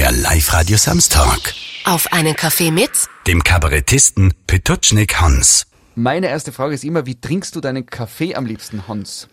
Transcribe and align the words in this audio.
der 0.00 0.12
Live-Radio 0.12 0.78
Samstag. 0.78 1.52
Auf 1.84 2.10
einen 2.10 2.34
Kaffee 2.34 2.70
mit 2.70 2.90
Dem 3.26 3.44
Kabarettisten 3.44 4.32
Petutschnik 4.46 5.20
Hans. 5.20 5.66
Meine 5.94 6.28
erste 6.28 6.52
Frage 6.52 6.74
ist 6.74 6.84
immer, 6.84 7.04
wie 7.04 7.20
trinkst 7.20 7.54
du 7.54 7.60
deinen 7.60 7.84
Kaffee 7.84 8.34
am 8.34 8.46
liebsten, 8.46 8.88
Hans? 8.88 9.28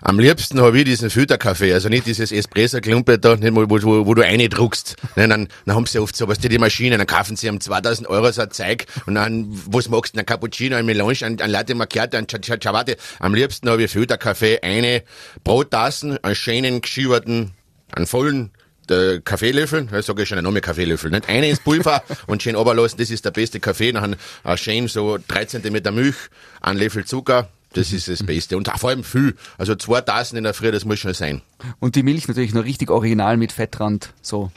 Am 0.00 0.18
liebsten 0.18 0.60
habe 0.60 0.80
ich 0.80 0.84
diesen 0.84 1.10
Filterkaffee, 1.10 1.72
also 1.72 1.88
nicht 1.88 2.06
dieses 2.06 2.32
Espresso-Klumpe 2.32 3.20
da, 3.20 3.36
nicht 3.36 3.54
wo, 3.54 3.70
wo, 3.70 4.04
wo 4.04 4.14
du 4.14 4.22
reindruckst. 4.22 4.96
Nein, 5.14 5.30
dann, 5.30 5.48
dann 5.64 5.76
haben 5.76 5.86
sie 5.86 6.00
oft 6.00 6.16
sowas, 6.16 6.40
die, 6.40 6.48
die 6.48 6.58
Maschinen, 6.58 6.98
dann 6.98 7.06
kaufen 7.06 7.36
sie 7.36 7.48
um 7.48 7.60
2000 7.60 8.08
Euro 8.08 8.32
so 8.32 8.42
ein 8.42 8.50
Zeug 8.50 8.86
und 9.06 9.14
dann, 9.14 9.46
was 9.66 9.88
magst 9.88 10.16
du, 10.16 10.18
ein 10.18 10.26
Cappuccino, 10.26 10.74
ein 10.74 10.86
Melange, 10.86 11.18
ein, 11.22 11.40
ein 11.40 11.50
Latte 11.50 11.76
Macchiato, 11.76 12.16
ein 12.16 12.26
Ciabatte. 12.26 12.96
Am 13.20 13.32
liebsten 13.32 13.70
habe 13.70 13.84
ich 13.84 13.92
Filterkaffee, 13.92 14.58
eine 14.60 15.04
Brottassen, 15.44 16.18
einen 16.24 16.34
schönen, 16.34 16.80
geschieberten, 16.80 17.52
einen 17.92 18.08
vollen 18.08 18.50
äh, 18.90 19.20
Kaffeelöffel, 19.24 19.88
ich 19.96 20.06
sage 20.06 20.26
schon, 20.26 20.42
noch 20.42 20.50
mehr 20.50 20.60
Kaffeelöffel, 20.60 21.10
nicht? 21.10 21.28
Eine 21.28 21.48
ins 21.48 21.60
Pulver 21.60 22.02
und 22.26 22.42
schön 22.42 22.54
runterlassen, 22.54 22.98
das 22.98 23.10
ist 23.10 23.24
der 23.24 23.30
beste 23.30 23.60
Kaffee, 23.60 23.92
dann 23.92 24.16
äh, 24.44 24.56
schön 24.56 24.88
so 24.88 25.18
drei 25.26 25.44
Zentimeter 25.44 25.90
Milch, 25.90 26.16
ein 26.60 26.76
Löffel 26.76 27.04
Zucker, 27.04 27.48
das 27.72 27.92
ist 27.92 28.08
das 28.08 28.24
Beste. 28.24 28.56
Und 28.56 28.68
vor 28.68 28.90
allem 28.90 29.04
viel. 29.04 29.36
Also 29.56 29.74
zwei 29.76 30.00
Tassen 30.00 30.36
in 30.36 30.44
der 30.44 30.54
Früh, 30.54 30.72
das 30.72 30.84
muss 30.84 30.98
schon 30.98 31.14
sein. 31.14 31.40
Und 31.78 31.94
die 31.94 32.02
Milch 32.02 32.26
natürlich 32.26 32.52
noch 32.52 32.64
richtig 32.64 32.90
original 32.90 33.36
mit 33.36 33.52
Fettrand, 33.52 34.12
so. 34.22 34.50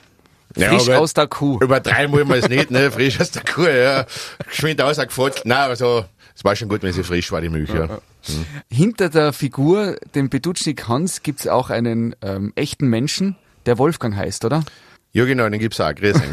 Ja, 0.55 0.70
Frisch 0.70 0.88
aber 0.90 1.00
aus 1.00 1.13
der 1.13 1.27
Kuh. 1.27 1.60
Übertreiben 1.60 2.13
wollen 2.13 2.27
wir 2.27 2.36
es 2.36 2.50
nicht, 2.50 2.70
ne? 2.70 2.91
Frisch 2.91 3.20
aus 3.20 3.32
der 3.32 3.44
Kuh, 3.44 3.66
ja. 3.66 4.05
Geschwind 4.48 4.82
ausgefotzt. 4.82 5.46
Nein, 5.46 5.70
also, 5.70 6.05
es 6.36 6.44
war 6.44 6.55
schon 6.55 6.70
gut, 6.70 6.84
wenn 6.84 6.94
sie 6.94 7.04
frisch 7.04 7.32
war, 7.32 7.41
die 7.41 7.50
Milch, 7.50 7.70
ja. 7.70 8.00
Hinter 8.70 9.10
der 9.10 9.34
Figur, 9.34 9.98
dem 10.16 10.30
Bedutschnik 10.30 10.88
Hans, 10.88 11.24
gibt's 11.24 11.48
auch 11.48 11.70
einen 11.70 12.16
ähm, 12.22 12.54
echten 12.55 12.88
Menschen, 12.88 13.36
der 13.66 13.77
Wolfgang 13.77 14.16
heißt, 14.16 14.45
oder? 14.45 14.63
Ja, 15.16 15.26
genau, 15.26 15.48
den 15.48 15.59
gibt's 15.59 15.80
auch. 15.80 15.94
Grüß. 15.94 16.20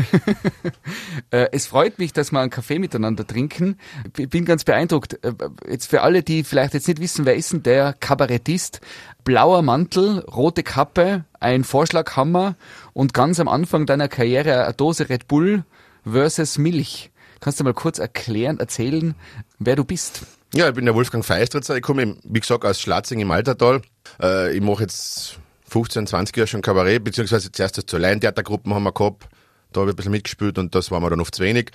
Äh, 1.33 1.49
es 1.53 1.69
freut 1.69 2.01
mich, 2.01 2.13
dass 2.13 2.33
wir 2.33 2.41
einen 2.41 2.51
Kaffee 2.51 2.81
miteinander 2.81 3.25
trinken. 3.25 3.77
Ich 4.19 4.29
bin 4.29 4.45
ganz 4.45 4.65
beeindruckt. 4.65 5.23
Äh, 5.25 5.33
Jetzt 5.69 5.87
für 5.87 6.03
alle, 6.03 6.25
die 6.25 6.43
vielleicht 6.43 6.75
jetzt 6.75 6.89
nicht 6.89 7.01
wissen, 7.01 7.25
wer 7.25 7.37
ist 7.37 7.53
denn 7.53 7.63
der 7.63 7.93
Kabarettist? 7.93 8.81
Blauer 9.23 9.63
Mantel, 9.63 10.21
rote 10.21 10.65
Kappe, 10.65 11.25
ein 11.39 11.63
Vorschlaghammer 11.63 12.57
und 12.95 13.15
ganz 13.15 13.39
am 13.39 13.47
Anfang 13.47 13.87
deiner 13.87 14.09
Karriere 14.09 14.65
eine 14.65 14.75
Dose 14.75 15.09
Red 15.09 15.29
Bull 15.29 15.65
versus 16.05 16.59
Milch. 16.59 17.11
Kannst 17.39 17.61
du 17.61 17.65
mal 17.65 17.75
kurz 17.75 18.01
erklären, 18.01 18.59
erzählen, 18.59 19.15
wer 19.61 19.77
du 19.77 19.85
bist? 19.85 20.27
Ja, 20.53 20.69
ich 20.69 20.75
bin 20.75 20.85
der 20.85 20.97
Wolfgang 20.97 21.25
Feistritzer. 21.25 21.77
Ich 21.77 21.83
komme, 21.83 22.17
wie 22.25 22.41
gesagt, 22.41 22.65
aus 22.65 22.81
Schlatzing 22.81 23.21
im 23.21 23.31
Altertal. 23.31 23.83
Äh, 24.21 24.57
ich 24.57 24.61
mache 24.63 24.83
jetzt 24.83 25.39
15, 25.71 26.09
20 26.09 26.37
Jahre 26.37 26.47
schon 26.49 26.63
Kabarett, 26.63 27.05
beziehungsweise 27.05 27.53
zuerst 27.53 27.79
das 27.79 27.87
zur 27.87 28.01
Laientheatergruppen 28.01 28.75
haben 28.75 28.83
wir 28.83 28.93
gehabt. 28.93 29.29
Da 29.73 29.81
habe 29.81 29.91
ich 29.91 29.95
ein 29.95 29.97
bisschen 29.97 30.13
mitgespielt 30.13 30.59
und 30.59 30.75
das 30.75 30.91
war 30.91 31.01
mir 31.01 31.11
dann 31.11 31.21
oft 31.21 31.35
zu 31.35 31.43
wenig. 31.43 31.71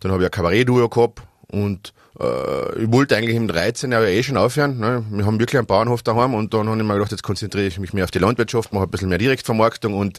Dann 0.00 0.12
habe 0.12 0.22
ich 0.22 0.28
ein 0.28 0.30
Kabarett-Duo 0.30 0.88
gehabt 0.88 1.22
und 1.48 1.92
äh, 2.20 2.82
ich 2.82 2.92
wollte 2.92 3.16
eigentlich 3.16 3.36
im 3.36 3.48
13 3.48 3.90
Jahre 3.90 4.12
eh 4.12 4.22
schon 4.22 4.36
aufhören. 4.36 4.78
Ne? 4.78 5.04
Wir 5.10 5.26
haben 5.26 5.40
wirklich 5.40 5.58
einen 5.58 5.66
Bauernhof 5.66 6.02
daheim 6.04 6.34
und 6.34 6.54
dann 6.54 6.68
habe 6.68 6.78
ich 6.78 6.86
mir 6.86 6.94
gedacht, 6.94 7.10
jetzt 7.10 7.24
konzentriere 7.24 7.66
ich 7.66 7.80
mich 7.80 7.92
mehr 7.92 8.04
auf 8.04 8.12
die 8.12 8.20
Landwirtschaft, 8.20 8.72
mache 8.72 8.84
ein 8.84 8.90
bisschen 8.90 9.08
mehr 9.08 9.18
Direktvermarktung 9.18 9.94
und 9.94 10.18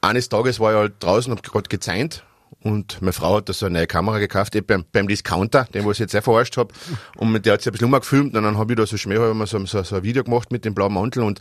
eines 0.00 0.28
Tages 0.28 0.60
war 0.60 0.72
ich 0.72 0.78
halt 0.78 0.94
draußen, 1.00 1.32
hab 1.32 1.42
gerade 1.42 1.68
gezeint 1.68 2.24
und 2.62 3.02
meine 3.02 3.12
Frau 3.12 3.36
hat 3.36 3.48
da 3.48 3.52
so 3.52 3.66
eine 3.66 3.78
neue 3.78 3.86
Kamera 3.86 4.18
gekauft, 4.18 4.54
eben 4.54 4.66
beim, 4.66 4.84
beim 4.92 5.08
Discounter, 5.08 5.64
den 5.74 5.84
was 5.86 5.96
ich 5.96 6.00
jetzt 6.00 6.16
auch 6.16 6.22
verarscht 6.22 6.56
hab 6.56 6.72
und 7.16 7.32
mit 7.32 7.46
der 7.46 7.54
hat 7.54 7.62
sie 7.62 7.70
ein 7.70 7.72
bisschen 7.72 7.86
umgefilmt 7.86 8.34
und 8.36 8.42
dann 8.42 8.58
habe 8.58 8.72
ich 8.72 8.76
da 8.76 8.86
so 8.86 8.96
schmähhalber 8.96 9.46
so, 9.46 9.64
so, 9.66 9.82
so 9.82 9.96
ein 9.96 10.02
Video 10.02 10.22
gemacht 10.22 10.52
mit 10.52 10.64
dem 10.64 10.74
blauen 10.74 10.94
Mantel 10.94 11.22
und 11.22 11.40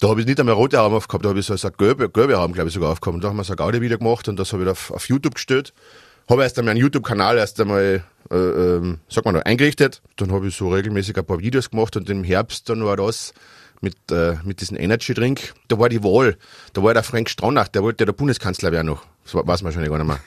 da 0.00 0.08
habe 0.08 0.20
ich 0.20 0.26
nicht 0.26 0.40
einmal 0.40 0.54
rote 0.54 0.80
Arme 0.80 0.96
aufgehabt, 0.96 1.24
da 1.24 1.28
habe 1.28 1.38
ich 1.38 1.46
so, 1.46 1.54
so 1.56 1.68
eine 1.68 1.76
gelbe, 1.76 2.08
gelbe 2.08 2.38
Arme, 2.38 2.54
glaube 2.54 2.68
ich, 2.68 2.74
sogar 2.74 2.90
aufgehabt. 2.90 3.14
Und 3.14 3.22
da 3.22 3.28
haben 3.28 3.36
wir 3.36 3.44
so 3.44 3.52
ein 3.52 3.56
Gaudi-Video 3.56 3.98
gemacht 3.98 4.28
und 4.28 4.38
das 4.38 4.52
habe 4.52 4.62
ich 4.62 4.68
auf, 4.68 4.90
auf 4.90 5.08
YouTube 5.08 5.34
gestellt. 5.34 5.74
Habe 6.28 6.42
erst 6.42 6.58
einmal 6.58 6.72
einen 6.72 6.80
YouTube-Kanal 6.80 7.36
erst 7.36 7.60
einmal, 7.60 8.02
äh, 8.30 8.34
ähm, 8.34 9.00
sag 9.08 9.26
mal, 9.26 9.42
eingerichtet. 9.42 10.00
Dann 10.16 10.32
habe 10.32 10.48
ich 10.48 10.56
so 10.56 10.70
regelmäßig 10.70 11.18
ein 11.18 11.24
paar 11.24 11.40
Videos 11.40 11.70
gemacht 11.70 11.96
und 11.96 12.08
im 12.08 12.24
Herbst 12.24 12.68
dann 12.70 12.84
war 12.84 12.96
das 12.96 13.34
mit, 13.82 13.94
äh, 14.10 14.36
mit 14.42 14.62
diesem 14.62 14.78
Energy-Drink. 14.78 15.54
Da 15.68 15.78
war 15.78 15.90
die 15.90 16.02
Wahl. 16.02 16.38
Da 16.72 16.82
war 16.82 16.94
der 16.94 17.02
Frank 17.02 17.28
Stronach, 17.28 17.68
der 17.68 17.82
wollte 17.82 18.02
ja 18.02 18.06
der 18.06 18.12
Bundeskanzler 18.14 18.72
werden 18.72 18.86
noch. 18.86 19.04
Das 19.24 19.34
weiß 19.34 19.62
man 19.62 19.72
schon 19.72 19.84
gar 19.84 19.98
nicht 19.98 20.06
mehr. 20.06 20.20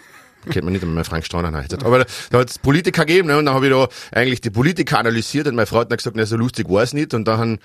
Kennt 0.52 0.66
man 0.66 0.74
nicht 0.74 0.84
einmal 0.84 1.03
Frank 1.03 1.25
Stronach. 1.25 1.52
Nein. 1.52 1.66
Aber 1.84 2.00
da, 2.00 2.06
da 2.30 2.40
hat 2.40 2.50
es 2.50 2.59
Politiker 2.59 3.06
gegeben 3.06 3.30
ne? 3.30 3.38
und 3.38 3.46
dann 3.46 3.56
habe 3.56 3.68
ich 3.68 3.72
da 3.72 3.88
eigentlich 4.12 4.42
die 4.42 4.50
Politiker 4.50 5.00
analysiert 5.00 5.48
und 5.48 5.56
meine 5.56 5.66
Frau 5.66 5.80
hat 5.80 5.90
dann 5.90 5.98
gesagt, 5.98 6.16
na, 6.16 6.25
so 6.25 6.36
lustig 6.36 6.69
war 6.69 6.84
es 6.84 6.94
nicht. 6.94 7.14
Und 7.14 7.25
dann 7.25 7.59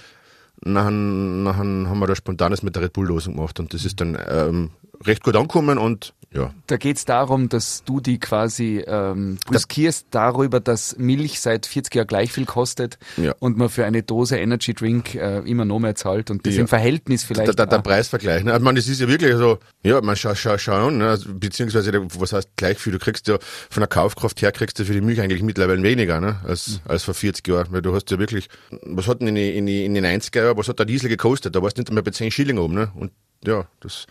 nachher, 0.65 0.91
nachher 0.91 1.61
haben 1.61 1.99
wir 1.99 2.07
da 2.07 2.17
spontanes 2.17 2.63
mit 2.63 2.75
der 2.75 2.83
Red 2.83 2.93
Bull-Dosung 2.93 3.35
gemacht 3.37 3.61
und 3.61 3.75
das 3.75 3.85
ist 3.85 4.01
dann 4.01 4.19
ähm, 4.29 4.71
recht 5.05 5.23
gut 5.23 5.37
angekommen 5.37 5.79
und 5.79 6.15
ja. 6.31 6.53
Da 6.67 6.77
geht's 6.77 7.07
darum, 7.07 7.49
dass 7.49 7.85
du 7.87 8.01
die 8.01 8.19
quasi 8.21 8.85
ähm, 8.87 9.39
riskierst 9.51 10.09
darüber, 10.11 10.61
dass 10.61 10.95
Milch 10.99 11.41
seit 11.41 11.65
40 11.65 11.95
Jahren 11.95 12.07
gleich 12.07 12.31
viel 12.33 12.45
kostet 12.45 12.99
Ja. 13.17 13.35
und 13.39 13.57
man 13.57 13.71
für 13.71 13.87
eine 13.87 14.03
Dose 14.03 14.37
Energy 14.37 14.75
Drink 14.75 15.15
äh, 15.15 15.39
immer 15.51 15.65
noch 15.65 15.79
mehr 15.79 15.95
zahlt 15.95 16.31
und 16.31 16.47
das 16.47 16.57
Ja. 16.57 16.61
im 16.61 16.69
Verhältnis 16.69 17.23
Der, 17.23 17.29
vielleicht 17.29 17.59
der, 17.59 17.65
der 17.65 17.79
auch- 17.79 17.83
Preisvergleich. 17.83 18.45
Ne? 18.45 18.53
Also, 18.53 18.63
man, 18.63 18.75
das 18.75 18.89
ist 18.89 19.01
ja 19.01 19.09
wirklich 19.09 19.35
so, 19.37 19.59
ja, 19.83 20.03
man 20.03 20.17
schau, 20.17 20.35
schau, 20.35 20.59
schau 20.59 20.89
an, 20.89 20.99
ne? 20.99 21.09
also, 21.09 21.31
beziehungsweise, 21.33 21.93
der- 21.93 22.03
was 22.21 22.35
heißt 22.35 22.51
gleich 22.57 22.77
viel, 22.77 22.93
du 22.93 22.99
kriegst 22.99 23.27
ja 23.27 23.39
von 23.71 23.81
der 23.81 23.89
Kaufkraft 23.89 24.43
her, 24.43 24.53
kriegst 24.53 24.79
du 24.79 24.85
für 24.85 24.93
die 24.93 25.01
Milch 25.01 25.23
eigentlich 25.23 25.43
mittlerweile 25.43 25.83
weniger, 25.83 26.21
ne? 26.21 26.41
als, 26.47 26.83
als 26.87 27.05
vor 27.05 27.15
40 27.15 27.49
Jahren, 27.49 27.69
weil 27.71 27.81
du 27.81 27.95
hast 27.95 28.11
ja 28.11 28.19
wirklich, 28.19 28.51
was 28.83 29.09
hat 29.09 29.23
denn 29.23 29.29
in, 29.29 29.37
in, 29.37 29.67
in 29.67 29.95
den 29.95 30.05
90er 30.05 30.43
Jahren, 30.45 30.59
was 30.59 30.69
hat 30.69 30.79
der 30.79 30.85
Diesel 30.85 31.09
gekostet? 31.09 31.57
Da 31.57 31.63
warst 31.63 31.79
du 31.79 31.81
nicht 31.81 31.89
einmal 31.89 32.03
bei 32.03 32.11
10 32.11 32.31
Schilling 32.31 32.59
oben, 32.59 32.75
ne? 32.75 32.93
und 32.95 33.13
ja, 33.47 33.67
das, 33.81 34.07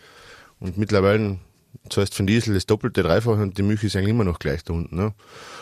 und 0.60 0.78
mittlerweile 0.78 1.38
zahlst 1.90 2.14
von 2.14 2.26
Diesel 2.26 2.54
das 2.54 2.66
Doppelte, 2.66 3.02
Dreifache 3.02 3.40
und 3.40 3.58
die 3.58 3.62
Milch 3.62 3.84
ist 3.84 3.96
eigentlich 3.96 4.10
immer 4.10 4.24
noch 4.24 4.38
gleich 4.38 4.64
da 4.64 4.72
unten. 4.72 4.96
Ne? 4.96 5.14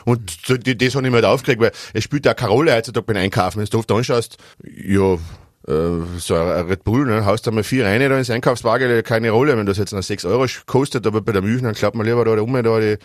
Und 0.05 0.31
so, 0.45 0.57
die, 0.57 0.77
das 0.77 0.95
habe 0.95 1.07
ich 1.07 1.11
mir 1.11 1.17
halt 1.17 1.25
aufgeregt, 1.25 1.61
weil 1.61 1.73
es 1.93 2.05
spielt 2.05 2.27
ja 2.27 2.35
keine 2.35 2.53
Rolle 2.53 2.75
heutzutage 2.75 3.07
beim 3.07 3.17
Einkaufen. 3.17 3.61
Wenn 3.61 3.67
du 3.67 3.79
oft 3.79 3.91
anschaust, 3.91 4.39
ja, 4.65 5.15
äh, 5.15 6.19
so 6.19 6.35
ein 6.35 6.67
Red 6.67 6.85
Bull, 6.85 7.07
ne, 7.07 7.25
haust 7.27 7.47
da 7.47 7.51
mal 7.51 7.65
vier 7.65 7.87
rein 7.87 8.01
da 8.01 8.17
ins 8.17 8.31
Einkaufswagen, 8.31 9.03
keine 9.03 9.31
Rolle, 9.31 9.57
wenn 9.57 9.67
das 9.67 9.79
jetzt 9.79 9.93
noch 9.93 10.03
6 10.03 10.25
Euro 10.25 10.47
kostet, 10.67 11.07
aber 11.07 11.21
bei 11.21 11.33
der 11.33 11.43
Milch, 11.43 11.63
dann 11.63 11.75
glaubt 11.75 11.97
man 11.97 12.07
lieber 12.07 12.25
da, 12.25 12.41
um, 12.41 12.53
da 12.53 12.81
die, 12.81 12.99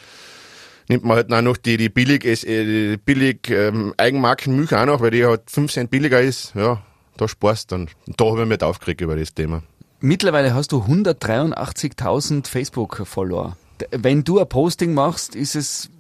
nimmt 0.88 1.04
man 1.04 1.18
halt 1.18 1.30
noch 1.30 1.58
die, 1.58 1.78
die 1.78 1.90
billig, 1.90 2.26
äh, 2.26 2.36
die 2.36 2.98
billig 2.98 3.50
ähm, 3.50 3.94
Eigenmarkenmilch 3.98 4.76
auch 4.76 4.86
noch, 4.86 5.02
weil 5.02 5.12
die 5.12 5.26
halt 5.26 5.50
5 5.50 5.72
Cent 5.72 5.92
billiger 5.92 6.22
ist, 6.22 6.54
ja, 6.56 6.82
da 7.18 7.28
sparst 7.28 7.72
dann. 7.72 7.90
Und 8.08 8.20
da 8.20 8.26
habe 8.26 8.42
ich 8.42 8.46
mich 8.46 8.52
halt 8.52 8.64
aufgeregt 8.64 9.02
über 9.02 9.16
das 9.16 9.34
Thema. 9.34 9.64
Mittlerweile 10.04 10.56
hast 10.56 10.72
du 10.72 10.80
183.000 10.80 12.48
Facebook-Follower. 12.48 13.56
Wenn 13.92 14.24
du 14.24 14.40
ein 14.40 14.50
Posting 14.50 14.96
machst, 14.96 15.36
ist 15.36 15.56
es 15.56 15.92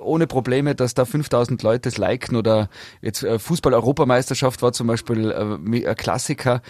ohne 0.00 0.26
Probleme, 0.26 0.74
dass 0.74 0.94
da 0.94 1.04
5000 1.04 1.62
Leute 1.62 1.88
es 1.88 1.96
liken 1.96 2.34
oder 2.36 2.68
jetzt 3.02 3.22
äh, 3.22 3.38
Fußball-Europameisterschaft 3.38 4.62
war 4.62 4.72
zum 4.72 4.88
Beispiel 4.88 5.30
äh, 5.30 5.88
ein 5.88 5.96
Klassiker. 5.96 6.60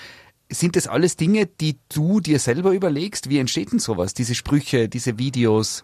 Sind 0.51 0.77
das 0.77 0.87
alles 0.87 1.17
Dinge, 1.17 1.47
die 1.47 1.79
du 1.93 2.21
dir 2.21 2.39
selber 2.39 2.73
überlegst? 2.73 3.31
Wie 3.31 3.39
entsteht 3.39 3.73
denn 3.73 3.79
sowas? 3.79 4.13
Diese 4.13 4.35
Sprüche, 4.35 4.89
diese 4.89 5.19
Videos, 5.19 5.83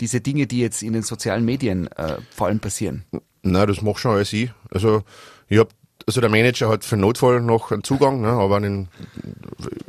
diese 0.00 0.20
Dinge, 0.20 0.46
die 0.46 0.60
jetzt 0.60 0.84
in 0.84 0.92
den 0.92 1.02
sozialen 1.02 1.44
Medien 1.44 1.88
äh, 1.96 2.18
vor 2.30 2.46
allem 2.46 2.60
passieren? 2.60 3.04
Nein, 3.42 3.66
das 3.66 3.82
mach 3.82 3.98
schon 3.98 4.12
alles 4.12 4.32
ich. 4.32 4.52
Also, 4.70 5.02
ich 5.48 5.58
hab, 5.58 5.70
also 6.06 6.20
der 6.20 6.30
Manager 6.30 6.68
hat 6.68 6.84
für 6.84 6.96
den 6.96 7.02
Notfall 7.02 7.40
noch 7.40 7.70
einen 7.70 7.84
Zugang, 7.84 8.20
ne, 8.20 8.28
aber 8.28 8.60
den, 8.60 8.88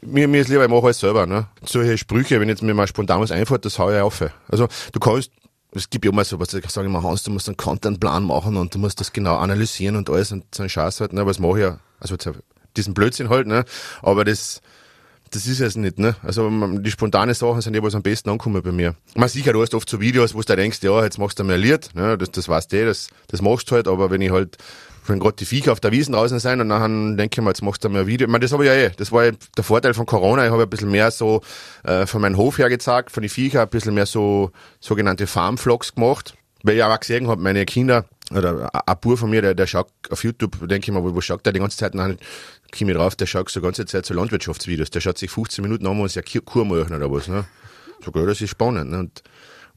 mir, 0.01 0.27
mir 0.27 0.41
ist 0.41 0.49
lieber, 0.49 0.63
ich 0.63 0.69
mache 0.69 0.83
alles 0.83 0.99
selber, 0.99 1.25
ne. 1.25 1.47
Solche 1.63 1.97
Sprüche, 1.97 2.39
wenn 2.39 2.49
jetzt 2.49 2.61
mir 2.61 2.73
mal 2.73 2.87
spontan 2.87 3.21
was 3.21 3.31
einfällt, 3.31 3.65
das 3.65 3.79
hau 3.79 3.91
ich 3.91 3.99
auf. 3.99 4.23
Also, 4.49 4.67
du 4.91 4.99
kannst, 4.99 5.31
es 5.71 5.89
gibt 5.89 6.05
ja 6.05 6.11
immer 6.11 6.25
so 6.25 6.39
was, 6.39 6.53
ich 6.53 6.69
sage 6.69 6.87
immer, 6.87 7.03
Hans, 7.03 7.23
du 7.23 7.31
musst 7.31 7.47
einen 7.47 7.57
Contentplan 7.57 8.23
machen 8.23 8.57
und 8.57 8.73
du 8.73 8.79
musst 8.79 8.99
das 8.99 9.13
genau 9.13 9.37
analysieren 9.37 9.95
und 9.95 10.09
alles 10.09 10.31
und 10.31 10.43
so 10.53 10.63
ein 10.63 10.69
Scheiß 10.69 10.99
halt, 11.01 11.13
ne, 11.13 11.21
aber 11.21 11.31
das 11.31 11.39
mache 11.39 11.59
ich 11.59 11.63
ja, 11.63 11.79
also 11.99 12.15
diesen 12.75 12.93
Blödsinn 12.93 13.29
halt, 13.29 13.47
ne, 13.47 13.65
aber 14.01 14.25
das, 14.25 14.61
das 15.31 15.45
ist 15.45 15.59
es 15.59 15.75
nicht, 15.75 15.99
ne? 15.99 16.15
Also 16.23 16.49
die 16.49 16.91
spontane 16.91 17.33
Sachen 17.33 17.61
sind 17.61 17.81
was 17.83 17.95
am 17.95 18.01
besten 18.01 18.29
ankommen 18.29 18.61
bei 18.63 18.71
mir. 18.71 18.95
Man 19.15 19.29
sicher, 19.29 19.53
du 19.53 19.61
hast 19.61 19.75
oft 19.75 19.89
so 19.89 19.99
Videos, 19.99 20.33
wo 20.33 20.41
du 20.41 20.55
denkst, 20.55 20.79
ja, 20.81 21.03
jetzt 21.03 21.19
machst 21.19 21.39
du 21.39 21.43
mehr 21.43 21.57
Lied, 21.57 21.89
ne? 21.93 22.17
Das, 22.17 22.31
das 22.31 22.49
weißt 22.49 22.71
du, 22.71 22.85
das, 22.85 23.09
das 23.27 23.41
machst 23.41 23.69
du 23.69 23.75
halt, 23.75 23.87
aber 23.87 24.09
wenn 24.09 24.21
ich 24.21 24.31
halt, 24.31 24.57
wenn 25.09 25.19
gerade 25.19 25.35
die 25.35 25.45
Viecher 25.45 25.71
auf 25.71 25.79
der 25.79 25.91
Wiesen 25.91 26.13
draußen 26.13 26.39
sein 26.39 26.61
und 26.61 26.69
dann 26.69 27.17
denke 27.17 27.39
ich 27.39 27.43
mir, 27.43 27.49
jetzt 27.49 27.61
machst 27.63 27.83
du 27.83 27.89
mehr 27.89 28.07
Video. 28.07 28.27
Ich 28.27 28.31
meine, 28.31 28.43
das 28.43 28.51
habe 28.53 28.63
ich 28.63 28.67
ja 28.69 28.75
eh. 28.75 28.91
Das 28.97 29.11
war 29.11 29.31
der 29.31 29.63
Vorteil 29.63 29.93
von 29.93 30.05
Corona. 30.05 30.45
Ich 30.45 30.51
habe 30.51 30.63
ein 30.63 30.69
bisschen 30.69 30.91
mehr 30.91 31.11
so 31.11 31.41
äh, 31.83 32.05
von 32.05 32.21
meinem 32.21 32.37
Hof 32.37 32.57
her 32.57 32.69
gezeigt, 32.69 33.11
von 33.11 33.21
den 33.21 33.29
Viecher 33.29 33.61
ein 33.63 33.69
bisschen 33.69 33.93
mehr 33.93 34.05
so 34.05 34.51
sogenannte 34.79 35.27
Farmvlogs 35.27 35.95
gemacht. 35.95 36.35
Weil 36.63 36.75
ich 36.75 36.83
auch 36.83 36.99
gesehen 36.99 37.27
habe, 37.29 37.41
meine 37.41 37.65
Kinder, 37.65 38.05
oder 38.35 38.69
ein- 38.73 38.81
ein 38.85 38.95
Bub 38.99 39.17
von 39.17 39.29
mir, 39.29 39.41
der, 39.41 39.55
der 39.55 39.65
schaut 39.65 39.87
auf 40.09 40.23
YouTube, 40.25 40.67
denke 40.67 40.91
ich 40.91 40.93
mal, 40.93 41.01
wo, 41.03 41.21
schaut 41.21 41.45
der 41.45 41.53
die 41.53 41.59
ganze 41.59 41.77
Zeit? 41.77 41.95
Dann 41.95 42.17
komme 42.77 42.91
ich 42.91 42.97
drauf, 42.97 43.15
der 43.15 43.25
schaut 43.27 43.49
so 43.49 43.61
ganze 43.61 43.85
Zeit 43.85 44.05
so 44.05 44.13
Landwirtschaftsvideos. 44.13 44.89
Der 44.89 44.99
schaut 44.99 45.17
sich 45.17 45.31
15 45.31 45.63
Minuten 45.63 45.87
an 45.87 45.99
und 45.99 46.11
sagt, 46.11 46.29
Kur 46.45 46.65
machen 46.65 46.93
oder 46.93 47.09
was. 47.11 47.27
Ne? 47.29 47.45
So, 48.03 48.11
das 48.11 48.41
ist 48.41 48.49
spannend. 48.49 48.91
Ne? 48.91 48.99
Und, 48.99 49.23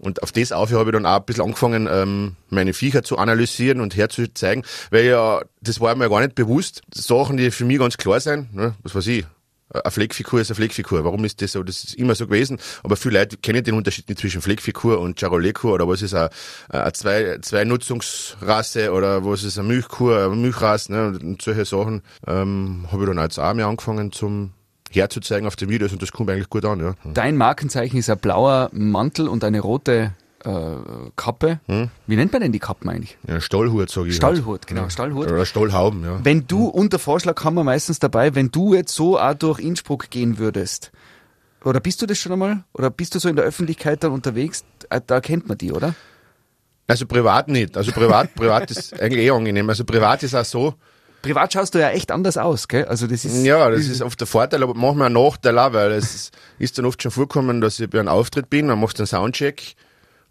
und 0.02 0.22
auf 0.22 0.32
das 0.32 0.50
auf 0.50 0.72
habe 0.72 0.90
ich 0.90 0.92
dann 0.92 1.06
auch 1.06 1.20
ein 1.20 1.24
bisschen 1.24 1.44
angefangen, 1.44 1.88
ähm, 1.90 2.36
meine 2.50 2.74
Viecher 2.74 3.04
zu 3.04 3.18
analysieren 3.18 3.80
und 3.80 3.96
herzuzeigen, 3.96 4.64
weil 4.90 5.04
ja, 5.04 5.42
das 5.60 5.80
war 5.80 5.94
mir 5.94 6.10
gar 6.10 6.20
nicht 6.20 6.34
bewusst. 6.34 6.82
Sachen, 6.92 7.36
die 7.36 7.52
für 7.52 7.64
mich 7.64 7.78
ganz 7.78 7.96
klar 7.96 8.18
sind, 8.18 8.52
ne? 8.52 8.74
was 8.82 8.96
weiß 8.96 9.06
ich, 9.06 9.24
eine 9.72 9.90
Fleckfigur 9.90 10.40
ist 10.40 10.50
eine 10.50 10.56
Fleckfigur. 10.56 11.04
Warum 11.04 11.24
ist 11.24 11.40
das 11.40 11.52
so? 11.52 11.62
Das 11.62 11.84
ist 11.84 11.94
immer 11.94 12.14
so 12.14 12.26
gewesen. 12.26 12.58
Aber 12.82 12.96
viele 12.96 13.20
Leute 13.20 13.36
kennen 13.38 13.64
den 13.64 13.74
Unterschied 13.74 14.08
nicht 14.08 14.20
zwischen 14.20 14.42
Fleckfigur 14.42 14.98
und 14.98 15.18
Charolais-Kur 15.18 15.72
oder 15.72 15.88
was 15.88 16.02
ist 16.02 16.14
eine, 16.14 16.30
eine 16.68 16.92
zwei, 16.92 17.38
zwei 17.40 17.64
Nutzungsrasse 17.64 18.92
oder 18.92 19.24
was 19.24 19.44
ist 19.44 19.58
eine 19.58 19.68
Milchkur, 19.68 20.18
eine 20.18 20.36
Milchrasse, 20.36 20.92
ne? 20.92 21.18
Und 21.18 21.40
solche 21.40 21.64
Sachen, 21.64 22.02
ähm, 22.26 22.86
habe 22.90 23.04
ich 23.04 23.08
dann 23.08 23.18
als 23.18 23.38
Arme 23.38 23.64
angefangen 23.64 24.12
zum 24.12 24.52
herzuzeigen 24.94 25.46
auf 25.46 25.56
den 25.56 25.68
Videos 25.68 25.92
und 25.92 26.02
das 26.02 26.12
kommt 26.12 26.30
eigentlich 26.30 26.50
gut 26.50 26.64
an, 26.64 26.80
ja. 26.80 26.94
Dein 27.12 27.36
Markenzeichen 27.36 27.98
ist 27.98 28.10
ein 28.10 28.18
blauer 28.18 28.70
Mantel 28.72 29.28
und 29.28 29.44
eine 29.44 29.60
rote 29.60 30.12
äh, 30.44 30.50
Kappe. 31.16 31.60
Hm? 31.66 31.90
Wie 32.06 32.16
nennt 32.16 32.32
man 32.32 32.42
denn 32.42 32.52
die 32.52 32.58
Kappen 32.58 32.88
eigentlich? 32.88 33.16
Ja, 33.28 33.40
Stallhut, 33.40 33.90
sage 33.90 34.08
ich. 34.08 34.16
Stallhut, 34.16 34.66
genau, 34.66 34.82
ja. 34.82 34.90
Stallhut. 34.90 35.28
Oder 35.30 35.46
Stallhauben, 35.46 36.04
ja. 36.04 36.20
Wenn 36.22 36.46
du, 36.46 36.66
unter 36.66 36.98
Vorschlag 36.98 37.42
haben 37.44 37.54
wir 37.54 37.64
meistens 37.64 37.98
dabei, 37.98 38.34
wenn 38.34 38.50
du 38.50 38.74
jetzt 38.74 38.94
so 38.94 39.18
auch 39.18 39.34
durch 39.34 39.60
Innsbruck 39.60 40.10
gehen 40.10 40.38
würdest, 40.38 40.92
oder 41.64 41.80
bist 41.80 42.02
du 42.02 42.06
das 42.06 42.18
schon 42.18 42.32
einmal? 42.32 42.64
Oder 42.72 42.90
bist 42.90 43.14
du 43.14 43.18
so 43.20 43.28
in 43.28 43.36
der 43.36 43.44
Öffentlichkeit 43.44 44.02
dann 44.02 44.12
unterwegs? 44.12 44.64
Äh, 44.90 45.00
Da 45.06 45.20
kennt 45.20 45.48
man 45.48 45.58
die, 45.58 45.72
oder? 45.72 45.94
Also 46.88 47.06
privat 47.06 47.46
nicht. 47.48 47.76
Also 47.76 47.92
privat, 47.92 48.34
privat 48.34 48.70
ist 48.70 48.92
eigentlich 49.00 49.24
eh 49.26 49.30
angenehm. 49.30 49.68
Also 49.68 49.84
privat 49.84 50.22
ist 50.24 50.34
auch 50.34 50.44
so, 50.44 50.74
Privat 51.22 51.52
schaust 51.52 51.74
du 51.74 51.78
ja 51.78 51.90
echt 51.90 52.10
anders 52.10 52.36
aus, 52.36 52.66
gell? 52.66 52.84
Also 52.84 53.06
das 53.06 53.24
ist. 53.24 53.44
Ja, 53.44 53.70
das 53.70 53.86
ist 53.86 54.02
oft 54.02 54.18
der 54.18 54.26
Vorteil, 54.26 54.62
aber 54.62 54.74
manchmal 54.74 55.06
ein 55.06 55.12
Nachteil 55.12 55.56
auch, 55.58 55.72
weil 55.72 55.92
es 55.92 56.32
ist 56.58 56.78
dann 56.78 56.84
oft 56.84 57.00
schon 57.00 57.12
vorgekommen, 57.12 57.60
dass 57.60 57.78
ich 57.78 57.88
bei 57.88 58.00
einem 58.00 58.08
Auftritt 58.08 58.50
bin, 58.50 58.68
dann 58.68 58.80
machst 58.80 58.98
du 58.98 59.02
einen 59.02 59.06
Soundcheck 59.06 59.74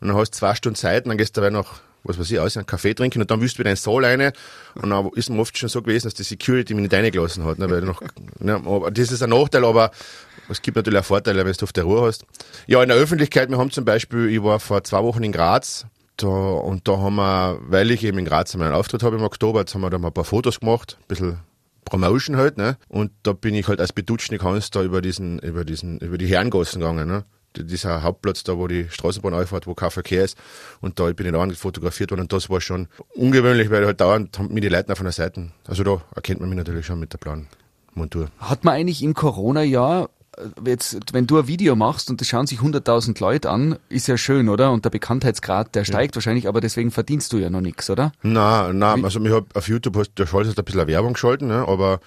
und 0.01 0.09
dann 0.09 0.17
hast 0.17 0.31
du 0.31 0.39
zwei 0.39 0.53
Stunden 0.53 0.75
Zeit 0.75 1.05
und 1.05 1.09
dann 1.09 1.17
gehst 1.17 1.37
du 1.37 1.41
dabei 1.41 1.51
noch, 1.51 1.79
was 2.03 2.19
weiß 2.19 2.29
ich, 2.31 2.39
aus, 2.39 2.57
einen 2.57 2.65
Kaffee 2.65 2.93
trinken 2.93 3.21
und 3.21 3.31
dann 3.31 3.39
willst 3.39 3.55
du 3.55 3.59
wieder 3.59 3.69
in 3.69 3.75
den 3.75 3.81
Saal 3.81 4.03
rein 4.03 4.33
und 4.75 4.89
dann 4.89 5.09
ist 5.15 5.29
mir 5.29 5.39
oft 5.39 5.57
schon 5.57 5.69
so 5.69 5.81
gewesen, 5.81 6.07
dass 6.07 6.13
die 6.13 6.23
Security 6.23 6.73
mich 6.73 6.83
nicht 6.83 6.93
reingelassen 6.93 7.45
hat. 7.45 7.57
Ne, 7.57 7.69
weil 7.69 7.81
noch, 7.81 8.01
ne, 8.39 8.55
aber 8.55 8.91
das 8.91 9.11
ist 9.11 9.23
ein 9.23 9.29
Nachteil, 9.29 9.63
aber 9.63 9.91
es 10.49 10.61
gibt 10.61 10.75
natürlich 10.75 10.99
auch 10.99 11.05
Vorteile, 11.05 11.45
wenn 11.45 11.53
du 11.53 11.63
auf 11.63 11.71
der 11.71 11.85
Ruhe 11.85 12.05
hast. 12.07 12.25
Ja, 12.67 12.83
in 12.83 12.89
der 12.89 12.97
Öffentlichkeit, 12.97 13.49
wir 13.49 13.57
haben 13.57 13.71
zum 13.71 13.85
Beispiel, 13.85 14.27
ich 14.29 14.43
war 14.43 14.59
vor 14.59 14.83
zwei 14.83 15.01
Wochen 15.03 15.23
in 15.23 15.31
Graz, 15.31 15.85
da, 16.23 16.27
und 16.27 16.87
da 16.87 16.97
haben 16.97 17.15
wir, 17.15 17.59
weil 17.67 17.91
ich 17.91 18.03
eben 18.03 18.17
in 18.19 18.25
Graz 18.25 18.55
meinen 18.55 18.73
Auftritt 18.73 19.03
habe 19.03 19.17
im 19.17 19.23
Oktober, 19.23 19.59
jetzt 19.59 19.73
haben 19.73 19.81
wir 19.81 19.89
da 19.89 19.97
mal 19.97 20.07
ein 20.07 20.13
paar 20.13 20.25
Fotos 20.25 20.59
gemacht, 20.59 20.97
ein 20.99 21.07
bisschen 21.07 21.39
Promotion 21.85 22.37
halt, 22.37 22.57
ne? 22.57 22.77
Und 22.87 23.11
da 23.23 23.33
bin 23.33 23.55
ich 23.55 23.67
halt 23.67 23.81
als 23.81 23.93
Bedutschnik 23.93 24.43
Hans 24.43 24.69
da 24.69 24.83
über 24.83 25.01
diesen, 25.01 25.39
über 25.39 25.65
diesen, 25.65 25.99
über 25.99 26.17
die 26.17 26.27
Herrengassen 26.27 26.79
gegangen, 26.79 27.07
ne? 27.07 27.25
Dieser 27.57 28.01
Hauptplatz 28.01 28.43
da, 28.43 28.57
wo 28.57 28.67
die 28.67 28.87
Straßenbahn 28.89 29.33
auffährt, 29.33 29.67
wo 29.67 29.73
kein 29.73 29.91
Verkehr 29.91 30.23
ist. 30.23 30.37
Und 30.79 30.99
da 30.99 31.11
bin 31.11 31.25
ich 31.25 31.33
da 31.33 31.49
fotografiert 31.49 32.11
worden 32.11 32.21
und 32.21 32.31
das 32.31 32.49
war 32.49 32.61
schon 32.61 32.87
ungewöhnlich, 33.13 33.69
weil 33.69 33.85
halt 33.85 33.99
dauernd 33.99 34.39
haben 34.39 34.53
mir 34.53 34.61
die 34.61 34.69
Leute 34.69 34.95
von 34.95 35.03
der 35.03 35.11
Seite. 35.11 35.51
Also 35.67 35.83
da 35.83 36.01
erkennt 36.15 36.39
man 36.39 36.47
mich 36.47 36.57
natürlich 36.57 36.85
schon 36.85 36.99
mit 37.01 37.11
der 37.11 37.17
blauen 37.17 37.47
Montur. 37.93 38.29
Hat 38.39 38.63
man 38.63 38.75
eigentlich 38.75 39.03
im 39.03 39.13
Corona-Jahr, 39.13 40.09
jetzt, 40.65 40.97
wenn 41.13 41.27
du 41.27 41.37
ein 41.39 41.47
Video 41.47 41.75
machst 41.75 42.09
und 42.09 42.21
das 42.21 42.27
schauen 42.27 42.47
sich 42.47 42.59
100.000 42.59 43.19
Leute 43.19 43.49
an, 43.49 43.77
ist 43.89 44.07
ja 44.07 44.17
schön, 44.17 44.49
oder? 44.49 44.71
Und 44.71 44.85
der 44.85 44.89
Bekanntheitsgrad, 44.89 45.75
der 45.75 45.83
steigt 45.83 46.15
wahrscheinlich, 46.15 46.47
aber 46.47 46.61
deswegen 46.61 46.91
verdienst 46.91 47.33
du 47.33 47.37
ja 47.37 47.49
noch 47.49 47.61
nichts, 47.61 47.89
oder? 47.89 48.11
Na, 48.21 48.71
na, 48.73 48.93
also 48.95 49.19
mir 49.19 49.35
hab 49.35 49.55
auf 49.55 49.67
YouTube 49.67 49.97
hast 49.97 50.11
du 50.15 50.25
schaltest 50.25 50.57
ein 50.57 50.65
bisschen 50.65 50.87
Werbung 50.87 51.13
geschalten, 51.13 51.47
ne? 51.47 51.67
aber 51.67 51.99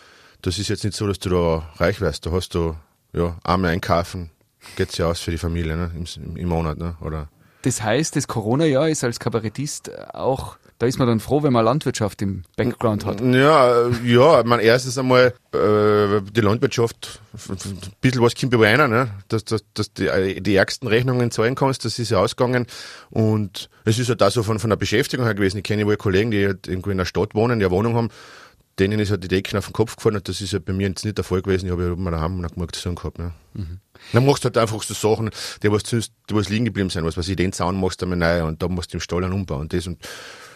das 0.43 0.59
ist 0.59 0.69
jetzt 0.69 0.85
nicht 0.85 0.97
so, 0.97 1.07
dass 1.07 1.19
du 1.19 1.31
da 1.31 1.69
reich 1.77 2.01
wirst. 2.01 2.27
Da 2.27 2.33
hast 2.33 2.55
du 2.55 2.77
ja 3.13 3.37
einmal 3.45 3.71
einkaufen, 3.71 4.31
geht's 4.77 4.99
ja 4.99 5.07
aus 5.07 5.21
für 5.21 5.31
die 5.31 5.39
Familie, 5.39 5.77
ne? 5.77 5.91
Im, 5.95 6.37
im 6.37 6.49
Monat, 6.49 6.79
ne? 6.79 6.97
Oder 7.01 7.29
Das 7.63 7.83
heißt, 7.83 8.17
das 8.17 8.27
Corona-Jahr 8.27 8.89
ist 8.89 9.05
als 9.05 9.19
Kabarettist 9.21 9.91
auch, 10.15 10.57
da 10.79 10.87
ist 10.87 10.99
man 10.99 11.07
dann 11.07 11.21
froh, 11.21 11.43
wenn 11.43 11.53
man 11.53 11.65
Landwirtschaft 11.65 12.21
im 12.23 12.43
Background 12.57 13.05
hat. 13.05 13.21
Ja, 13.21 13.89
ja, 14.05 14.43
mein 14.45 14.61
erstes 14.61 14.99
einmal 14.99 15.33
äh, 15.53 16.21
die 16.33 16.41
Landwirtschaft, 16.41 17.21
ein 17.49 17.57
bisschen 18.01 18.23
was 18.23 18.35
kommt 18.35 18.53
über 18.55 18.67
einer, 18.67 18.89
ne? 18.89 19.11
dass, 19.29 19.45
dass, 19.45 19.65
dass 19.75 19.93
die, 19.93 20.09
äh, 20.09 20.41
die 20.41 20.57
ärgsten 20.57 20.89
Rechnungen 20.89 21.31
zahlen 21.31 21.55
kannst, 21.55 21.85
das 21.85 21.99
ist 21.99 22.11
ja 22.11 22.19
ausgegangen 22.19 22.67
und 23.11 23.71
es 23.85 23.99
ist 23.99 24.09
halt 24.09 24.21
da 24.21 24.31
so 24.31 24.43
von, 24.43 24.59
von 24.59 24.71
der 24.71 24.77
Beschäftigung 24.77 25.27
her 25.27 25.35
gewesen. 25.35 25.59
Ich 25.59 25.65
kenne 25.65 25.87
wohl 25.87 25.97
Kollegen, 25.97 26.31
die 26.31 26.47
halt 26.47 26.67
irgendwo 26.67 26.91
in 26.91 26.99
der 26.99 27.05
Stadt 27.05 27.35
wohnen, 27.35 27.61
die 27.61 27.67
eine 27.67 27.75
Wohnung 27.75 27.95
haben, 27.95 28.11
denen 28.79 28.99
ist 28.99 29.11
halt 29.11 29.23
die 29.23 29.29
Decken 29.29 29.57
auf 29.57 29.67
den 29.67 29.73
Kopf 29.73 29.97
gefallen 29.97 30.17
und 30.17 30.29
das 30.29 30.41
ist 30.41 30.53
ja 30.53 30.59
bei 30.59 30.73
mir 30.73 30.89
jetzt 30.89 31.05
nicht 31.05 31.17
der 31.17 31.25
Fall 31.25 31.43
gewesen. 31.43 31.67
Ich 31.67 31.73
habe 31.73 31.85
ja 31.85 31.93
oben 31.93 32.05
daheim 32.07 32.41
noch 32.41 32.51
genug 32.51 32.75
zu 32.75 32.83
tun 32.83 32.97
gehabt. 32.97 33.19
Ne? 33.19 33.33
Dann 34.13 34.27
machst 34.27 34.45
du 34.45 34.47
halt 34.47 34.59
einfach 34.59 34.83
so 34.83 34.95
Sachen, 34.95 35.31
die 35.63 35.71
was 35.71 35.85
die 35.85 36.03
was 36.31 36.49
liegen 36.49 36.65
geblieben 36.65 36.91
sind, 36.91 37.05
was 37.05 37.17
weiß 37.17 37.29
ich, 37.29 37.37
den 37.37 37.53
Zaun 37.53 37.79
machst 37.79 38.03
du 38.03 38.07
einmal 38.07 38.19
neu 38.19 38.47
und 38.49 38.63
da 38.63 38.69
musst 38.69 38.93
du 38.93 38.97
im 38.97 39.01
Stall 39.01 39.25
einen 39.25 39.33
umbauen 39.33 39.63
und 39.63 39.73
das 39.73 39.87
und 39.87 39.99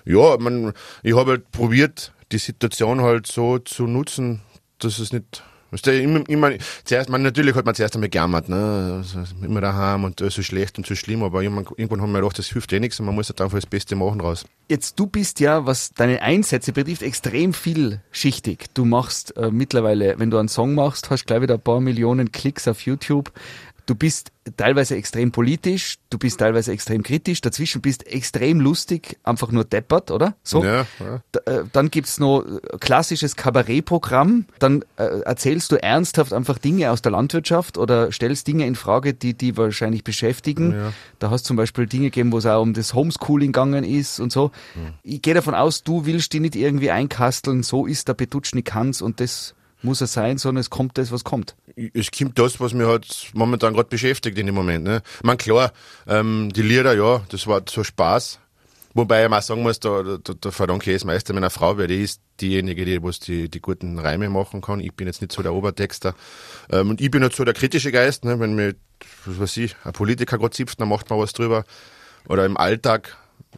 ja, 0.08 0.36
man, 0.38 0.72
ich 1.02 1.14
habe 1.14 1.32
halt 1.32 1.50
probiert, 1.50 2.12
die 2.32 2.38
Situation 2.38 3.00
halt 3.02 3.26
so 3.26 3.58
zu 3.58 3.86
nutzen, 3.86 4.40
dass 4.78 4.98
es 4.98 5.12
nicht 5.12 5.42
Weißt 5.70 5.86
du, 5.86 6.00
immer, 6.00 6.26
immer, 6.30 6.52
zuerst, 6.84 7.10
man, 7.10 7.22
natürlich 7.22 7.54
hat 7.54 7.66
man 7.66 7.74
zuerst 7.74 7.94
einmal 7.94 8.08
gejammert, 8.08 8.48
ne, 8.48 9.04
also, 9.04 9.18
immer 9.44 9.60
daheim 9.60 10.04
und 10.04 10.22
alles 10.22 10.34
so 10.34 10.42
schlecht 10.42 10.78
und 10.78 10.86
so 10.86 10.94
schlimm, 10.94 11.22
aber 11.22 11.42
irgendwann, 11.42 11.66
irgendwann 11.76 12.00
haben 12.00 12.12
wir 12.12 12.20
gedacht, 12.20 12.38
das 12.38 12.46
hilft 12.46 12.72
eh 12.72 12.80
nichts 12.80 12.98
und 13.00 13.04
man 13.04 13.14
muss 13.14 13.28
halt 13.28 13.42
einfach 13.42 13.58
das 13.58 13.66
Beste 13.66 13.94
machen 13.94 14.22
raus. 14.22 14.46
Jetzt, 14.70 14.98
du 14.98 15.06
bist 15.06 15.40
ja, 15.40 15.66
was 15.66 15.92
deine 15.92 16.22
Einsätze 16.22 16.72
betrifft, 16.72 17.02
extrem 17.02 17.52
vielschichtig. 17.52 18.66
Du 18.72 18.86
machst 18.86 19.36
äh, 19.36 19.50
mittlerweile, 19.50 20.18
wenn 20.18 20.30
du 20.30 20.38
einen 20.38 20.48
Song 20.48 20.74
machst, 20.74 21.10
hast 21.10 21.26
gleich 21.26 21.42
wieder 21.42 21.54
ein 21.54 21.60
paar 21.60 21.80
Millionen 21.80 22.32
Klicks 22.32 22.66
auf 22.66 22.80
YouTube. 22.86 23.30
Du 23.88 23.94
bist 23.94 24.32
teilweise 24.58 24.96
extrem 24.96 25.32
politisch, 25.32 25.96
du 26.10 26.18
bist 26.18 26.40
teilweise 26.40 26.72
extrem 26.72 27.02
kritisch, 27.02 27.40
dazwischen 27.40 27.80
bist 27.80 28.06
extrem 28.06 28.60
lustig, 28.60 29.16
einfach 29.22 29.50
nur 29.50 29.64
deppert, 29.64 30.10
oder? 30.10 30.34
So. 30.42 30.62
Ja, 30.62 30.84
ja. 31.00 31.22
Äh, 31.46 31.64
Dann 31.72 31.90
gibt's 31.90 32.20
noch 32.20 32.42
äh, 32.42 32.60
klassisches 32.80 33.34
Kabarettprogramm. 33.34 34.44
Dann 34.58 34.84
äh, 34.96 35.20
erzählst 35.20 35.72
du 35.72 35.82
ernsthaft 35.82 36.34
einfach 36.34 36.58
Dinge 36.58 36.90
aus 36.90 37.00
der 37.00 37.12
Landwirtschaft 37.12 37.78
oder 37.78 38.12
stellst 38.12 38.46
Dinge 38.46 38.66
in 38.66 38.74
Frage, 38.74 39.14
die 39.14 39.32
die 39.32 39.56
wahrscheinlich 39.56 40.04
beschäftigen. 40.04 40.72
Ja. 40.72 40.92
Da 41.18 41.30
hast 41.30 41.46
zum 41.46 41.56
Beispiel 41.56 41.86
Dinge 41.86 42.10
gegeben, 42.10 42.30
wo 42.30 42.36
es 42.36 42.44
auch 42.44 42.60
um 42.60 42.74
das 42.74 42.92
Homeschooling 42.92 43.52
gegangen 43.52 43.84
ist 43.84 44.20
und 44.20 44.30
so. 44.30 44.50
Hm. 44.74 44.92
Ich 45.02 45.22
gehe 45.22 45.32
davon 45.32 45.54
aus, 45.54 45.82
du 45.82 46.04
willst 46.04 46.34
die 46.34 46.40
nicht 46.40 46.56
irgendwie 46.56 46.90
einkasteln, 46.90 47.62
so 47.62 47.86
ist 47.86 48.06
der 48.08 48.12
Petutschnik 48.12 48.74
Hans 48.74 49.00
und 49.00 49.18
das 49.18 49.54
muss 49.82 50.00
er 50.00 50.06
sein, 50.06 50.38
sondern 50.38 50.60
es 50.60 50.70
kommt 50.70 50.98
das, 50.98 51.12
was 51.12 51.24
kommt. 51.24 51.56
es 51.76 52.10
kommt 52.10 52.38
das, 52.38 52.60
was 52.60 52.74
mich 52.74 52.86
halt 52.86 53.30
momentan 53.34 53.74
gerade 53.74 53.88
beschäftigt 53.88 54.38
in 54.38 54.46
dem 54.46 54.54
Moment. 54.54 54.84
Ne? 54.84 55.02
Ich 55.18 55.24
mein, 55.24 55.38
klar, 55.38 55.72
ähm, 56.06 56.50
die 56.54 56.62
Lieder, 56.62 56.94
ja, 56.94 57.22
das 57.28 57.46
war 57.46 57.62
so 57.68 57.84
Spaß. 57.84 58.40
Wobei 58.94 59.22
ich 59.22 59.30
mal 59.30 59.42
sagen 59.42 59.62
muss, 59.62 59.78
da, 59.78 60.02
da, 60.02 60.34
da 60.40 60.50
verdanke 60.50 60.90
ich 60.90 60.96
es 60.96 61.04
meiste 61.04 61.32
meiner 61.32 61.50
Frau, 61.50 61.78
weil 61.78 61.86
die 61.86 62.02
ist 62.02 62.20
diejenige, 62.40 62.84
die, 62.84 63.02
was 63.02 63.20
die, 63.20 63.48
die 63.48 63.60
guten 63.60 63.98
Reime 63.98 64.28
machen 64.28 64.60
kann. 64.60 64.80
Ich 64.80 64.94
bin 64.94 65.06
jetzt 65.06 65.20
nicht 65.20 65.30
so 65.30 65.42
der 65.42 65.54
Obertexter. 65.54 66.14
Ähm, 66.70 66.90
und 66.90 67.00
ich 67.00 67.10
bin 67.10 67.22
nicht 67.22 67.36
so 67.36 67.44
der 67.44 67.54
kritische 67.54 67.92
Geist, 67.92 68.24
ne? 68.24 68.40
wenn 68.40 68.54
mir, 68.54 68.74
was 69.26 69.38
weiß 69.38 69.56
ich, 69.58 69.76
ein 69.84 69.92
Politiker 69.92 70.38
gerade 70.38 70.50
zipft, 70.50 70.80
dann 70.80 70.88
macht 70.88 71.10
man 71.10 71.20
was 71.20 71.32
drüber. 71.32 71.64
Oder 72.28 72.44
im 72.44 72.56
Alltag, 72.56 73.16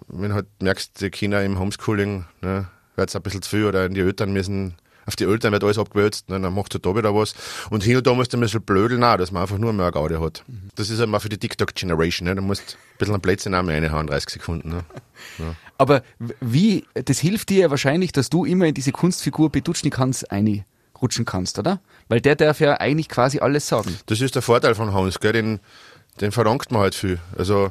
wenn 0.08 0.34
halt 0.34 0.46
merkst, 0.60 1.00
die 1.00 1.10
Kinder 1.10 1.42
im 1.42 1.58
Homeschooling, 1.58 2.26
ne, 2.42 2.68
wird's 2.96 3.16
ein 3.16 3.22
bisschen 3.22 3.42
zu 3.42 3.50
viel 3.50 3.64
oder 3.64 3.88
die 3.88 4.00
Eltern 4.00 4.32
müssen 4.32 4.74
auf 5.10 5.16
die 5.16 5.24
Eltern 5.24 5.50
wird 5.52 5.64
alles 5.64 5.76
abgewälzt, 5.76 6.28
ne, 6.30 6.40
dann 6.40 6.54
macht 6.54 6.72
du 6.72 6.78
da 6.78 6.94
wieder 6.94 7.12
was. 7.12 7.34
Und 7.68 7.82
hin 7.82 7.96
und 7.96 8.06
da 8.06 8.14
musst 8.14 8.32
du 8.32 8.36
ein 8.36 8.40
bisschen 8.40 8.62
blödeln 8.62 9.02
auch, 9.02 9.16
dass 9.16 9.32
man 9.32 9.42
einfach 9.42 9.58
nur 9.58 9.72
mehr 9.72 9.86
eine 9.86 9.92
Gaude 9.92 10.20
hat. 10.20 10.44
Das 10.76 10.88
ist 10.88 11.00
halt 11.00 11.08
mal 11.10 11.18
für 11.18 11.28
die 11.28 11.38
TikTok-Generation, 11.38 12.28
ne? 12.28 12.36
da 12.36 12.40
musst 12.40 12.76
ein 12.94 12.98
bisschen 12.98 13.14
einen 13.14 13.20
Plätzchen 13.22 13.54
auch 13.56 13.62
mehr 13.64 13.74
reinhauen, 13.82 14.06
30 14.06 14.30
Sekunden. 14.30 14.68
Ne? 14.70 14.84
Aber 15.78 16.02
w- 16.20 16.34
wie, 16.40 16.84
das 16.94 17.18
hilft 17.18 17.48
dir 17.48 17.62
ja 17.62 17.70
wahrscheinlich, 17.70 18.12
dass 18.12 18.30
du 18.30 18.44
immer 18.44 18.66
in 18.66 18.74
diese 18.74 18.92
Kunstfigur 18.92 19.50
Petutschnik 19.50 19.98
Hans 19.98 20.22
einrutschen 20.24 21.24
kannst, 21.24 21.58
oder? 21.58 21.80
Weil 22.08 22.20
der 22.20 22.36
darf 22.36 22.60
ja 22.60 22.74
eigentlich 22.80 23.08
quasi 23.08 23.40
alles 23.40 23.66
sagen. 23.66 23.96
Das 24.06 24.20
ist 24.20 24.34
der 24.36 24.42
Vorteil 24.42 24.74
von 24.76 24.92
Hans, 24.94 25.18
gell? 25.20 25.32
Den, 25.32 25.60
den 26.20 26.30
verdankt 26.32 26.70
man 26.70 26.82
halt 26.82 26.94
viel. 26.94 27.18
Also, 27.36 27.70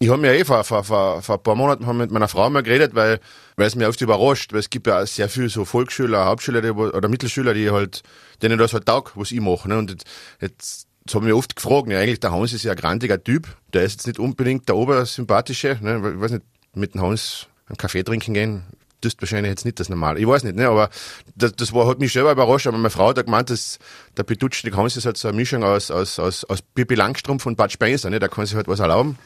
ich 0.00 0.08
habe 0.08 0.20
mir 0.20 0.34
eh 0.34 0.44
vor, 0.44 0.64
vor, 0.64 0.82
vor, 0.84 1.22
vor 1.22 1.36
ein 1.36 1.42
paar 1.42 1.54
Monaten 1.54 1.96
mit 1.96 2.10
meiner 2.10 2.28
Frau 2.28 2.50
mal 2.50 2.62
geredet, 2.62 2.94
weil, 2.94 3.20
weil 3.56 3.66
es 3.66 3.76
mir 3.76 3.88
oft 3.88 4.00
überrascht, 4.00 4.52
weil 4.52 4.60
es 4.60 4.70
gibt 4.70 4.86
ja 4.86 5.02
auch 5.02 5.06
sehr 5.06 5.28
viel 5.28 5.48
so 5.48 5.64
Volksschüler, 5.64 6.26
Hauptschüler 6.26 6.60
die, 6.62 6.70
oder 6.70 7.08
Mittelschüler, 7.08 7.54
die 7.54 7.70
halt, 7.70 8.02
denen 8.42 8.58
das 8.58 8.72
halt 8.72 8.86
taugt, 8.86 9.16
was 9.16 9.30
ich 9.30 9.40
mache. 9.40 9.68
Ne? 9.68 9.78
Und 9.78 9.90
jetzt, 9.90 10.06
jetzt, 10.40 10.86
jetzt 11.00 11.14
haben 11.14 11.26
wir 11.26 11.36
oft 11.36 11.54
gefragt, 11.56 11.88
ja, 11.88 11.98
eigentlich 11.98 12.20
der 12.20 12.32
Hans 12.32 12.52
ist 12.52 12.64
ja 12.64 12.72
ein 12.72 12.78
grantiger 12.78 13.22
Typ, 13.22 13.48
der 13.72 13.82
ist 13.82 13.92
jetzt 13.92 14.06
nicht 14.06 14.18
unbedingt 14.18 14.68
der 14.68 14.76
Obersympathische, 14.76 15.78
ne? 15.80 15.96
Ich 16.14 16.20
weiß 16.20 16.32
nicht, 16.32 16.44
mit 16.74 16.94
dem 16.94 17.02
Hans 17.02 17.46
einen 17.68 17.76
Kaffee 17.76 18.02
trinken 18.02 18.34
gehen, 18.34 18.64
das 19.04 19.14
ist 19.14 19.22
wahrscheinlich 19.22 19.50
jetzt 19.50 19.64
nicht 19.64 19.78
das 19.80 19.88
Normale. 19.88 20.18
Ich 20.18 20.26
weiß 20.26 20.44
nicht, 20.44 20.56
ne? 20.56 20.68
aber 20.68 20.90
das, 21.36 21.52
das 21.52 21.72
war, 21.72 21.86
hat 21.86 21.98
mich 21.98 22.12
selber 22.12 22.32
überrascht. 22.32 22.66
Aber 22.66 22.78
meine 22.78 22.90
Frau 22.90 23.08
hat 23.08 23.24
gemeint, 23.24 23.50
dass 23.50 23.78
der 24.16 24.22
Petutschnik 24.22 24.76
Hans 24.76 24.96
ist 24.96 25.06
halt 25.06 25.16
so 25.16 25.28
eine 25.28 25.36
Mischung 25.36 25.62
aus, 25.62 25.90
aus, 25.90 26.18
aus, 26.18 26.44
aus 26.44 26.62
Pippi 26.62 26.94
Langstrumpf 26.94 27.46
und 27.46 27.56
Bud 27.56 27.70
Spencer. 27.70 28.10
Ne? 28.10 28.18
Der 28.18 28.28
kann 28.28 28.46
sich 28.46 28.56
halt 28.56 28.68
was 28.68 28.80
erlauben. 28.80 29.18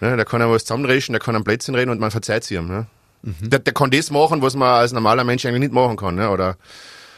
Ne? 0.00 0.16
Der 0.16 0.24
kann 0.24 0.42
auch 0.42 0.50
was 0.50 0.64
zusammenrechen, 0.64 1.12
der 1.12 1.20
kann 1.20 1.36
am 1.36 1.44
Plätzchen 1.44 1.74
reden 1.74 1.90
und 1.90 2.00
man 2.00 2.10
verzeiht 2.10 2.44
sie 2.44 2.54
ihm. 2.54 2.68
Ne? 2.68 2.86
Der, 3.22 3.58
der 3.60 3.72
kann 3.72 3.90
das 3.90 4.10
machen, 4.10 4.42
was 4.42 4.54
man 4.54 4.68
als 4.68 4.92
normaler 4.92 5.24
Mensch 5.24 5.46
eigentlich 5.46 5.60
nicht 5.60 5.72
machen 5.72 5.96
kann. 5.96 6.16
Ne? 6.16 6.28
Oder 6.30 6.56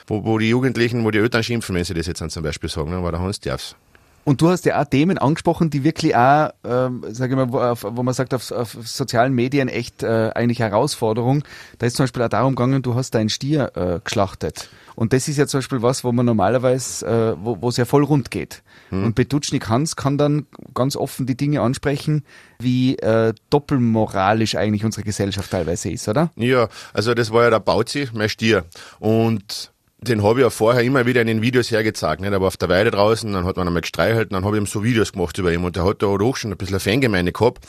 wo, 0.07 0.25
wo 0.25 0.39
die 0.39 0.51
Jugendlichen, 0.51 1.05
wo 1.05 1.11
die 1.11 1.19
Eltern 1.19 1.43
schimpfen, 1.43 1.75
wenn 1.75 1.85
sie 1.85 1.95
das 1.95 2.07
jetzt 2.07 2.21
dann 2.21 2.31
zum 2.31 2.43
Beispiel 2.43 2.69
sagen. 2.69 2.91
Ne? 2.91 2.97
Aber 2.97 3.11
der 3.11 3.21
Hans 3.21 3.41
darf's. 3.41 3.77
Und 4.25 4.41
du 4.41 4.49
hast 4.49 4.65
ja 4.65 4.81
auch 4.81 4.87
Themen 4.87 5.19
angesprochen, 5.19 5.71
die 5.71 5.85
wirklich 5.85 6.17
auch, 6.17 6.51
ähm, 6.65 7.05
sage 7.11 7.35
ich 7.35 7.37
mal, 7.37 7.53
wo, 7.53 7.97
wo 7.97 8.03
man 8.03 8.15
sagt, 8.15 8.33
auf, 8.35 8.51
auf 8.51 8.77
sozialen 8.83 9.35
Medien 9.35 9.69
echt 9.69 10.03
äh, 10.03 10.31
eigentlich 10.35 10.61
Herausforderung. 10.61 11.45
Da 11.79 11.87
ist 11.87 11.97
zum 11.97 12.05
Beispiel 12.05 12.23
auch 12.23 12.29
darum 12.29 12.55
gegangen, 12.55 12.83
du 12.83 12.95
hast 12.95 13.15
deinen 13.15 13.29
Stier 13.29 13.73
äh, 13.75 14.01
geschlachtet. 14.03 14.69
Und 14.97 15.13
das 15.13 15.29
ist 15.29 15.39
ja 15.39 15.47
zum 15.47 15.59
Beispiel 15.59 15.83
was, 15.83 16.05
wo 16.05 16.13
man 16.13 16.25
normalerweise, 16.25 17.07
äh, 17.07 17.45
wo 17.45 17.69
es 17.69 17.77
ja 17.77 17.85
voll 17.85 18.05
rund 18.05 18.31
geht. 18.31 18.63
Hm. 18.91 19.05
Und 19.05 19.15
Betutschnik 19.15 19.69
Hans 19.69 19.97
kann 19.97 20.19
dann 20.19 20.47
ganz 20.73 20.97
offen 20.97 21.27
die 21.27 21.37
Dinge 21.37 21.61
ansprechen, 21.61 22.25
wie 22.59 22.97
äh, 22.99 23.35
doppelmoralisch 23.51 24.55
eigentlich 24.55 24.85
unsere 24.85 25.05
Gesellschaft 25.05 25.51
teilweise 25.51 25.91
ist, 25.91 26.09
oder? 26.09 26.31
Ja, 26.37 26.69
also 26.93 27.15
das 27.15 27.33
war 27.33 27.45
ja 27.45 27.51
der 27.51 27.61
Bauzi, 27.61 28.09
mein 28.13 28.29
Stier. 28.29 28.65
Und 29.01 29.74
den 30.09 30.23
habe 30.23 30.41
ich 30.41 30.45
ja 30.45 30.51
vorher 30.51 30.83
immer 30.83 31.07
wieder 31.07 31.21
in 31.21 31.27
den 31.27 31.43
Videos 31.43 31.71
hergezeigt. 31.71 32.21
Nicht? 32.21 32.33
Aber 32.33 32.47
auf 32.47 32.57
der 32.57 32.69
Weide 32.69 32.91
draußen, 32.91 33.33
dann 33.33 33.45
hat 33.45 33.57
man 33.57 33.67
einmal 33.67 33.83
gestreichelt, 33.83 34.33
dann 34.33 34.45
habe 34.45 34.57
ich 34.57 34.63
ihm 34.63 34.67
so 34.67 34.85
Videos 34.85 35.13
gemacht 35.13 35.37
über 35.39 35.53
ihn. 35.53 35.65
Und 35.65 35.77
der 35.77 35.85
hat 35.85 36.03
da 36.03 36.07
auch 36.07 36.37
schon 36.37 36.53
ein 36.53 36.57
bisschen 36.57 36.75
eine 36.75 36.81
Fangemeinde 36.81 37.33
gehabt. 37.33 37.67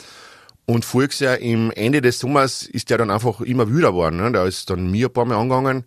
Und 0.66 0.84
voriges 0.84 1.20
Jahr 1.20 1.38
im 1.38 1.70
Ende 1.70 2.00
des 2.00 2.18
Sommers 2.18 2.62
ist 2.62 2.90
der 2.90 2.98
dann 2.98 3.10
einfach 3.10 3.40
immer 3.40 3.68
wüder 3.68 3.90
geworden. 3.90 4.16
Ne? 4.16 4.32
Der 4.32 4.44
ist 4.44 4.68
dann 4.68 4.90
mir 4.90 5.06
ein 5.06 5.12
paar 5.12 5.24
Mal 5.24 5.36
angegangen, 5.36 5.84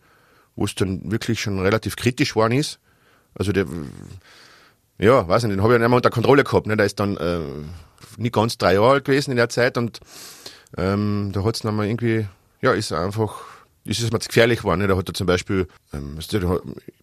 wo 0.56 0.66
es 0.66 0.76
dann 0.76 1.12
wirklich 1.12 1.42
schon 1.42 1.60
relativ 1.60 1.96
kritisch 1.96 2.30
geworden 2.30 2.54
ist. 2.54 2.80
Also 3.36 3.52
der, 3.52 3.66
ja, 4.98 5.28
weiß 5.28 5.44
nicht, 5.44 5.54
den 5.54 5.64
habe 5.64 5.74
ich 5.74 5.76
dann 5.76 5.84
einmal 5.84 5.98
unter 5.98 6.10
Kontrolle 6.10 6.44
gehabt. 6.44 6.68
Ne? 6.68 6.78
Der 6.78 6.86
ist 6.86 7.00
dann 7.00 7.18
äh, 7.18 7.40
nicht 8.18 8.34
ganz 8.34 8.58
drei 8.58 8.76
Jahre 8.76 8.92
alt 8.92 9.06
gewesen 9.06 9.32
in 9.32 9.38
der 9.38 9.50
Zeit 9.50 9.78
und 9.78 10.00
ähm, 10.78 11.32
da 11.34 11.44
hat 11.44 11.56
es 11.56 11.62
dann 11.62 11.76
mal 11.76 11.86
irgendwie, 11.86 12.28
ja, 12.62 12.74
ist 12.74 12.94
einfach, 12.94 13.42
ist 13.90 14.02
es 14.02 14.12
mir 14.12 14.20
zu 14.20 14.28
gefährlich 14.28 14.60
geworden. 14.60 14.88
Da 14.88 14.96
hat 14.96 15.10
er 15.10 15.14
zum 15.14 15.28
Beispiel, 15.28 15.68
ähm, 15.94 16.18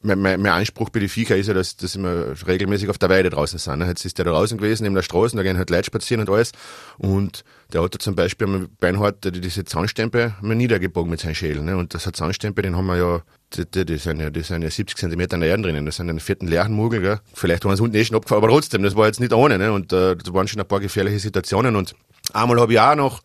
mein, 0.02 0.18
mein, 0.20 0.40
mein 0.40 0.52
Anspruch 0.52 0.88
bei 0.90 1.00
den 1.00 1.08
Viecher 1.08 1.36
ist 1.36 1.48
ja, 1.48 1.54
dass, 1.54 1.76
dass 1.76 1.96
wir 1.98 2.34
regelmäßig 2.46 2.88
auf 2.88 2.98
der 2.98 3.08
Weide 3.08 3.28
draußen 3.30 3.58
sind. 3.58 3.78
Ne? 3.78 3.86
Jetzt 3.86 4.04
ist 4.04 4.18
der 4.18 4.24
da 4.24 4.30
draußen 4.30 4.56
gewesen, 4.56 4.84
neben 4.84 4.94
der 4.94 5.02
Straße, 5.02 5.36
da 5.36 5.42
gehen 5.42 5.56
halt 5.58 5.70
Leute 5.70 5.86
spazieren 5.86 6.20
und 6.26 6.30
alles. 6.32 6.52
Und 6.98 7.44
der 7.72 7.82
hat 7.82 7.94
da 7.94 7.98
zum 7.98 8.14
Beispiel 8.14 8.68
Beinhard 8.80 9.24
die- 9.24 9.40
diese 9.40 9.64
Zahnstempel 9.64 10.34
mal 10.40 10.54
niedergebogen 10.54 11.10
mit 11.10 11.20
seinem 11.20 11.34
Schädel. 11.34 11.62
Ne? 11.62 11.76
Und 11.76 11.94
das 11.94 12.06
hat 12.06 12.16
Zahnstempel, 12.16 12.62
den 12.62 12.76
haben 12.76 12.86
wir 12.86 12.96
ja, 12.96 13.22
die, 13.54 13.84
die, 13.84 13.96
sind 13.98 14.20
ja, 14.20 14.30
die 14.30 14.42
sind 14.42 14.62
ja 14.62 14.70
70 14.70 14.96
Zentimeter 14.96 15.34
in 15.34 15.40
der 15.40 15.50
Erde 15.50 15.64
drinnen. 15.64 15.86
Das 15.86 15.96
sind 15.96 16.08
einen 16.08 16.20
vierten 16.20 16.46
Lerchenmugel, 16.46 17.00
gell? 17.00 17.20
Vielleicht 17.34 17.64
waren 17.64 17.74
es 17.74 17.80
unten 17.80 17.96
eh 17.96 18.04
schon 18.04 18.16
abgefallen, 18.16 18.42
aber 18.44 18.52
trotzdem, 18.52 18.82
das 18.82 18.94
war 18.96 19.06
jetzt 19.06 19.20
nicht 19.20 19.32
ohne. 19.32 19.58
Ne? 19.58 19.72
Und 19.72 19.92
äh, 19.92 20.16
da 20.16 20.34
waren 20.34 20.46
schon 20.48 20.60
ein 20.60 20.68
paar 20.68 20.80
gefährliche 20.80 21.18
Situationen. 21.18 21.74
Und 21.76 21.94
einmal 22.32 22.60
habe 22.60 22.72
ich 22.72 22.80
auch 22.80 22.94
noch, 22.94 23.22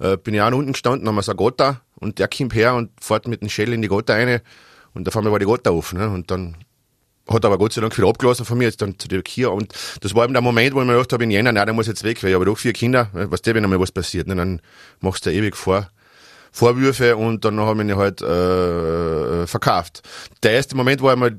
äh, 0.00 0.16
bin 0.16 0.34
ich 0.34 0.40
auch 0.40 0.52
unten 0.52 0.72
gestanden, 0.72 1.08
haben 1.08 1.14
wir 1.14 1.22
so 1.22 1.32
ein 1.32 1.36
Gotha 1.36 1.80
und 2.00 2.18
der 2.18 2.28
kommt 2.28 2.54
her 2.54 2.74
und 2.74 2.90
fährt 3.00 3.28
mit 3.28 3.42
dem 3.42 3.48
Schädel 3.48 3.74
in 3.74 3.82
die 3.82 3.88
Gotha 3.88 4.14
rein 4.14 4.40
und 4.92 5.08
auf 5.08 5.16
einmal 5.16 5.32
war 5.32 5.38
die 5.38 5.46
Gotha 5.46 5.70
offen. 5.70 5.98
Ne? 5.98 6.08
Und 6.08 6.30
dann 6.30 6.56
hat 7.28 7.44
aber 7.44 7.58
Gott 7.58 7.72
sei 7.72 7.80
Dank 7.80 7.96
wieder 7.96 8.08
abgelassen 8.08 8.44
von 8.44 8.58
mir, 8.58 8.64
jetzt 8.64 8.82
dann 8.82 8.98
zu 8.98 9.08
der 9.08 9.22
Kia. 9.22 9.48
Und 9.48 9.72
das 10.00 10.14
war 10.14 10.24
eben 10.24 10.34
der 10.34 10.42
Moment, 10.42 10.74
wo 10.74 10.80
ich 10.80 10.86
mir 10.86 10.92
gedacht 10.92 11.12
habe, 11.12 11.24
in 11.24 11.30
Jänner, 11.30 11.52
nein, 11.52 11.66
der 11.66 11.74
muss 11.74 11.86
jetzt 11.86 12.04
weg, 12.04 12.22
weil 12.22 12.30
ich 12.30 12.34
habe 12.34 12.44
doch 12.44 12.58
vier 12.58 12.72
Kinder, 12.72 13.08
ne, 13.12 13.30
was 13.30 13.42
der, 13.42 13.54
wenn 13.54 13.64
einmal 13.64 13.80
was 13.80 13.92
passiert, 13.92 14.26
ne, 14.26 14.36
dann 14.36 14.60
machst 15.00 15.24
du 15.26 15.30
ewig 15.30 15.56
vor. 15.56 15.88
Vorwürfe 16.52 17.16
und 17.16 17.44
dann 17.44 17.58
habe 17.58 17.82
ich 17.82 17.88
ihn 17.88 17.96
halt 17.96 18.22
äh, 18.22 19.44
verkauft. 19.48 20.02
Der 20.44 20.52
erste 20.52 20.76
Moment 20.76 21.02
war 21.02 21.12
einmal, 21.12 21.36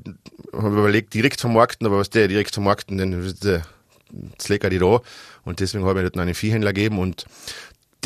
habe 0.52 0.68
ich 0.68 0.78
überlegt, 0.78 1.14
direkt 1.14 1.40
vermarkten, 1.40 1.86
aber 1.86 1.98
was 1.98 2.10
der 2.10 2.28
direkt 2.28 2.52
vermarkten, 2.52 2.98
dann 2.98 3.34
das 4.36 4.48
lecker 4.48 4.68
die 4.68 4.78
da. 4.78 5.00
Und 5.44 5.60
deswegen 5.60 5.86
habe 5.86 6.00
ich 6.00 6.10
dort 6.10 6.18
einen 6.18 6.34
Viehhändler 6.34 6.74
gegeben 6.74 6.98
und 6.98 7.24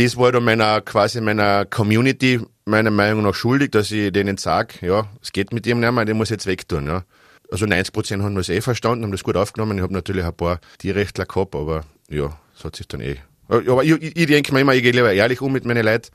das 0.00 0.16
war 0.16 0.32
dann 0.32 0.44
meiner, 0.44 0.80
quasi 0.80 1.20
meiner 1.20 1.66
Community 1.66 2.40
meiner 2.64 2.90
Meinung 2.90 3.22
nach 3.22 3.34
schuldig, 3.34 3.72
dass 3.72 3.90
ich 3.90 4.12
denen 4.12 4.36
sage, 4.36 4.74
ja, 4.86 5.08
es 5.20 5.32
geht 5.32 5.52
mit 5.52 5.66
dem 5.66 5.80
nicht 5.80 5.92
mehr, 5.92 6.04
den 6.04 6.16
muss 6.16 6.28
ich 6.28 6.36
jetzt 6.36 6.46
wegtun, 6.46 6.86
ja. 6.86 7.04
Also 7.50 7.66
90 7.66 7.92
Prozent 7.92 8.22
haben 8.22 8.36
das 8.36 8.48
eh 8.48 8.60
verstanden, 8.60 9.04
haben 9.04 9.10
das 9.10 9.24
gut 9.24 9.36
aufgenommen. 9.36 9.76
Ich 9.76 9.82
habe 9.82 9.92
natürlich 9.92 10.24
ein 10.24 10.32
paar 10.32 10.60
Tierrechtler 10.78 11.26
gehabt, 11.26 11.54
aber 11.56 11.84
ja, 12.08 12.38
das 12.54 12.64
hat 12.64 12.76
sich 12.76 12.86
dann 12.86 13.00
eh. 13.00 13.16
Aber 13.48 13.82
ich, 13.82 13.90
ich, 14.00 14.16
ich 14.16 14.26
denke 14.26 14.54
mir 14.54 14.60
immer, 14.60 14.74
ich 14.74 14.82
gehe 14.82 14.92
lieber 14.92 15.12
ehrlich 15.12 15.40
um 15.40 15.52
mit 15.52 15.64
meinen 15.64 15.84
Leuten 15.84 16.10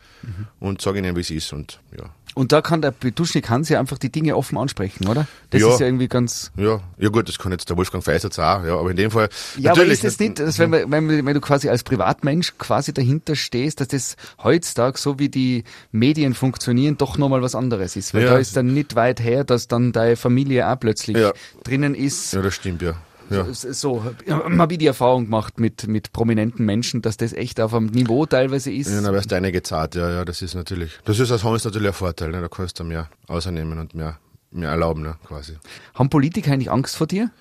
und 0.60 0.82
sage 0.82 1.00
ihnen, 1.00 1.16
wie 1.18 1.22
es 1.22 1.30
ist 1.30 1.52
und 1.52 1.82
ja. 1.98 2.06
Und 2.36 2.52
da 2.52 2.62
kann 2.62 2.82
der 2.82 2.92
Betuschnik 2.92 3.50
Hans 3.50 3.70
ja 3.70 3.80
einfach 3.80 3.98
die 3.98 4.12
Dinge 4.12 4.36
offen 4.36 4.58
ansprechen, 4.58 5.08
oder? 5.08 5.26
Das 5.52 5.62
Ja. 5.62 5.74
ist 5.74 5.80
ja 5.80 5.86
irgendwie 5.88 6.10
ganz. 6.10 6.52
Ja, 6.58 6.82
ja 6.98 7.10
gut, 7.10 7.28
das 7.30 7.40
kann 7.40 7.52
jetzt 7.54 7.70
der 7.70 7.78
Wolfgang 7.78 8.04
Feisert 8.04 8.38
auch, 8.38 8.64
ja, 8.66 8.78
aber 8.78 8.92
in 8.92 8.98
dem 8.98 9.10
Fall. 9.10 9.30
Ja, 9.58 9.72
aber 9.72 9.80
natürlich, 9.80 10.04
ist 10.04 10.14
es 10.14 10.20
nicht, 10.20 10.38
dass 10.40 10.60
wenn, 10.60 10.70
man- 10.70 10.92
wenn, 10.92 11.26
wenn 11.26 11.34
du 11.34 11.40
quasi 11.40 11.70
als 11.70 11.84
Privatmensch 11.84 12.58
quasi 12.58 12.94
dahinter 12.94 13.36
stehst, 13.38 13.80
dass 13.80 13.88
das 13.88 14.18
heutzutage, 14.44 14.98
so 15.00 15.18
wie 15.18 15.30
die 15.30 15.64
Medien 15.94 16.34
funktionieren, 16.34 16.98
doch 16.98 17.18
nochmal 17.18 17.42
was 17.42 17.56
anderes 17.56 17.96
ist? 17.96 18.14
Weil 18.14 18.24
Ja. 18.26 18.32
da 18.32 18.38
ist 18.38 18.56
dann 18.58 18.74
nicht 18.74 18.96
weit 18.96 19.22
her, 19.22 19.46
dass 19.46 19.68
dann 19.70 19.94
deine 19.94 20.18
Familie 20.18 20.70
auch 20.70 20.78
plötzlich 20.80 21.16
Ja. 21.18 21.32
drinnen 21.64 21.96
ist. 21.96 22.34
Ja, 22.34 22.42
das 22.42 22.54
stimmt, 22.54 22.82
ja. 22.82 22.96
Ja. 23.30 23.46
So, 23.54 23.72
so 23.72 24.04
habe 24.04 24.74
ich 24.74 24.80
die 24.80 24.88
Erfahrung 24.88 25.26
gemacht 25.26 25.60
mit, 25.60 25.88
mit 25.88 26.14
prominenten 26.14 26.66
Menschen, 26.66 27.02
dass 27.02 27.18
das 27.18 27.34
echt 27.34 27.60
auf 27.60 27.74
einem 27.74 27.88
Niveau 27.88 28.26
teilweise 28.26 28.72
ist. 28.72 28.90
Ja, 28.90 29.02
dann 29.02 29.14
wärst 29.14 29.32
du 29.32 29.36
einige 29.36 29.64
zart, 29.64 29.96
ja, 29.96 30.10
ja, 30.10 30.26
das 30.26 30.42
ist 30.42 30.56
natürlich, 30.56 30.92
das 31.06 31.20
ist 31.20 31.32
als 31.32 31.44
Hans 31.44 31.64
natürlich 31.66 31.88
ein 31.88 31.94
Vorteil, 31.94 32.30
ne? 32.30 32.42
da 32.42 32.48
kannst 32.48 32.80
du 32.80 32.84
mehr 32.84 33.10
außernehmen 33.28 33.80
und 33.80 33.96
mehr, 33.96 34.20
mehr 34.52 34.70
erlauben, 34.70 35.02
ne, 35.02 35.16
quasi. 35.28 35.54
Haben 35.94 36.10
Politiker 36.10 36.52
eigentlich 36.52 36.72
Angst 36.72 36.96
vor 36.96 37.08
dir? 37.08 37.32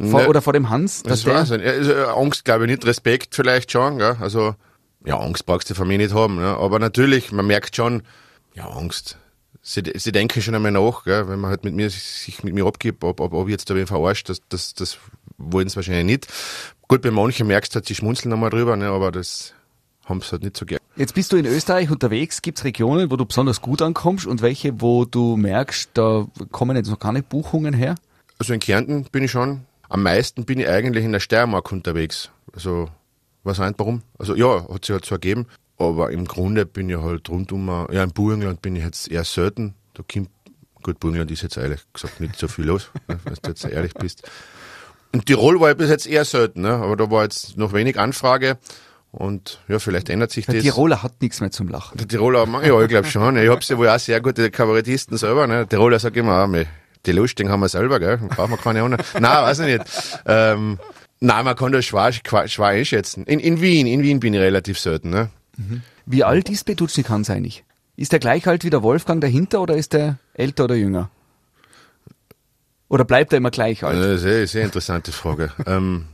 Vor, 0.00 0.22
Ne. 0.22 0.28
Oder 0.28 0.42
vor 0.42 0.52
dem 0.52 0.70
Hans? 0.70 1.04
Dass 1.04 1.22
Das 1.22 1.48
der, 1.48 1.60
Ja, 1.60 1.72
also, 1.72 1.92
äh, 1.92 2.04
Angst 2.04 2.44
glaube 2.44 2.64
ich 2.64 2.70
nicht, 2.70 2.84
Respekt 2.84 3.34
vielleicht 3.34 3.70
schon, 3.70 3.98
gell? 3.98 4.16
also, 4.20 4.56
ja, 5.04 5.18
Angst 5.18 5.46
brauchst 5.46 5.70
du 5.70 5.74
von 5.74 5.86
mir 5.86 5.98
nicht 5.98 6.14
haben, 6.14 6.36
ne? 6.36 6.56
aber 6.56 6.78
natürlich, 6.78 7.30
man 7.30 7.46
merkt 7.46 7.76
schon, 7.76 8.02
ja, 8.54 8.68
Angst. 8.68 9.18
Sie, 9.66 9.82
sie 9.94 10.12
denken 10.12 10.42
schon 10.42 10.54
einmal 10.54 10.72
nach, 10.72 11.04
gell? 11.04 11.28
wenn 11.28 11.40
man 11.40 11.50
halt 11.50 11.64
mit 11.64 11.74
mir, 11.74 11.88
sich 11.88 12.42
mit 12.42 12.54
mir 12.54 12.66
abgibt, 12.66 13.02
ob, 13.02 13.20
ob, 13.20 13.32
ob 13.32 13.46
ich 13.46 13.52
jetzt 13.52 13.70
da 13.70 13.74
wen 13.74 13.86
verarscht, 13.86 14.28
das, 14.28 14.40
das, 14.48 14.74
das 14.74 14.98
wollen 15.38 15.68
sie 15.68 15.76
wahrscheinlich 15.76 16.04
nicht. 16.04 16.28
Gut, 16.88 17.02
bei 17.02 17.10
manchen 17.10 17.46
merkst 17.46 17.72
du 17.72 17.76
halt, 17.76 17.86
sie 17.86 17.94
schmunzeln 17.94 18.32
einmal 18.32 18.50
drüber, 18.50 18.76
ne? 18.76 18.88
aber 18.88 19.10
das 19.10 19.54
haben 20.04 20.20
sie 20.20 20.32
halt 20.32 20.42
nicht 20.42 20.56
so 20.56 20.66
gern. 20.66 20.80
Jetzt 20.96 21.14
bist 21.14 21.32
du 21.32 21.36
in 21.36 21.46
Österreich 21.46 21.90
unterwegs. 21.90 22.42
Gibt 22.42 22.58
es 22.58 22.64
Regionen, 22.64 23.10
wo 23.10 23.16
du 23.16 23.24
besonders 23.24 23.60
gut 23.60 23.82
ankommst 23.82 24.26
und 24.26 24.42
welche, 24.42 24.80
wo 24.80 25.04
du 25.04 25.36
merkst, 25.36 25.90
da 25.94 26.26
kommen 26.52 26.76
jetzt 26.76 26.90
noch 26.90 26.98
keine 26.98 27.22
Buchungen 27.22 27.74
her? 27.74 27.96
Also 28.38 28.52
in 28.52 28.60
Kärnten 28.60 29.04
bin 29.10 29.24
ich 29.24 29.30
schon, 29.30 29.62
am 29.88 30.02
meisten 30.02 30.44
bin 30.44 30.60
ich 30.60 30.68
eigentlich 30.68 31.04
in 31.04 31.12
der 31.12 31.20
Steiermark 31.20 31.72
unterwegs. 31.72 32.30
Also, 32.52 32.88
was 33.42 33.58
meint 33.58 33.78
warum? 33.78 34.02
Also 34.18 34.36
ja, 34.36 34.68
hat 34.68 34.84
sich 34.84 34.92
halt 34.92 35.04
so 35.04 35.14
ergeben. 35.14 35.46
Aber 35.76 36.12
im 36.12 36.26
Grunde 36.26 36.66
bin 36.66 36.88
ich 36.88 36.96
halt 36.96 37.28
rundum, 37.28 37.66
ja, 37.90 38.04
im 38.04 38.10
Burgenland 38.10 38.62
bin 38.62 38.76
ich 38.76 38.84
jetzt 38.84 39.10
eher 39.10 39.24
selten. 39.24 39.74
Da 39.94 40.04
kommt, 40.10 40.30
gut, 40.82 41.00
Burgenland 41.00 41.30
ist 41.30 41.42
jetzt 41.42 41.56
ehrlich 41.56 41.80
gesagt 41.92 42.20
nicht 42.20 42.36
so 42.36 42.46
viel 42.46 42.66
los, 42.66 42.90
ne, 43.08 43.18
wenn 43.24 43.34
du 43.34 43.48
jetzt 43.48 43.64
ehrlich 43.64 43.94
bist. 43.94 44.30
In 45.14 45.24
Tirol 45.24 45.60
war 45.60 45.70
ich 45.70 45.76
bis 45.76 45.90
jetzt 45.90 46.08
eher 46.08 46.24
selten, 46.24 46.62
ne? 46.62 46.70
aber 46.70 46.96
da 46.96 47.08
war 47.08 47.22
jetzt 47.22 47.56
noch 47.56 47.72
wenig 47.72 48.00
Anfrage. 48.00 48.58
Und 49.12 49.60
ja, 49.68 49.78
vielleicht 49.78 50.08
ändert 50.08 50.32
sich 50.32 50.46
Der 50.46 50.56
das. 50.56 50.64
Tiroler 50.64 51.04
hat 51.04 51.22
nichts 51.22 51.40
mehr 51.40 51.52
zum 51.52 51.68
Lachen. 51.68 51.96
Der 51.96 52.08
Tiroler, 52.08 52.48
ja, 52.66 52.82
ich 52.82 52.88
glaube 52.88 53.06
schon. 53.06 53.36
Ich 53.36 53.48
hab's 53.48 53.68
ja 53.68 53.78
wohl 53.78 53.88
auch 53.88 54.00
sehr 54.00 54.20
gute 54.20 54.50
Kabarettisten 54.50 55.16
selber. 55.16 55.46
Ne? 55.46 55.58
Der 55.58 55.68
Tiroler 55.68 56.00
sagt 56.00 56.16
immer, 56.16 56.32
ah, 56.32 56.64
die 57.06 57.12
Lustigen 57.12 57.48
haben 57.48 57.60
wir 57.60 57.68
selber, 57.68 58.00
gell? 58.00 58.16
Dann 58.18 58.26
brauchen 58.26 58.50
wir 58.50 58.56
keine 58.56 58.82
anderen. 58.82 59.04
Nein, 59.12 59.22
weiß 59.44 59.60
ich 59.60 59.66
nicht. 59.78 59.84
Ähm, 60.26 60.80
nein, 61.20 61.44
man 61.44 61.54
kann 61.54 61.70
das 61.70 61.84
schwer, 61.84 62.10
schwer 62.48 62.66
einschätzen. 62.66 63.22
In, 63.22 63.38
in 63.38 63.60
Wien, 63.60 63.86
in 63.86 64.02
Wien 64.02 64.18
bin 64.18 64.34
ich 64.34 64.40
relativ 64.40 64.80
selten. 64.80 65.10
Ne? 65.10 65.28
Wie 66.06 66.24
alt 66.24 66.50
ist 66.50 66.64
Petutschnik 66.64 67.08
Hans 67.08 67.30
eigentlich? 67.30 67.62
Ist 67.94 68.10
der 68.10 68.18
gleich 68.18 68.48
alt 68.48 68.64
wie 68.64 68.70
der 68.70 68.82
Wolfgang 68.82 69.20
dahinter 69.20 69.60
oder 69.60 69.76
ist 69.76 69.92
der 69.92 70.18
älter 70.34 70.64
oder 70.64 70.74
jünger? 70.74 71.08
Oder 72.94 73.04
bleibt 73.04 73.32
er 73.32 73.38
immer 73.38 73.50
gleich 73.50 73.82
alt? 73.82 73.96
Das 73.96 74.02
ist 74.02 74.08
eine 74.08 74.18
sehr, 74.18 74.46
sehr 74.46 74.64
interessante 74.64 75.10
Frage. 75.10 75.50
ähm, 75.66 76.04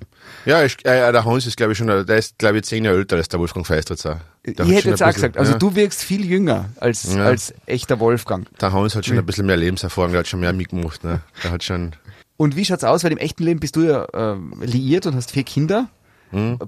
ja, 0.47 0.65
ich, 0.65 0.79
äh, 0.87 1.13
der 1.13 1.27
Hans 1.27 1.45
ist, 1.45 1.59
glaube 1.59 1.73
ich, 1.73 1.79
schon, 1.79 1.89
der 1.89 2.17
ist, 2.17 2.39
glaube 2.39 2.57
ich, 2.57 2.65
zehn 2.65 2.87
Jahre 2.87 2.97
älter 2.97 3.17
als 3.17 3.29
der 3.29 3.39
Wolfgang 3.39 3.67
Feistritz 3.67 4.07
auch. 4.07 4.17
Der 4.47 4.65
ich 4.65 4.73
hätte 4.77 4.89
jetzt 4.89 5.03
auch 5.03 5.13
gesagt, 5.13 5.37
also 5.37 5.53
ja. 5.53 5.59
du 5.59 5.75
wirkst 5.75 6.03
viel 6.03 6.25
jünger 6.25 6.71
als, 6.81 7.15
Ja. 7.15 7.27
als 7.27 7.53
echter 7.67 8.01
Wolfgang. 8.01 8.47
Der 8.61 8.73
Hans 8.73 8.95
hat 8.95 9.05
schon 9.05 9.19
ein 9.19 9.27
bisschen 9.27 9.45
mehr 9.45 9.59
Lebenserfahrung, 9.59 10.13
der 10.13 10.21
hat 10.21 10.29
schon 10.29 10.41
mehr 10.41 10.55
mitgemacht. 10.55 11.05
Ne? 11.05 11.21
Der 11.45 11.51
hat 11.51 11.63
schon, 11.63 11.93
Und 12.39 12.57
wie 12.57 12.65
schaut's 12.65 12.85
aus? 12.85 13.05
Weil 13.05 13.13
im 13.13 13.19
echten 13.19 13.43
Leben 13.43 13.61
bist 13.61 13.77
du 13.77 13.83
ja 13.83 14.07
ähm, 14.15 14.55
liiert 14.63 15.05
und 15.05 15.15
hast 15.15 15.33
vier 15.33 15.45
Kinder. 15.45 15.91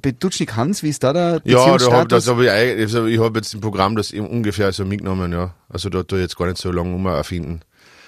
Petutschnik 0.03 0.57
Hans, 0.57 0.83
wie 0.83 0.89
ist 0.89 1.05
da 1.05 1.13
der 1.13 1.35
Hm? 1.35 1.41
Ja, 1.45 1.55
da 1.55 1.61
hab, 1.65 1.73
Beziehungsstatus? 1.79 2.09
das 2.25 2.29
hab 2.29 2.41
ich, 2.41 2.51
also 2.51 3.07
ich 3.07 3.21
habe 3.21 3.39
jetzt 3.39 3.55
im 3.55 3.61
Programm 3.61 3.97
das 3.97 4.11
eben 4.11 4.27
ungefähr 4.27 4.73
so 4.73 4.85
mitgenommen, 4.85 5.33
ja. 5.33 5.55
Also 5.69 5.89
da 5.89 6.03
tue 6.03 6.19
ich 6.19 6.23
jetzt 6.25 6.37
gar 6.37 6.47
nicht 6.47 6.59
so 6.59 6.73
lange 6.73 6.95
um 6.95 7.07
erfinden. 7.07 7.61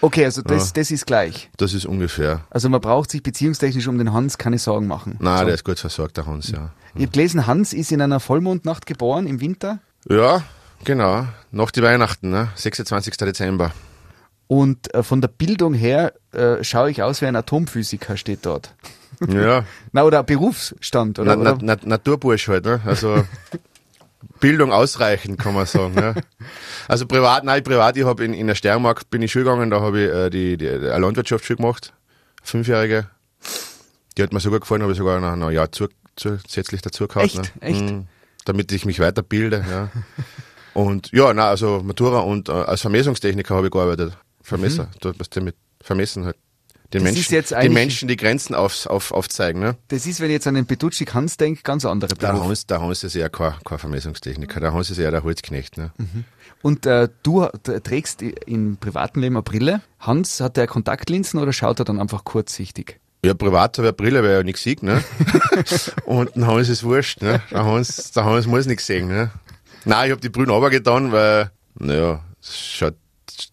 Okay, 0.04 0.24
also 0.24 0.42
das, 0.42 0.72
das 0.72 0.90
ist 0.90 1.06
gleich. 1.06 1.50
Das 1.56 1.74
ist 1.74 1.86
ungefähr. 1.86 2.40
Also 2.50 2.68
man 2.68 2.80
braucht 2.80 3.10
sich 3.10 3.22
beziehungstechnisch 3.22 3.86
um 3.88 3.98
den 3.98 4.12
Hans 4.12 4.38
keine 4.38 4.58
Sorgen 4.58 4.86
machen. 4.86 5.16
Nein, 5.20 5.38
so. 5.38 5.44
der 5.46 5.54
ist 5.54 5.64
gut 5.64 5.78
versorgt, 5.78 6.16
der 6.16 6.26
Hans, 6.26 6.50
ja. 6.50 6.70
Ich 6.94 7.02
habe 7.02 7.12
gelesen, 7.12 7.46
Hans 7.46 7.72
ist 7.72 7.90
in 7.92 8.00
einer 8.00 8.20
Vollmondnacht 8.20 8.86
geboren 8.86 9.26
im 9.26 9.40
Winter 9.40 9.80
Ja, 10.08 10.42
genau. 10.84 11.26
Nach 11.50 11.70
die 11.70 11.82
Weihnachten, 11.82 12.30
ne? 12.30 12.48
26. 12.54 13.16
Dezember. 13.16 13.72
und 14.46 14.92
äh, 14.94 15.02
von 15.02 15.20
der 15.20 15.28
Bildung 15.28 15.74
her 15.74 16.12
äh, 16.32 16.62
schaue 16.62 16.90
ich 16.90 17.02
aus 17.02 17.20
wie 17.20 17.26
ein 17.26 17.36
Atomphysiker, 17.36 18.16
steht 18.16 18.46
dort. 18.46 18.74
Ja. 19.28 19.64
Na, 19.92 20.02
oder 20.04 20.22
Berufsstand, 20.22 21.18
oder? 21.18 21.36
Na, 21.36 21.54
na, 21.54 21.58
na, 21.60 21.76
Naturbursch 21.84 22.48
halt, 22.48 22.64
ne? 22.64 22.80
Also 22.84 23.24
Bildung 24.40 24.72
ausreichend, 24.72 25.38
kann 25.38 25.54
man 25.54 25.66
sagen. 25.66 25.94
Ne? 25.94 26.14
Also 26.86 27.06
privat, 27.06 27.44
nein, 27.44 27.64
privat, 27.64 27.96
ich 27.96 28.04
habe 28.04 28.22
in, 28.24 28.34
in 28.34 28.46
der 28.46 28.54
Steiermark 28.54 29.08
bin 29.08 29.22
ich 29.22 29.32
Schule 29.32 29.46
gegangen, 29.46 29.70
da 29.70 29.80
habe 29.80 30.02
ich 30.02 30.10
äh, 30.10 30.28
die, 30.28 30.58
die, 30.58 30.68
eine 30.68 30.98
Landwirtschaftsschule 30.98 31.56
gemacht, 31.56 31.94
fünfjährige. 32.42 33.08
Die 34.16 34.22
hat 34.22 34.34
mir 34.34 34.40
sogar 34.40 34.60
gefallen, 34.60 34.82
habe 34.82 34.92
ich 34.92 34.98
sogar 34.98 35.18
noch 35.18 35.48
ein 35.48 35.54
Jahr 35.54 35.72
zu, 35.72 35.88
zusätzlich 36.16 36.82
dazu 36.82 37.08
gehabt. 37.08 37.24
Echt? 37.24 37.38
Ne? 37.38 37.62
Echt? 37.62 37.80
Mhm. 37.80 38.06
damit 38.44 38.70
ich 38.72 38.84
mich 38.84 39.00
weiterbilde, 39.00 39.64
ja. 39.68 39.90
und 40.74 41.10
ja, 41.12 41.32
na 41.32 41.48
also 41.48 41.80
Matura 41.82 42.20
und 42.20 42.50
äh, 42.50 42.52
als 42.52 42.82
Vermessungstechniker 42.82 43.54
habe 43.54 43.68
ich 43.68 43.72
gearbeitet. 43.72 44.16
Vermesser, 44.42 44.90
mhm. 45.02 45.14
was 45.16 45.30
der 45.30 45.42
mit 45.42 45.56
Vermessen 45.80 46.26
halt. 46.26 46.36
Den 46.92 47.02
Das 47.02 47.12
ist 47.12 47.16
Menschen, 47.16 47.34
jetzt 47.34 47.50
den 47.52 47.72
Menschen 47.72 48.08
die 48.08 48.16
Grenzen 48.16 48.54
auf, 48.54 48.86
auf, 48.86 49.10
aufzeigen, 49.10 49.60
ne? 49.60 49.76
Das 49.88 50.06
ist, 50.06 50.20
wenn 50.20 50.26
ich 50.26 50.34
jetzt 50.34 50.46
an 50.46 50.54
den 50.54 50.66
Petrucci 50.66 51.06
Hans 51.06 51.36
denke, 51.36 51.62
ganz 51.62 51.84
andere 51.84 52.14
Der 52.14 52.32
Beruf. 52.32 52.44
Hans, 52.44 52.66
der 52.66 52.80
Hans 52.80 53.02
ist 53.02 53.16
eher 53.16 53.30
kein, 53.30 53.54
kein 53.64 53.78
Vermessungstechniker, 53.78 54.60
der 54.60 54.72
Hans 54.72 54.90
ist 54.90 54.98
eher 54.98 55.10
der 55.10 55.24
Holzknecht, 55.24 55.76
ne? 55.76 55.92
Und 56.62 56.86
äh, 56.86 57.08
du 57.22 57.46
trägst 57.46 58.22
im 58.22 58.76
privaten 58.76 59.20
Leben 59.20 59.36
eine 59.36 59.42
Brille. 59.42 59.82
Hans, 59.98 60.40
hat 60.40 60.56
der 60.56 60.66
Kontaktlinsen 60.66 61.40
oder 61.40 61.52
schaut 61.52 61.78
er 61.78 61.84
dann 61.84 62.00
einfach 62.00 62.24
kurzsichtig? 62.24 63.00
Ja, 63.24 63.32
privat 63.34 63.78
habe 63.78 63.86
ich 63.86 63.88
eine 63.88 63.92
Brille, 63.94 64.22
weil 64.22 64.30
er 64.30 64.36
ja 64.38 64.42
nichts 64.42 64.62
sieht, 64.62 64.82
ne? 64.82 65.02
und 66.04 66.36
dem 66.36 66.46
Hans 66.46 66.68
ist 66.68 66.84
wurscht, 66.84 67.22
ne? 67.22 67.42
Der 67.50 67.64
Hans, 67.64 68.12
der 68.12 68.24
Hans 68.24 68.46
muss 68.46 68.66
nichts 68.66 68.86
sehen, 68.86 69.08
ne? 69.08 69.30
Nein, 69.86 70.06
ich 70.06 70.10
habe 70.12 70.20
die 70.20 70.28
Brühen 70.28 70.50
runtergetan, 70.50 71.10
weil, 71.10 71.50
naja, 71.78 72.20
das 72.40 72.58
schaut, 72.58 72.94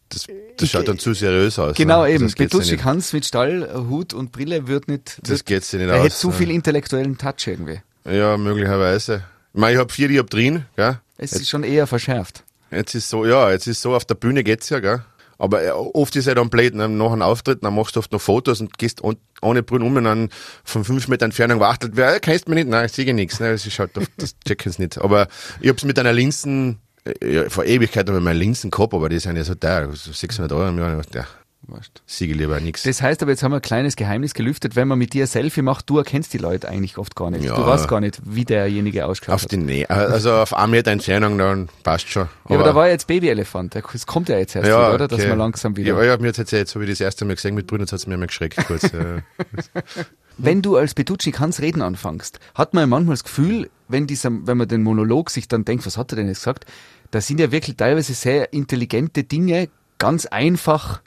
das, 0.09 0.27
das 0.57 0.69
schaut 0.69 0.87
dann 0.87 0.99
zu 0.99 1.13
seriös 1.13 1.57
aus. 1.59 1.75
Genau 1.75 2.03
ne? 2.03 2.11
eben. 2.11 2.31
Petrucci 2.31 2.73
nicht, 2.73 2.83
Hans 2.83 3.13
mit 3.13 3.25
Stall, 3.25 3.69
Hut 3.89 4.13
und 4.13 4.31
Brille 4.31 4.67
wird 4.67 4.87
nicht. 4.87 5.19
das 5.21 5.29
wird, 5.29 5.45
geht's 5.45 5.71
ja 5.71 5.79
nicht 5.79 5.89
er 5.89 5.97
aus. 5.97 6.05
hätte 6.05 6.15
zu 6.15 6.29
ne? 6.29 6.33
viel 6.33 6.51
intellektuellen 6.51 7.17
Touch 7.17 7.47
irgendwie. 7.47 7.81
Ja, 8.05 8.37
möglicherweise. 8.37 9.23
Ich 9.53 9.59
meine, 9.59 9.73
ich 9.73 9.79
habe 9.79 9.91
vier 9.91 10.07
Dioptrien, 10.07 10.65
gell? 10.75 10.99
Es 11.17 11.33
ist 11.33 11.49
schon 11.49 11.63
eher 11.63 11.87
verschärft. 11.87 12.43
Jetzt 12.71 12.95
ist 12.95 13.09
so, 13.09 13.25
ja, 13.25 13.51
jetzt 13.51 13.67
ist 13.67 13.81
so, 13.81 13.93
auf 13.93 14.05
der 14.05 14.15
Bühne 14.15 14.43
geht's 14.43 14.69
ja, 14.69 14.79
gell? 14.79 15.03
Aber 15.37 15.63
äh, 15.63 15.71
oft 15.71 16.15
ist 16.15 16.27
ja 16.27 16.35
dann 16.35 16.49
blöd, 16.49 16.75
ne? 16.75 16.87
nach 16.87 17.11
einem 17.11 17.23
Auftritt, 17.23 17.63
dann 17.63 17.73
machst 17.75 17.95
du 17.95 17.99
oft 17.99 18.11
noch 18.11 18.21
Fotos 18.21 18.61
und 18.61 18.77
gehst 18.77 19.01
ohne 19.41 19.63
Brühen 19.63 19.81
um 19.81 19.95
und 19.95 20.03
dann 20.03 20.29
von 20.63 20.83
fünf 20.83 21.07
Meter 21.07 21.25
Entfernung 21.25 21.59
wachtelt, 21.59 21.93
wer, 21.95 22.15
äh, 22.15 22.19
kennst 22.19 22.47
du 22.47 22.51
mich 22.51 22.63
nicht? 22.63 22.69
Nein, 22.69 22.85
ich 22.85 22.91
sehe 22.91 23.11
nichts, 23.13 23.39
ne? 23.39 23.51
Das 23.51 23.65
ist 23.65 23.79
halt, 23.79 23.91
das 24.17 24.35
checken 24.47 24.71
sie 24.71 24.83
nicht. 24.83 24.99
Aber 24.99 25.27
ich 25.59 25.69
hab's 25.69 25.83
mit 25.83 25.97
einer 25.97 26.13
Linsen, 26.13 26.79
ja, 27.23 27.49
vor 27.49 27.65
Ewigkeit 27.65 28.07
habe 28.07 28.19
ich 28.19 28.23
meine 28.23 28.39
Linsen 28.39 28.69
gehabt, 28.69 28.93
aber 28.93 29.09
die 29.09 29.19
sind 29.19 29.35
ja 29.35 29.43
so 29.43 29.55
teuer, 29.55 29.91
so 29.93 30.11
600 30.11 30.51
Euro 30.51 30.69
im 30.69 30.77
Jahr. 30.77 31.01
Ja, 31.13 31.25
Wurscht. 31.67 32.01
siege 32.05 32.33
lieber 32.33 32.59
nichts. 32.59 32.83
Das 32.83 33.01
heißt 33.01 33.21
aber, 33.21 33.31
jetzt 33.31 33.43
haben 33.43 33.51
wir 33.51 33.57
ein 33.57 33.61
kleines 33.61 33.95
Geheimnis 33.95 34.33
gelüftet. 34.33 34.75
Wenn 34.75 34.87
man 34.87 34.97
mit 34.97 35.13
dir 35.13 35.25
ein 35.25 35.27
Selfie 35.27 35.61
macht, 35.61 35.89
du 35.89 35.99
erkennst 35.99 36.33
die 36.33 36.39
Leute 36.39 36.67
eigentlich 36.67 36.97
oft 36.97 37.15
gar 37.15 37.29
nicht. 37.29 37.43
Ja. 37.43 37.55
Du 37.55 37.65
weißt 37.65 37.87
gar 37.87 38.01
nicht, 38.01 38.19
wie 38.25 38.45
derjenige 38.45 39.05
ausschaut. 39.05 39.35
Auf 39.35 39.45
die 39.45 39.57
Nähe, 39.57 39.89
also 39.89 40.33
auf 40.33 40.55
einen 40.55 40.71
Meter 40.71 40.91
Entfernung, 40.91 41.37
dann 41.37 41.69
passt 41.83 42.09
schon. 42.09 42.27
ja, 42.49 42.55
aber 42.55 42.63
da 42.63 42.75
war 42.75 42.87
ja 42.87 42.93
jetzt 42.93 43.07
Babyelefant. 43.07 43.75
Es 43.75 44.07
kommt 44.07 44.29
ja 44.29 44.37
jetzt 44.37 44.55
erst 44.55 44.67
wieder, 44.67 44.93
oder? 44.93 45.07
Dass 45.07 45.19
okay. 45.19 45.29
man 45.29 45.37
langsam 45.37 45.77
wieder. 45.77 45.95
Ja, 45.95 46.03
ja, 46.03 46.17
mir 46.17 46.27
jetzt, 46.27 46.51
jetzt 46.51 46.73
habe 46.73 46.83
ich 46.83 46.89
das 46.89 46.99
erste 46.99 47.25
Mal 47.25 47.35
gesehen 47.35 47.55
mit 47.55 47.67
Brüdern, 47.67 47.85
jetzt 47.85 47.93
hat's 47.93 48.07
mir 48.07 48.17
mal 48.17 48.27
geschreckt 48.27 48.57
kurz. 48.67 48.91
ja. 48.91 49.21
Wenn 50.37 50.61
du 50.61 50.77
als 50.77 50.95
Petrucci 50.95 51.31
Hans 51.33 51.61
reden 51.61 51.81
anfängst, 51.81 52.39
hat 52.55 52.73
man 52.73 52.83
ja 52.83 52.87
manchmal 52.87 53.13
das 53.13 53.23
Gefühl, 53.23 53.69
wenn 53.87 54.07
dieser, 54.07 54.31
wenn 54.31 54.57
man 54.57 54.67
den 54.67 54.81
Monolog 54.81 55.29
sich 55.29 55.47
dann 55.47 55.65
denkt, 55.65 55.85
was 55.85 55.97
hat 55.97 56.11
er 56.13 56.15
denn 56.15 56.27
jetzt 56.27 56.39
gesagt? 56.39 56.65
Da 57.11 57.21
sind 57.21 57.39
ja 57.39 57.51
wirklich 57.51 57.75
teilweise 57.75 58.13
sehr 58.13 58.51
intelligente 58.53 59.23
Dinge 59.23 59.69
ganz 59.97 60.25
einfach 60.25 61.01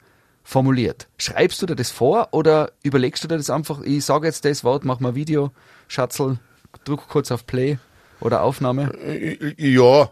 formuliert. 0.45 1.07
Schreibst 1.17 1.61
du 1.61 1.65
dir 1.65 1.75
das 1.75 1.91
vor 1.91 2.29
oder 2.31 2.71
überlegst 2.83 3.23
du 3.23 3.27
dir 3.27 3.35
das 3.37 3.49
einfach, 3.49 3.81
ich 3.81 4.05
sage 4.05 4.27
jetzt 4.27 4.45
das 4.45 4.63
Wort, 4.63 4.85
mach 4.85 5.01
mal 5.01 5.09
ein 5.09 5.15
Video, 5.15 5.51
Schatzel, 5.89 6.37
drück 6.85 7.07
kurz 7.09 7.31
auf 7.31 7.45
Play 7.45 7.77
oder 8.21 8.43
Aufnahme? 8.43 8.91
ja, 9.57 10.09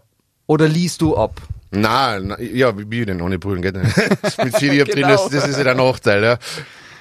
Oder 0.47 0.67
liest 0.67 1.01
du 1.01 1.15
ab? 1.15 1.39
Nein, 1.71 2.35
ja, 2.39 2.73
wie, 2.77 3.05
denn 3.05 3.21
ohne 3.21 3.39
Brühen 3.39 3.61
geht 3.61 3.75
nicht. 3.75 3.95
Mit 4.43 4.59
Dioptrien, 4.61 4.85
Genau. 5.07 5.07
das, 5.07 5.29
das 5.29 5.47
ist 5.47 5.57
ja 5.57 5.63
der 5.63 5.75
Nachteil, 5.75 6.23
ja. 6.23 6.37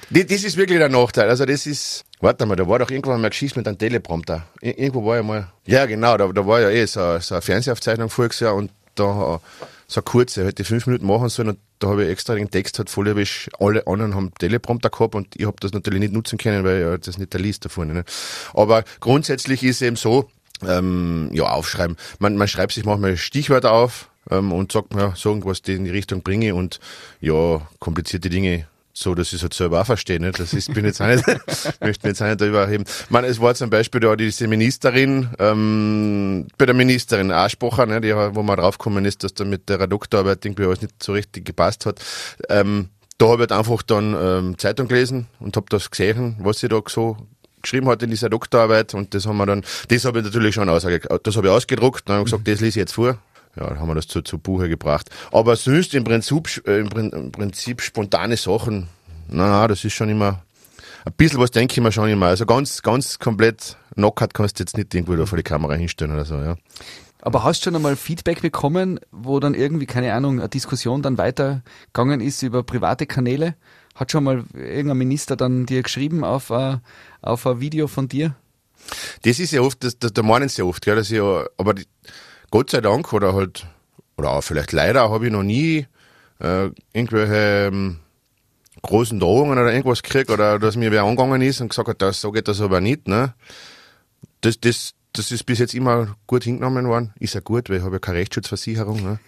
Das, 0.09 0.25
das 0.27 0.43
ist 0.43 0.57
wirklich 0.57 0.77
der 0.79 0.89
Nachteil. 0.89 1.29
Also 1.29 1.45
das 1.45 1.65
ist, 1.65 2.03
warte 2.21 2.45
mal, 2.45 2.55
da 2.55 2.67
war 2.67 2.79
doch 2.79 2.89
irgendwann 2.91 3.21
mal 3.21 3.29
Geschichte 3.29 3.59
mit 3.59 3.67
einem 3.67 3.77
Teleprompter. 3.77 4.45
Ir 4.61 4.77
irgendwo 4.77 5.05
war 5.05 5.17
ja 5.17 5.23
mal, 5.23 5.47
ja 5.65 5.85
genau, 5.85 6.17
da, 6.17 6.27
da 6.27 6.45
war 6.45 6.61
ja 6.61 6.69
eh 6.69 6.85
so, 6.85 7.19
so 7.19 7.35
eine 7.35 7.41
Fernsehaufzeichnung 7.41 8.09
voriges 8.09 8.39
Jahr 8.39 8.55
und 8.55 8.71
da 8.95 9.39
so 9.87 9.99
eine 9.99 10.03
kurze, 10.03 10.45
hätte 10.45 10.61
ich 10.61 10.67
fünf 10.67 10.85
Minuten 10.87 11.05
machen 11.07 11.29
sollen 11.29 11.49
und 11.49 11.59
da 11.83 11.89
habe 11.89 12.05
ich 12.05 12.09
extra 12.09 12.35
den 12.35 12.49
Text 12.49 12.79
halt 12.79 12.95
erwischt. 12.95 13.49
Alle 13.59 13.85
anderen 13.87 14.15
haben 14.15 14.33
Teleprompter 14.39 14.89
gehabt 14.89 15.15
und 15.15 15.27
ich 15.35 15.45
habe 15.45 15.57
das 15.59 15.73
natürlich 15.73 15.99
nicht 15.99 16.13
nutzen 16.13 16.37
können, 16.37 16.63
weil 16.63 16.97
das 16.97 17.17
nicht 17.17 17.33
der 17.33 17.41
liest 17.41 17.65
da 17.65 17.69
vorne. 17.69 17.93
Ne? 17.93 18.05
Aber 18.53 18.85
grundsätzlich 19.01 19.63
ist 19.63 19.81
eben 19.81 19.97
so, 19.97 20.29
ähm, 20.65 21.29
ja, 21.33 21.43
aufschreiben. 21.43 21.97
Man, 22.19 22.37
man 22.37 22.47
schreibt 22.47 22.71
sich 22.71 22.85
manchmal 22.85 23.17
Stichwörter 23.17 23.73
auf 23.73 24.09
ähm, 24.31 24.53
und 24.53 24.71
sagt, 24.71 24.93
ja, 24.95 25.13
so 25.15 25.29
irgendwas, 25.29 25.59
in 25.67 25.83
die 25.83 25.91
Richtung 25.91 26.21
bringe 26.21 26.55
und 26.55 26.79
ja, 27.19 27.61
komplizierte 27.79 28.29
Dinge 28.29 28.65
so, 28.93 29.15
dass 29.15 29.27
ich 29.27 29.33
es 29.33 29.41
halt 29.41 29.53
selber 29.55 29.81
auch 29.81 29.85
verstehe. 29.85 30.19
Nicht? 30.19 30.39
Das 30.39 30.53
ist, 30.53 30.73
bin 30.73 30.85
jetzt 30.85 31.01
auch 31.01 31.07
nicht, 31.07 31.25
möchte 31.81 32.07
jetzt 32.07 32.21
auch 32.21 32.27
nicht 32.27 32.39
darüber 32.39 32.61
erheben. 32.61 32.83
Ich 32.87 33.09
meine, 33.09 33.27
es 33.27 33.41
war 33.41 33.55
zum 33.55 33.69
Beispiel 33.69 33.99
da 33.99 34.15
diese 34.15 34.47
Ministerin, 34.47 35.29
ähm, 35.39 36.47
bei 36.57 36.67
der 36.67 36.75
Ministerin 36.75 37.31
Aschbacher, 37.31 37.87
ne, 37.87 37.99
die, 38.01 38.15
wo 38.15 38.43
man 38.43 38.57
draufgekommen 38.57 39.03
ist, 39.05 39.23
dass 39.23 39.33
da 39.33 39.45
mit 39.45 39.67
der 39.67 39.87
Doktorarbeit 39.87 40.45
irgendwie 40.45 40.65
alles 40.65 40.81
nicht 40.81 41.01
so 41.01 41.13
richtig 41.13 41.45
gepasst 41.45 41.87
hat. 41.87 41.99
Ähm, 42.49 42.89
da 43.17 43.25
habe 43.27 43.43
ich 43.43 43.49
halt 43.49 43.51
einfach 43.51 43.81
dann 43.81 44.15
ähm, 44.19 44.57
Zeitung 44.57 44.87
gelesen 44.87 45.27
und 45.39 45.55
habe 45.55 45.65
das 45.69 45.89
gesehen, 45.89 46.35
was 46.39 46.59
sie 46.59 46.67
da 46.67 46.81
so 46.87 47.17
geschrieben 47.61 47.87
hat 47.87 48.03
in 48.03 48.09
dieser 48.09 48.29
Doktorarbeit 48.29 48.93
und 48.93 49.13
das 49.13 49.25
haben 49.25 49.37
wir 49.37 49.45
dann, 49.45 49.63
das 49.87 50.05
habe 50.05 50.19
ich 50.19 50.25
natürlich 50.25 50.53
schon 50.53 50.69
ausge, 50.69 50.99
das 50.99 51.35
habe 51.37 51.47
ich 51.47 51.53
ausgedruckt 51.53 52.09
und 52.09 52.15
habe 52.15 52.25
gesagt, 52.25 52.47
das 52.47 52.59
lese 52.59 52.69
ich 52.69 52.75
jetzt 52.75 52.93
vor. 52.93 53.17
Ja, 53.55 53.77
haben 53.77 53.87
wir 53.87 53.95
das 53.95 54.07
zu, 54.07 54.21
zu 54.21 54.39
Buche 54.39 54.67
gebracht. 54.67 55.09
Aber 55.31 55.55
sonst 55.55 55.93
im 55.93 56.03
Prinzip, 56.03 56.65
äh, 56.65 56.79
im, 56.79 56.89
Prin- 56.89 57.11
im 57.11 57.31
Prinzip 57.31 57.81
spontane 57.81 58.35
Sachen, 58.37 58.87
na, 59.29 59.67
das 59.67 59.83
ist 59.85 59.93
schon 59.93 60.09
immer, 60.09 60.43
ein 61.05 61.13
bisschen 61.13 61.39
was 61.39 61.51
denke 61.51 61.73
ich 61.73 61.81
mir 61.81 61.91
schon 61.91 62.09
immer. 62.09 62.27
Also 62.27 62.45
ganz, 62.45 62.81
ganz 62.81 63.19
komplett 63.19 63.77
knockert 63.93 64.33
kannst 64.33 64.59
du 64.59 64.63
jetzt 64.63 64.75
nicht 64.75 64.93
irgendwo 64.93 65.15
da 65.15 65.25
vor 65.25 65.37
die 65.37 65.43
Kamera 65.43 65.75
hinstellen 65.75 66.13
oder 66.13 66.25
so, 66.25 66.35
ja. 66.35 66.55
Aber 67.21 67.43
hast 67.43 67.61
du 67.61 67.65
schon 67.65 67.75
einmal 67.75 67.95
Feedback 67.95 68.41
bekommen, 68.41 68.99
wo 69.11 69.39
dann 69.39 69.53
irgendwie, 69.53 69.85
keine 69.85 70.13
Ahnung, 70.13 70.39
eine 70.39 70.49
Diskussion 70.49 71.01
dann 71.01 71.17
weitergegangen 71.17 72.19
ist 72.19 72.41
über 72.41 72.63
private 72.63 73.05
Kanäle? 73.05 73.55
Hat 73.95 74.11
schon 74.11 74.23
mal 74.25 74.43
irgendein 74.53 74.97
Minister 74.97 75.35
dann 75.35 75.65
dir 75.65 75.83
geschrieben 75.83 76.23
auf 76.23 76.51
ein, 76.51 76.81
auf 77.21 77.45
ein 77.47 77.61
Video 77.61 77.87
von 77.87 78.09
dir? 78.09 78.35
Das 79.21 79.39
ist 79.39 79.51
ja 79.51 79.61
oft, 79.61 79.83
das, 79.83 79.97
das, 79.99 80.11
da 80.11 80.23
meinen 80.23 80.49
sie 80.49 80.63
ja 80.63 80.67
oft, 80.67 80.85
ja, 80.85 80.95
dass 80.95 81.11
ich 81.11 81.17
ja, 81.17 81.45
aber 81.57 81.75
die, 81.75 81.85
Gott 82.53 82.69
sei 82.69 82.81
Dank 82.81 83.13
oder 83.13 83.33
halt, 83.33 83.65
oder 84.15 84.29
auch 84.29 84.43
vielleicht 84.43 84.73
leider 84.73 85.09
habe 85.09 85.25
ich 85.25 85.31
noch 85.31 85.41
nie 85.41 85.87
äh, 86.39 86.69
irgendwelche 86.93 87.71
ähm, 87.73 87.97
großen 88.83 89.19
Drohungen 89.19 89.57
oder 89.57 89.73
irgendwas 89.73 90.03
gekriegt 90.03 90.29
oder 90.29 90.59
dass 90.59 90.75
mir 90.75 90.91
wer 90.91 91.01
angegangen 91.01 91.41
ist 91.41 91.61
und 91.61 91.69
gesagt 91.69 91.87
hat, 91.89 92.03
das, 92.03 92.21
so 92.21 92.31
geht 92.31 92.47
das 92.47 92.61
aber 92.61 92.79
nicht, 92.79 93.07
ne? 93.07 93.33
Das, 94.41 94.59
das, 94.59 94.93
das 95.13 95.31
ist 95.31 95.47
bis 95.47 95.57
jetzt 95.57 95.73
immer 95.73 96.15
gut 96.27 96.43
hingenommen 96.43 96.87
worden. 96.87 97.11
Ist 97.17 97.33
ja 97.33 97.39
gut, 97.39 97.71
weil 97.71 97.77
ich 97.77 97.83
habe 97.83 97.95
ja 97.95 97.99
keine 97.99 98.19
Rechtsschutzversicherung, 98.19 99.01
ne? 99.01 99.19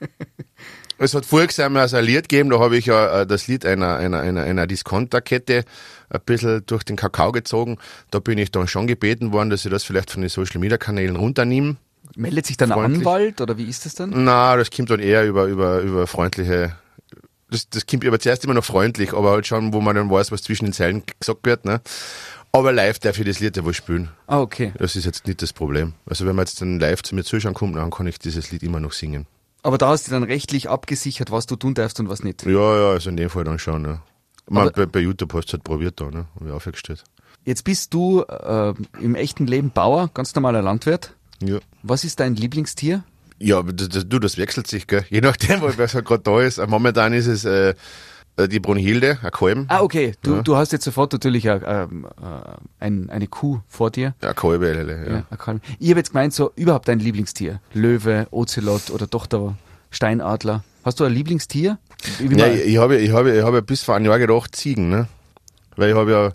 Es 1.02 1.14
hat 1.14 1.26
voriges 1.26 1.56
Jahr 1.56 1.70
mal 1.70 1.88
so 1.88 1.96
ein 1.96 2.04
Lied 2.04 2.28
gegeben, 2.28 2.50
da 2.50 2.60
habe 2.60 2.76
ich 2.76 2.86
ja 2.86 3.22
äh, 3.22 3.26
das 3.26 3.48
Lied 3.48 3.66
einer, 3.66 3.96
einer, 3.96 4.20
einer, 4.20 4.42
einer 4.42 4.68
Discounterkette 4.68 5.64
ein 6.08 6.20
bisschen 6.24 6.62
durch 6.66 6.84
den 6.84 6.94
Kakao 6.94 7.32
gezogen. 7.32 7.78
Da 8.12 8.20
bin 8.20 8.38
ich 8.38 8.52
dann 8.52 8.68
schon 8.68 8.86
gebeten 8.86 9.32
worden, 9.32 9.50
dass 9.50 9.64
ich 9.64 9.72
das 9.72 9.82
vielleicht 9.82 10.12
von 10.12 10.20
den 10.20 10.28
Social 10.28 10.60
Media 10.60 10.78
Kanälen 10.78 11.16
runternehme. 11.16 11.78
Meldet 12.16 12.46
sich 12.46 12.56
dann 12.56 12.72
ein 12.72 12.78
Freundlich. 12.78 13.06
Anwalt 13.06 13.40
oder 13.40 13.56
wie 13.58 13.64
ist 13.64 13.86
das 13.86 13.94
dann? 13.94 14.12
Na, 14.24 14.56
das 14.56 14.70
kommt 14.70 14.90
dann 14.90 15.00
eher 15.00 15.26
über, 15.26 15.46
über, 15.46 15.80
über 15.80 16.06
freundliche, 16.06 16.76
das, 17.50 17.68
das 17.68 17.86
kommt 17.86 18.06
aber 18.06 18.18
zuerst 18.18 18.44
immer 18.44 18.54
noch 18.54 18.64
freundlich, 18.64 19.12
aber 19.12 19.32
halt 19.32 19.46
schon, 19.46 19.72
wo 19.72 19.80
man 19.80 19.96
dann 19.96 20.10
weiß, 20.10 20.32
was 20.32 20.42
zwischen 20.42 20.66
den 20.66 20.72
Zeilen 20.72 21.02
gesagt 21.18 21.44
wird, 21.44 21.64
ne. 21.64 21.80
Aber 22.52 22.72
live 22.72 22.98
darf 22.98 23.18
ich 23.18 23.24
das 23.24 23.38
Lied 23.38 23.56
ja 23.56 23.64
wohl 23.64 23.74
spielen. 23.74 24.08
Ah, 24.26 24.40
okay. 24.40 24.72
Das 24.76 24.96
ist 24.96 25.04
jetzt 25.04 25.26
nicht 25.26 25.40
das 25.40 25.52
Problem. 25.52 25.94
Also 26.06 26.26
wenn 26.26 26.34
man 26.34 26.46
jetzt 26.46 26.60
dann 26.60 26.80
live 26.80 27.02
zu 27.02 27.14
mir 27.14 27.22
zuschauen 27.22 27.54
kommt, 27.54 27.76
dann 27.76 27.90
kann 27.90 28.06
ich 28.08 28.18
dieses 28.18 28.50
Lied 28.50 28.62
immer 28.62 28.80
noch 28.80 28.92
singen. 28.92 29.26
Aber 29.62 29.78
da 29.78 29.88
hast 29.88 30.08
du 30.08 30.10
dann 30.10 30.24
rechtlich 30.24 30.68
abgesichert, 30.68 31.30
was 31.30 31.46
du 31.46 31.54
tun 31.54 31.74
darfst 31.74 32.00
und 32.00 32.08
was 32.08 32.24
nicht. 32.24 32.44
Ja, 32.46 32.50
ja, 32.50 32.90
also 32.90 33.10
in 33.10 33.16
dem 33.16 33.30
Fall 33.30 33.44
dann 33.44 33.58
schon, 33.58 33.82
ne. 33.82 34.00
Man, 34.48 34.70
bei, 34.74 34.86
bei 34.86 35.00
YouTube 35.00 35.32
hast 35.34 35.46
du 35.46 35.52
halt 35.52 35.64
probiert 35.64 36.00
da, 36.00 36.10
ne. 36.10 36.26
Hab 36.34 36.46
ich 36.46 36.52
aufgestellt. 36.52 37.04
Jetzt 37.44 37.62
bist 37.62 37.94
du 37.94 38.22
äh, 38.22 38.74
im 39.00 39.14
echten 39.14 39.46
Leben 39.46 39.70
Bauer, 39.70 40.10
ganz 40.12 40.34
normaler 40.34 40.62
Landwirt. 40.62 41.14
Ja. 41.42 41.58
Was 41.82 42.04
ist 42.04 42.20
dein 42.20 42.34
Lieblingstier? 42.36 43.02
Ja, 43.38 43.62
du, 43.62 44.18
das 44.18 44.36
wechselt 44.36 44.66
sich, 44.66 44.86
gell. 44.86 45.04
Je 45.08 45.20
nachdem, 45.22 45.62
wer 45.62 45.88
so 45.88 46.02
gerade 46.02 46.22
da 46.22 46.40
ist. 46.42 46.64
Momentan 46.66 47.14
ist 47.14 47.26
es 47.26 47.46
äh, 47.46 47.74
äh, 48.36 48.48
die 48.48 48.60
Brunhilde, 48.60 49.18
ein 49.22 49.30
Kolben. 49.30 49.64
Ah, 49.68 49.80
okay. 49.80 50.12
Du, 50.22 50.36
Ja. 50.36 50.42
du 50.42 50.56
hast 50.56 50.72
jetzt 50.72 50.84
sofort 50.84 51.12
natürlich 51.14 51.46
äh, 51.46 51.58
ähm, 51.64 52.06
äh, 52.20 52.84
ein, 52.84 53.08
eine 53.08 53.26
Kuh 53.28 53.60
vor 53.66 53.90
dir. 53.90 54.14
Ja, 54.22 54.34
Kolbe, 54.34 54.68
ja. 54.74 55.12
Ja. 55.14 55.24
ein 55.30 55.38
Kalb. 55.38 55.62
Ich 55.78 55.88
habe 55.88 56.00
jetzt 56.00 56.10
gemeint, 56.12 56.34
so 56.34 56.52
überhaupt 56.56 56.88
dein 56.88 56.98
Lieblingstier. 56.98 57.60
Löwe, 57.72 58.26
Ozelot 58.30 58.90
oder 58.90 59.06
doch 59.06 59.26
der 59.26 59.56
Steinadler. 59.90 60.62
Hast 60.84 61.00
du 61.00 61.04
ein 61.04 61.12
Lieblingstier? 61.12 61.78
Wie 62.18 62.36
Ja, 62.38 62.46
ich, 62.46 62.64
ich 62.66 62.76
habe 62.78 62.96
ich 62.98 63.10
habe 63.12 63.36
ich 63.36 63.42
habe 63.42 63.62
bis 63.62 63.82
vor 63.82 63.96
einem 63.96 64.06
Jahr 64.06 64.18
gedacht 64.18 64.54
Ziegen, 64.54 64.88
ne? 64.90 65.08
Weil 65.76 65.90
ich 65.90 65.96
habe 65.96 66.10
ja 66.10 66.26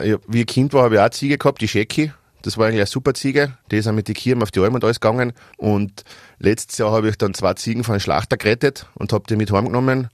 äh, 0.00 0.06
ich, 0.08 0.12
hab- 0.14 0.22
wie 0.28 0.40
ich 0.40 0.46
Kind 0.46 0.72
war, 0.72 0.84
habe 0.84 0.94
ich 0.94 0.98
auch 1.00 1.04
eine 1.04 1.10
Ziege 1.12 1.36
gehabt, 1.38 1.60
die 1.60 1.68
Schecki. 1.68 2.12
Das 2.46 2.56
war 2.56 2.66
eigentlich 2.66 2.80
eine 2.80 2.86
super 2.86 3.12
Ziege. 3.12 3.58
Die 3.72 3.76
ist 3.76 3.88
auch 3.88 3.92
mit 3.92 4.06
den 4.06 4.14
Kirchen 4.14 4.40
auf 4.40 4.52
die 4.52 4.60
Alm 4.60 4.74
und 4.74 4.84
alles 4.84 5.00
gegangen. 5.00 5.32
Und 5.56 6.04
letztes 6.38 6.78
Jahr 6.78 6.92
habe 6.92 7.08
ich 7.08 7.18
dann 7.18 7.34
zwei 7.34 7.54
Ziegen 7.54 7.82
von 7.82 7.94
einem 7.94 8.00
Schlachter 8.00 8.36
gerettet 8.36 8.86
und 8.94 9.12
habe 9.12 9.24
die 9.28 9.34
mit 9.34 9.50
heimgenommen. 9.50 10.08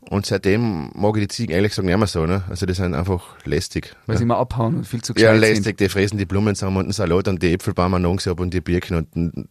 Und 0.00 0.24
seitdem 0.24 0.90
mag 0.94 1.16
ich 1.16 1.22
die 1.24 1.28
Ziegen 1.28 1.52
ehrlich 1.52 1.72
gesagt 1.72 1.86
nicht 1.86 1.96
mehr 1.96 2.06
so, 2.06 2.24
ne? 2.24 2.42
Also 2.48 2.64
die 2.64 2.72
sind 2.72 2.94
einfach 2.94 3.22
lästig. 3.44 3.94
Weil 4.06 4.14
ja. 4.14 4.18
sie 4.18 4.24
immer 4.24 4.38
abhauen 4.38 4.76
und 4.76 4.86
viel 4.86 5.02
zu 5.02 5.12
Ja, 5.12 5.32
gescheit 5.32 5.40
lästig, 5.40 5.64
sind. 5.64 5.80
die 5.80 5.88
fressen 5.90 6.18
die 6.18 6.24
Blumen 6.24 6.54
zusammen 6.54 6.78
und 6.78 6.86
den 6.86 6.92
Salat 6.92 7.28
und 7.28 7.42
die 7.42 7.52
Äpfelbäume 7.52 7.96
an 7.96 8.06
ab 8.06 8.40
und 8.40 8.54
die 8.54 8.60
Birken 8.62 8.96
und 8.96 9.14
und 9.14 9.48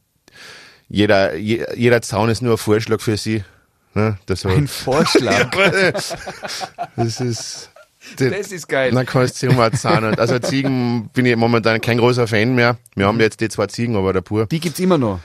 jeder, 0.90 1.36
je, 1.36 1.66
jeder 1.76 2.02
Zaun 2.02 2.30
ist 2.30 2.42
nur 2.42 2.54
ein 2.54 2.58
Vorschlag 2.58 3.00
für 3.00 3.18
sie. 3.18 3.44
Ne? 3.94 4.18
Das, 4.26 4.42
so. 4.42 4.50
Ein 4.50 4.68
Vorschlag. 4.68 5.52
das 6.96 7.22
ist, 7.22 7.70
Das 8.18 8.52
ist 8.52 8.68
geil. 8.68 8.92
dann 8.92 9.06
kannst 9.06 9.42
du 9.42 9.50
sie 9.50 9.56
umzahnen. 9.56 10.12
Und 10.12 10.20
Also 10.24 10.40
Ziegen 10.40 11.10
bin 11.14 11.26
ich 11.26 11.36
momentan 11.36 11.80
kein 11.82 11.98
großer 11.98 12.28
Fan 12.28 12.56
mehr. 12.56 12.78
Wir 12.96 13.08
haben 13.08 13.20
jetzt 13.20 13.40
die 13.42 13.50
zwei 13.50 13.68
Ziegen, 13.68 13.96
aber 13.96 14.14
der 14.14 14.22
pur. 14.22 14.46
Die 14.48 14.60
gibt's 14.60 14.80
immer 14.80 14.98
noch. 14.98 15.20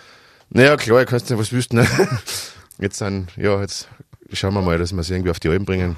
Naja, 0.50 0.76
klar, 0.76 1.02
ich 1.02 1.08
kannst 1.08 1.28
nicht 1.28 1.38
was 1.38 1.52
wüssten. 1.52 1.76
Ne? 1.76 1.86
Jetzt 2.80 2.98
sind, 2.98 3.26
ja, 3.36 3.60
jetzt 3.60 3.88
schauen 4.32 4.54
wir 4.54 4.62
mal, 4.62 4.78
dass 4.78 4.92
wir 4.92 5.02
sie 5.02 5.12
irgendwie 5.14 5.32
auf 5.32 5.40
die 5.40 5.48
Alpen 5.48 5.64
bringen. 5.66 5.96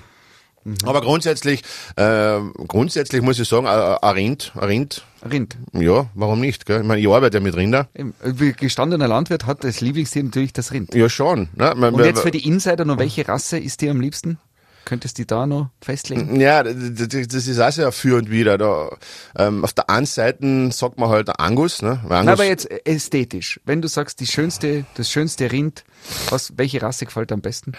Aber 0.84 1.02
grundsätzlich, 1.02 1.62
äh, 1.96 2.38
grundsätzlich 2.66 3.20
muss 3.22 3.38
ich 3.38 3.46
sagen, 3.48 3.66
ein 3.66 4.14
Rind, 4.14 4.52
ein 4.54 4.64
Rind, 4.64 5.04
Rind. 5.30 5.56
ja, 5.74 6.06
warum 6.14 6.40
nicht? 6.40 6.64
Gell? 6.66 6.80
Ich 6.80 6.86
meine, 6.86 7.00
ich 7.00 7.08
arbeite 7.08 7.36
ja 7.38 7.42
mit 7.42 7.54
Rinder. 7.54 7.88
Wie 8.24 8.52
gestandener 8.52 9.08
Landwirt 9.08 9.46
hat 9.46 9.62
das 9.62 9.80
Lieblingstier 9.82 10.22
natürlich 10.24 10.52
das 10.54 10.72
Rind. 10.72 10.94
Ja, 10.94 11.08
schon. 11.08 11.48
Ne? 11.54 11.74
Und 11.74 12.02
jetzt 12.04 12.22
für 12.22 12.30
die 12.30 12.46
Insider 12.46 12.84
noch, 12.86 12.98
welche 12.98 13.28
Rasse 13.28 13.58
ist 13.58 13.82
dir 13.82 13.90
am 13.90 14.00
liebsten? 14.00 14.38
Könntest 14.84 15.18
du 15.18 15.22
die 15.22 15.26
da 15.26 15.46
noch 15.46 15.70
festlegen? 15.80 16.40
Ja, 16.40 16.62
das, 16.62 16.74
ist 16.74 17.60
auch 17.60 17.70
sehr 17.70 17.92
für 17.92 18.16
und 18.16 18.30
wieder. 18.30 18.58
Da, 18.58 18.90
ähm, 19.36 19.62
auf 19.64 19.72
der 19.72 19.88
einen 19.90 20.06
Seite 20.06 20.70
sagt 20.72 20.98
man 20.98 21.08
halt 21.10 21.28
Angus, 21.38 21.82
ne? 21.82 22.00
Angus 22.08 22.24
Na, 22.24 22.32
aber 22.32 22.44
jetzt 22.44 22.70
äh, 22.70 22.80
ästhetisch. 22.84 23.60
Wenn 23.64 23.82
du 23.82 23.88
sagst, 23.88 24.20
die 24.20 24.26
schönste, 24.26 24.84
das 24.94 25.10
schönste 25.10 25.52
Rind, 25.52 25.84
was, 26.30 26.52
welche 26.56 26.82
Rasse 26.82 27.04
gefällt 27.06 27.30
dir 27.30 27.34
am 27.34 27.42
besten? 27.42 27.72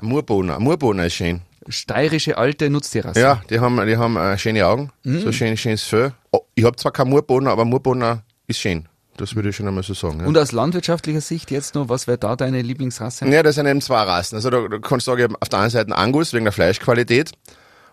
Murbohner. 0.00 0.58
Murbohner 0.60 1.06
ist 1.06 1.14
schön. 1.14 1.42
Steirische 1.68 2.38
alte 2.38 2.70
Nutztierrasse. 2.70 3.20
Ja, 3.20 3.42
die 3.50 3.60
haben, 3.60 3.84
die 3.86 3.96
haben 3.96 4.16
äh, 4.16 4.38
schöne 4.38 4.66
Augen, 4.66 4.90
Mhm. 5.04 5.20
so 5.20 5.32
schön, 5.32 5.56
schönes 5.56 5.82
Fell. 5.82 6.12
Oh, 6.30 6.40
ich 6.54 6.64
habe 6.64 6.76
zwar 6.76 6.92
keinen 6.92 7.10
Murbohner, 7.10 7.50
aber 7.50 7.64
Murbohner 7.64 8.22
ist 8.46 8.58
schön. 8.60 8.88
Das 9.18 9.34
würde 9.34 9.50
ich 9.50 9.56
schon 9.56 9.68
einmal 9.68 9.82
so 9.82 9.94
sagen. 9.94 10.20
Ja. 10.20 10.26
Und 10.26 10.38
aus 10.38 10.52
landwirtschaftlicher 10.52 11.20
Sicht 11.20 11.50
jetzt 11.50 11.74
noch, 11.74 11.88
was 11.88 12.06
wäre 12.06 12.18
da 12.18 12.36
deine 12.36 12.62
Lieblingsrasse? 12.62 13.26
Ja, 13.26 13.42
das 13.42 13.56
sind 13.56 13.66
eben 13.66 13.80
zwei 13.80 14.02
Rassen. 14.02 14.36
Also 14.36 14.48
da, 14.48 14.66
da 14.68 14.78
kannst 14.78 15.06
du 15.06 15.10
sagen, 15.10 15.34
auf 15.38 15.48
der 15.48 15.58
einen 15.58 15.70
Seite 15.70 15.96
Angus 15.96 16.32
wegen 16.32 16.44
der 16.44 16.52
Fleischqualität 16.52 17.32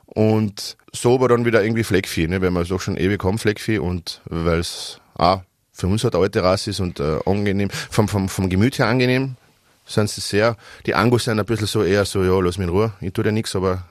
und 0.05 0.77
so 0.93 1.15
aber 1.15 1.27
dann 1.27 1.45
wieder 1.45 1.63
irgendwie 1.63 1.83
Fleckvieh, 1.83 2.27
ne? 2.27 2.41
weil 2.41 2.51
wir 2.51 2.63
doch 2.63 2.79
schon 2.79 2.95
ewig 2.95 3.23
haben 3.23 3.39
Fleckvieh 3.39 3.79
und 3.79 4.21
weil 4.25 4.59
es 4.59 4.99
auch 5.15 5.41
für 5.71 5.88
uns 5.88 6.03
halt 6.03 6.15
alte 6.15 6.43
Rasse 6.43 6.69
ist 6.69 6.79
und 6.79 6.99
äh, 6.99 7.19
angenehm, 7.25 7.69
vom, 7.89 8.07
vom, 8.07 8.29
vom 8.29 8.49
Gemüt 8.49 8.79
her 8.79 8.88
angenehm 8.88 9.35
sind 9.85 10.09
sie 10.09 10.21
sehr. 10.21 10.57
Die 10.85 10.95
Angus 10.95 11.25
sind 11.25 11.39
ein 11.39 11.45
bisschen 11.45 11.67
so 11.67 11.83
eher 11.83 12.05
so, 12.05 12.23
ja, 12.23 12.39
lass 12.39 12.57
mich 12.57 12.67
in 12.67 12.73
Ruhe, 12.73 12.93
ich 13.01 13.13
tu 13.13 13.23
dir 13.23 13.31
nichts, 13.31 13.55
aber 13.55 13.83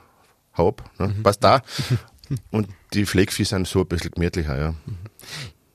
hau 0.57 0.69
ab, 0.69 0.91
ne? 0.99 1.15
passt 1.23 1.43
da. 1.45 1.63
Und 2.51 2.69
die 2.95 3.05
Fleckvieh 3.05 3.45
sind 3.45 3.69
so 3.69 3.81
ein 3.81 3.87
bisschen 3.87 4.11
gemütlicher, 4.13 4.59
ja. 4.59 4.75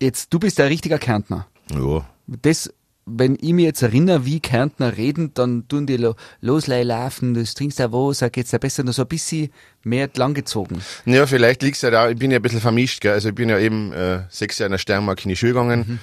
Jetzt, 0.02 0.34
du 0.34 0.39
bist 0.39 0.60
ein 0.60 0.67
richtiger 0.67 0.98
Kärntner. 0.98 1.48
Ja, 1.72 2.06
Das, 2.28 2.72
wenn 3.06 3.38
ich 3.42 3.54
mich 3.54 3.66
jetzt 3.66 3.82
erinnere, 3.82 4.26
wie 4.26 4.40
Kärntner 4.40 4.96
reden, 4.98 5.32
dann 5.34 5.68
tun 5.68 5.88
die 5.88 5.98
lo, 5.98 6.16
loslei 6.42 6.84
laufen, 6.84 7.34
das 7.34 7.54
trinkst 7.56 7.80
du 7.80 7.92
wo, 7.92 8.14
sag 8.14 8.38
jetzt 8.38 8.58
besser 8.60 8.84
noch 8.84 8.94
so 8.94 9.02
ein 9.04 9.08
bisschen 9.08 9.50
mehr 9.84 10.10
langgezogen. 10.16 10.80
Ja, 11.06 11.26
vielleicht 11.26 11.64
liegt's 11.64 11.82
ja 11.82 11.90
da, 11.90 12.10
ich 12.10 12.18
bin 12.18 12.30
ja 12.32 12.38
ein 12.38 12.42
bisschen 12.44 12.62
vermischt, 12.62 13.02
gell? 13.02 13.14
also 13.14 13.30
ich 13.30 13.36
bin 13.36 13.50
ja 13.50 13.58
eben 13.58 13.92
äh, 13.94 14.24
sechs 14.30 14.60
Jahre 14.60 14.68
in 14.68 14.72
der 14.74 14.78
Steiermark 14.78 15.24
in 15.26 15.30
die 15.30 15.36
Schule 15.36 15.54
gegangen. 15.54 16.00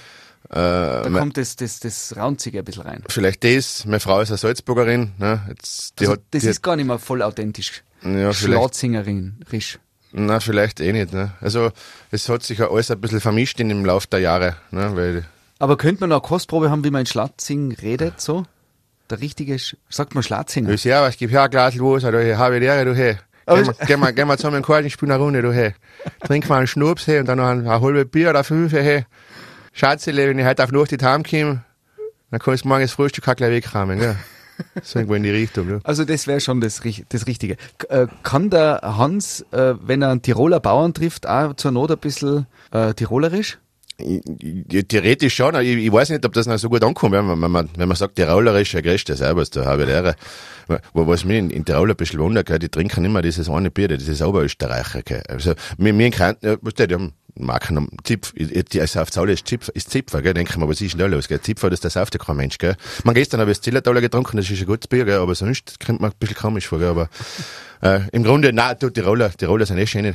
Da 0.49 1.03
Äh, 1.05 1.11
me- 1.11 1.19
kommt 1.19 1.37
das, 1.37 1.57
das, 1.57 1.81
das 1.81 2.17
Raunzige 2.17 2.61
ein 2.61 2.65
bisschen 2.65 2.83
rein. 2.83 3.03
vielleicht 3.09 3.43
das, 3.43 3.85
meine 3.85 3.99
Frau 4.01 4.21
ist 4.21 4.31
eine 4.31 4.39
Salzburgerin, 4.39 5.13
ne? 5.19 5.43
Jetzt, 5.49 5.99
die 5.99 6.05
Also, 6.05 6.13
hat, 6.13 6.21
das 6.31 6.43
die 6.43 6.49
ist 6.49 6.63
gar 6.63 6.77
nicht 6.77 6.87
mehr 6.87 6.99
voll 7.01 7.21
authentisch. 7.23 7.83
Ja, 8.03 8.33
vielleicht. 8.33 8.37
Schlatzingerisch. 8.61 9.75
hat, 9.75 9.81
na, 10.13 10.39
vielleicht 10.41 10.81
eh 10.81 10.93
nicht, 10.93 11.13
ne? 11.13 11.33
Also, 11.41 11.71
es 12.13 12.29
hat 12.29 12.43
sich 12.45 12.59
ja 12.59 12.71
alles 12.71 12.91
ein 12.93 13.01
bisschen 13.01 13.21
vermischt 13.21 13.59
in 13.61 13.69
dem 13.71 13.85
Lauf 13.85 14.07
der 14.07 14.21
Jahre, 14.21 14.57
ne? 14.71 14.95
Weil, 14.95 15.25
Aber 15.59 15.77
könnte 15.77 16.01
man 16.01 16.11
noch 16.11 16.23
eine 16.23 16.29
Kostprobe 16.29 16.71
haben, 16.71 16.85
wie 16.85 16.90
man 16.90 17.01
in 17.01 17.07
Schlatzing 17.07 17.73
redet, 17.73 18.21
so? 18.21 18.45
Der 19.09 19.21
richtige, 19.21 19.59
Sch 19.59 19.77
sagt 19.88 20.14
man 20.14 20.23
Schlatzinger? 20.23 20.71
ich 20.71 20.85
ja, 20.85 21.09
ich 21.09 21.16
gib 21.16 21.31
her 21.31 21.45
ein 21.45 21.51
Glas 21.51 21.79
Wasser, 21.79 22.12
du 22.12 22.19
hey, 22.19 22.35
habe 22.35 22.59
Lehre, 22.59 22.85
du 22.85 22.95
hey. 22.95 23.16
Gehen 23.87 24.01
wir, 24.01 24.12
gehen 24.12 24.27
wir, 24.27 24.37
zusammen 24.37 24.57
in 24.57 24.62
den 24.62 24.66
Karten, 24.66 24.90
spielen 24.90 25.12
eine 25.12 25.23
Runde, 25.23 25.40
du 25.40 25.53
hey. 25.53 25.75
Trink 26.27 26.49
mal 26.49 26.59
einen 26.59 26.66
Schnaps, 26.66 27.07
hey, 27.07 27.21
und 27.21 27.27
dann 27.27 27.38
noch 27.38 27.47
ein, 27.47 27.66
ein 27.66 27.81
halbes 27.81 28.11
Bier 28.11 28.31
oder 28.31 28.45
fünf, 28.45 28.73
hey. 28.73 29.07
Schatzele, 29.73 30.29
wenn 30.29 30.38
ich 30.38 30.45
heute 30.45 30.64
auf 30.64 30.73
Nacht 30.73 30.90
die 30.90 31.05
Heim 31.05 31.23
komme, 31.23 31.62
dann 32.31 32.40
kannst 32.40 32.64
du 32.64 32.69
morgen 32.69 32.83
das 32.83 32.92
Frühstück 32.92 33.29
auch 33.29 33.37
gleich 33.37 33.51
wegkramen, 33.51 33.99
gell? 33.99 34.16
So 34.83 34.99
irgendwo 34.99 35.14
in 35.14 35.23
die 35.23 35.31
Richtung, 35.31 35.69
ja. 35.69 35.81
Also 35.85 36.07
das 36.07 36.27
wäre 36.27 36.40
schon 36.40 36.62
das, 36.62 36.81
das 37.11 37.27
Richtige. 37.27 37.57
Äh, 37.90 38.07
kann 38.23 38.49
der 38.49 38.81
Hans, 38.83 39.45
äh, 39.53 39.75
wenn 39.83 40.01
er 40.01 40.09
einen 40.09 40.23
Tiroler 40.23 40.61
Bauern 40.61 40.95
trifft, 40.95 41.29
auch 41.29 41.55
zur 41.55 41.73
Not 41.73 41.90
ein 41.90 41.99
bisschen 41.99 42.47
äh, 42.73 42.95
tirolerisch? 42.95 43.59
Ich- 43.99 44.21
ich- 44.73 44.89
Theoretisch 44.89 45.35
schon, 45.35 45.55
aber 45.55 45.63
ich, 45.63 45.77
ich 45.87 45.91
weiß 45.93 46.11
nicht, 46.11 46.25
ob 46.27 46.33
das 46.35 46.47
noch 46.47 46.59
so 46.59 46.69
gut 46.69 46.85
ankommt, 46.85 47.13
wenn 47.13 47.25
man, 47.27 47.41
wenn 47.41 47.51
man, 47.51 47.69
wenn 47.77 47.89
man 47.89 47.97
sagt, 47.97 48.17
Tiroler 48.17 48.61
ist 48.61 48.73
ja 48.73 48.81
größte 48.83 49.17
selber, 49.17 49.43
da 49.51 49.65
habe 49.65 49.83
ich 49.83 49.89
Lehre. 49.89 50.17
Wo, 50.93 51.07
was 51.07 51.25
mich 51.25 51.39
in, 51.39 51.51
in 51.51 51.65
Tirol 51.65 51.89
ein 51.91 51.97
bisschen 51.97 52.19
wundert, 52.21 52.51
die 52.63 52.69
trinken 52.69 53.05
immer 53.05 53.23
dieses 53.23 53.49
eine 53.49 53.71
Bier, 53.71 53.89
dieses 53.89 54.21
Oberösterreicher, 54.21 55.03
gell. 55.03 55.23
Also, 55.29 55.55
wir, 55.79 55.97
wir 55.97 56.07
in 56.07 56.13
Kärnten, 56.13 56.59
du, 56.61 56.87
die 56.87 56.95
haben 56.95 57.13
Marken, 57.39 57.89
Zipf, 58.05 58.33
die 58.35 58.81
also 58.81 59.01
auf 59.01 59.11
Zaule 59.11 59.33
ist 59.33 59.47
Zipf, 59.47 59.69
ist 59.69 59.91
Zipfer, 59.91 60.21
gell, 60.23 60.35
denken 60.35 60.61
wir, 60.61 60.69
was 60.69 60.81
ist 60.81 60.93
denn 60.95 60.99
da 61.01 61.07
los, 61.07 61.29
gell. 61.29 61.41
Zipfer, 61.41 61.71
das, 61.71 61.81
das 61.81 61.93
sauft 61.95 62.15
ja 62.15 62.19
kein 62.19 62.37
Mensch, 62.37 62.59
gell. 62.59 62.77
Man 63.05 63.15
gestern 63.15 63.41
habe 63.41 63.51
ich 63.53 63.59
das 63.59 63.63
Zillertaler 63.65 64.01
getrunken, 64.01 64.37
das 64.39 64.51
ist 64.51 64.61
ein 64.61 64.67
gutes 64.67 64.89
Bier, 64.89 65.05
gell, 65.05 65.19
aber 65.21 65.35
sonst 65.35 65.79
kommt 65.85 66.01
man 66.01 66.11
ein 66.11 66.17
bisschen 66.19 66.37
komisch 66.37 66.67
vor, 66.67 66.81
gell, 66.81 66.89
aber, 66.89 67.09
äh, 67.83 68.01
im 68.13 68.25
Grunde, 68.25 68.53
na, 68.53 68.75
du, 68.75 68.91
Tiroler, 68.91 69.31
Tiroler 69.31 69.67
sind 69.67 69.79
eh 69.79 69.87
schöne, 69.87 70.09
äh, 70.11 70.15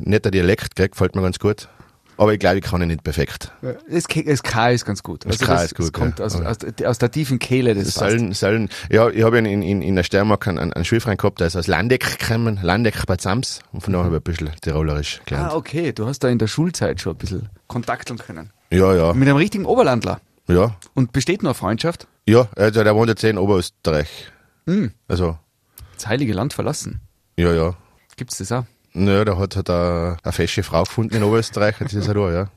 netter 0.00 0.30
Dialekt, 0.30 0.76
gell, 0.76 0.88
gefällt 0.88 1.14
mir 1.16 1.22
ganz 1.22 1.38
gut. 1.38 1.68
Aber 2.18 2.32
ich 2.34 2.38
glaube, 2.40 2.58
ich 2.58 2.64
kann 2.64 2.82
ihn 2.82 2.88
nicht 2.88 3.02
perfekt. 3.04 3.52
Das, 3.88 4.06
K- 4.08 4.24
das 4.24 4.42
K 4.42 4.70
ist 4.70 4.84
ganz 4.84 5.02
gut. 5.02 5.24
Also 5.24 5.38
Das 5.38 5.46
K 5.46 5.54
das, 5.54 5.64
ist 5.66 5.74
gut, 5.76 5.86
Das 5.86 5.92
kommt 5.92 6.18
ja. 6.18 6.24
aus, 6.26 6.34
aus, 6.40 6.58
der- 6.58 6.90
aus 6.90 6.98
der 6.98 7.10
tiefen 7.10 7.38
Kehle. 7.38 7.74
Das 7.74 7.84
passt. 7.84 7.98
Sollen, 7.98 8.32
sollen, 8.34 8.68
ja, 8.90 9.08
ich 9.08 9.22
habe 9.22 9.38
in, 9.38 9.46
in, 9.46 9.80
in 9.82 9.94
der 9.96 10.02
Steiermark 10.02 10.46
einen, 10.48 10.72
einen 10.72 10.84
Schulfreund 10.84 11.18
gehabt, 11.18 11.38
der 11.40 11.46
ist 11.46 11.56
aus 11.56 11.68
Landeck 11.68 12.18
gekommen, 12.18 12.58
Landeck 12.60 13.06
bei 13.06 13.16
Zams, 13.16 13.60
und 13.72 13.82
von 13.82 13.92
daher 13.92 14.06
habe 14.06 14.16
ich 14.16 14.20
ein 14.20 14.24
bisschen 14.24 14.50
Tirolerisch 14.60 15.20
gelernt. 15.26 15.52
Ah, 15.52 15.56
okay. 15.56 15.92
Du 15.92 16.06
hast 16.06 16.18
da 16.24 16.28
in 16.28 16.38
der 16.38 16.48
Schulzeit 16.48 17.00
schon 17.00 17.12
ein 17.14 17.18
bisschen 17.18 17.48
kontakteln 17.68 18.18
können. 18.18 18.50
Ja, 18.70 18.92
ja, 18.94 19.14
Mit 19.14 19.28
einem 19.28 19.36
richtigen 19.38 19.64
Oberlandler. 19.64 20.20
ja, 20.48 20.76
Und 20.94 21.12
besteht 21.12 21.42
noch 21.42 21.50
eine 21.50 21.54
Freundschaft? 21.54 22.06
ja, 22.26 22.48
also 22.56 22.82
der 22.84 22.94
wohnt 22.96 23.08
jetzt 23.08 23.22
in 23.24 23.38
Oberösterreich. 23.38 24.08
Hm. 24.66 24.90
Also, 25.06 25.38
Das 25.94 26.08
heilige 26.08 26.32
Land 26.34 26.52
verlassen. 26.52 27.00
ja, 27.36 27.52
ja. 27.52 27.74
Gibt's 28.16 28.38
das 28.38 28.50
auch? 28.50 28.64
Naja, 29.04 29.24
da 29.24 29.38
hat 29.38 29.56
halt 29.56 29.70
eine, 29.70 30.16
eine 30.22 30.32
fesche 30.32 30.62
Frau 30.62 30.82
gefunden 30.82 31.14
in 31.16 31.22
Oberösterreich, 31.22 31.76
jetzt 31.80 31.92
ist 31.94 32.08
er 32.08 32.14
da, 32.14 32.32
ja. 32.32 32.48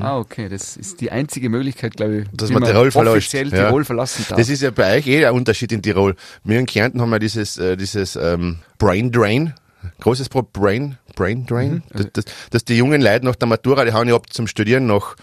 Ah, 0.00 0.18
okay. 0.18 0.48
Das 0.48 0.76
ist 0.76 1.00
die 1.00 1.10
einzige 1.10 1.48
Möglichkeit, 1.48 1.96
glaube 1.96 2.16
ich, 2.18 2.24
Hm. 2.24 2.36
Dass 2.36 2.50
wie 2.50 2.54
man 2.54 2.64
Tirol 2.64 2.90
verlässt. 2.90 3.16
offiziell 3.16 3.48
ja. 3.48 3.66
Tirol 3.66 3.84
verlassen 3.84 4.24
darf. 4.28 4.38
Das 4.38 4.48
ist 4.48 4.62
ja 4.62 4.70
bei 4.70 4.96
euch 4.96 5.06
eh 5.06 5.26
ein 5.26 5.34
Unterschied 5.34 5.72
in 5.72 5.82
Tirol. 5.82 6.16
Wir 6.42 6.58
in 6.58 6.66
Kärnten 6.66 7.00
haben 7.00 7.10
ja 7.12 7.18
dieses, 7.18 7.58
äh, 7.58 7.76
dieses 7.76 8.16
ähm, 8.16 8.58
Brain 8.78 9.12
Drain. 9.12 9.54
Großes 10.00 10.30
Pro 10.30 10.42
Brain, 10.42 10.96
Brain 11.14 11.44
Drain. 11.44 11.82
Das, 11.92 12.06
das, 12.14 12.24
dass 12.50 12.64
die 12.64 12.76
jungen 12.76 13.02
Leute 13.02 13.26
nach 13.26 13.34
der 13.36 13.48
Matura, 13.48 13.84
die 13.84 13.92
hauen 13.92 14.08
ja 14.08 14.14
ab 14.14 14.32
zum 14.32 14.46
Studieren 14.46 14.86
nach, 14.86 15.14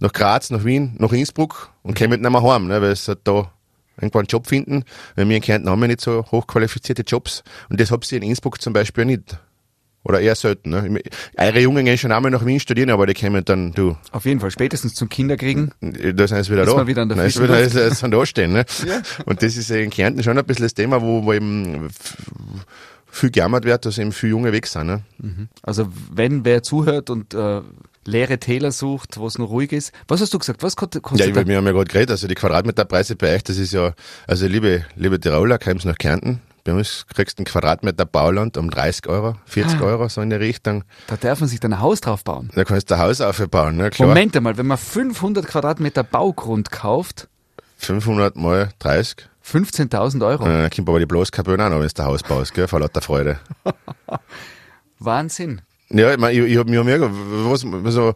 nach 0.00 0.12
Graz, 0.12 0.50
nach 0.50 0.64
Wien, 0.64 0.96
nach 0.98 1.12
Innsbruck 1.12 1.70
und 1.82 1.96
kommen 1.96 2.20
nicht 2.20 2.30
mehr 2.30 2.42
heim, 2.42 2.66
ne, 2.66 2.82
weil 2.82 2.96
sie 2.96 3.06
halt 3.08 3.20
da 3.22 3.52
irgendwann 3.96 4.20
einen 4.22 4.26
Job 4.28 4.48
finden. 4.48 4.82
Weil 5.14 5.28
wir 5.28 5.36
in 5.36 5.42
Kärnten 5.42 5.70
haben 5.70 5.80
ja 5.82 5.86
nicht 5.86 6.00
so 6.00 6.24
hochqualifizierte 6.32 7.02
Jobs. 7.02 7.44
Und 7.68 7.80
das 7.80 7.92
habt 7.92 8.10
ihr 8.10 8.18
in 8.18 8.24
Innsbruck 8.24 8.60
zum 8.60 8.72
Beispiel 8.72 9.04
nicht. 9.04 9.38
Oder 10.04 10.20
eher 10.20 10.34
selten. 10.36 10.70
Ne? 10.70 11.00
Eure 11.36 11.60
Jungen 11.60 11.84
gehen 11.84 11.98
schon 11.98 12.12
einmal 12.12 12.30
nach 12.30 12.46
Wien 12.46 12.60
studieren, 12.60 12.90
aber 12.90 13.06
die 13.06 13.14
kommen 13.14 13.44
dann, 13.44 13.72
du, 13.72 13.96
Auf 14.12 14.24
jeden 14.24 14.40
Fall. 14.40 14.50
Spätestens 14.50 14.94
zum 14.94 15.08
Kinderkriegen. 15.08 15.72
da 15.80 16.26
sind 16.28 16.42
sie 16.44 16.52
wieder 16.52 16.62
Ist 16.62 16.72
da. 16.72 16.86
wieder 16.86 17.02
an 17.02 17.08
der 17.08 17.18
frischen 17.18 17.42
wieder, 17.42 17.60
ist, 17.60 17.74
ist 17.74 18.02
da 18.02 18.26
stehen, 18.26 18.52
ne? 18.52 18.64
Und 19.26 19.42
das 19.42 19.56
ist 19.56 19.68
ja 19.70 19.76
in 19.76 19.90
Kärnten 19.90 20.22
schon 20.22 20.38
ein 20.38 20.44
bisschen 20.46 20.64
das 20.64 20.74
Thema, 20.74 21.02
wo, 21.02 21.24
wo 21.24 21.32
eben 21.32 21.88
viel 23.10 23.30
gejammert 23.30 23.64
wird, 23.64 23.84
dass 23.84 23.98
eben 23.98 24.12
viele 24.12 24.30
Junge 24.30 24.52
weg 24.52 24.66
sind. 24.66 24.86
Ne? 24.86 25.02
Also 25.62 25.88
wenn 26.12 26.44
wer 26.44 26.62
zuhört 26.62 27.10
und 27.10 27.34
äh, 27.34 27.60
leere 28.04 28.38
Täler 28.38 28.72
sucht, 28.72 29.18
wo 29.18 29.26
es 29.26 29.38
noch 29.38 29.50
ruhig 29.50 29.72
ist. 29.72 29.92
Was 30.08 30.20
hast 30.20 30.32
du 30.32 30.38
gesagt? 30.38 30.62
Was 30.62 30.76
kostet, 30.76 31.02
Ja, 31.16 31.26
ich, 31.26 31.34
wir 31.34 31.56
haben 31.56 31.66
ja 31.66 31.72
gerade 31.72 31.84
geredet, 31.90 32.10
also 32.10 32.26
die 32.26 32.34
Quadratmeterpreise 32.34 33.16
bei 33.16 33.34
euch, 33.34 33.44
das 33.44 33.58
ist 33.58 33.72
ja, 33.72 33.92
also 34.26 34.46
liebe, 34.46 34.84
liebe 34.96 35.20
Tiroler, 35.20 35.58
kommst 35.58 35.84
nach 35.84 35.98
Kärnten, 35.98 36.40
bei 36.68 36.74
uns 36.78 37.06
kriegst 37.14 37.38
du 37.38 37.40
einen 37.40 37.46
Quadratmeter 37.46 38.04
Bauland 38.04 38.56
um 38.56 38.70
30 38.70 39.06
Euro, 39.08 39.36
40 39.46 39.80
Ah. 39.80 39.84
Euro, 39.84 40.08
so 40.08 40.20
in 40.20 40.30
der 40.30 40.40
Richtung. 40.40 40.84
Da 41.06 41.16
darf 41.16 41.40
man 41.40 41.48
sich 41.48 41.60
dann 41.60 41.72
ein 41.72 41.80
Haus 41.80 42.00
drauf 42.00 42.24
bauen. 42.24 42.50
Da 42.54 42.64
kannst 42.64 42.90
du 42.90 42.94
ein 42.94 43.00
Haus 43.00 43.20
aufbauen, 43.20 43.76
ne? 43.76 43.90
Klar. 43.90 44.08
Moment 44.08 44.36
einmal, 44.36 44.56
wenn 44.58 44.66
man 44.66 44.76
500 44.78 45.46
Quadratmeter 45.46 46.02
Baugrund 46.04 46.70
kauft, 46.70 47.28
500 47.78 48.36
mal 48.36 48.70
30. 48.80 49.28
15.000 49.50 50.26
Euro. 50.26 50.46
Äh, 50.46 50.68
kommt 50.68 50.88
aber 50.88 50.98
die 50.98 51.06
Bloßkapellen 51.06 51.60
auch 51.62 51.70
noch, 51.70 51.80
wenn 51.80 51.88
du 51.88 52.02
ein 52.02 52.06
Haus 52.06 52.22
baust, 52.22 52.52
gell, 52.52 52.68
vor 52.68 52.80
lauter 52.80 53.00
Freude. 53.00 53.38
Wahnsinn. 54.98 55.62
Ja, 55.90 56.12
ich, 56.12 56.18
mein, 56.18 56.34
ich, 56.34 56.40
ich 56.40 56.58
hab 56.58 56.66
mir 56.68 56.84
mega, 56.84 57.08
was, 57.10 57.60
so, 57.94 58.12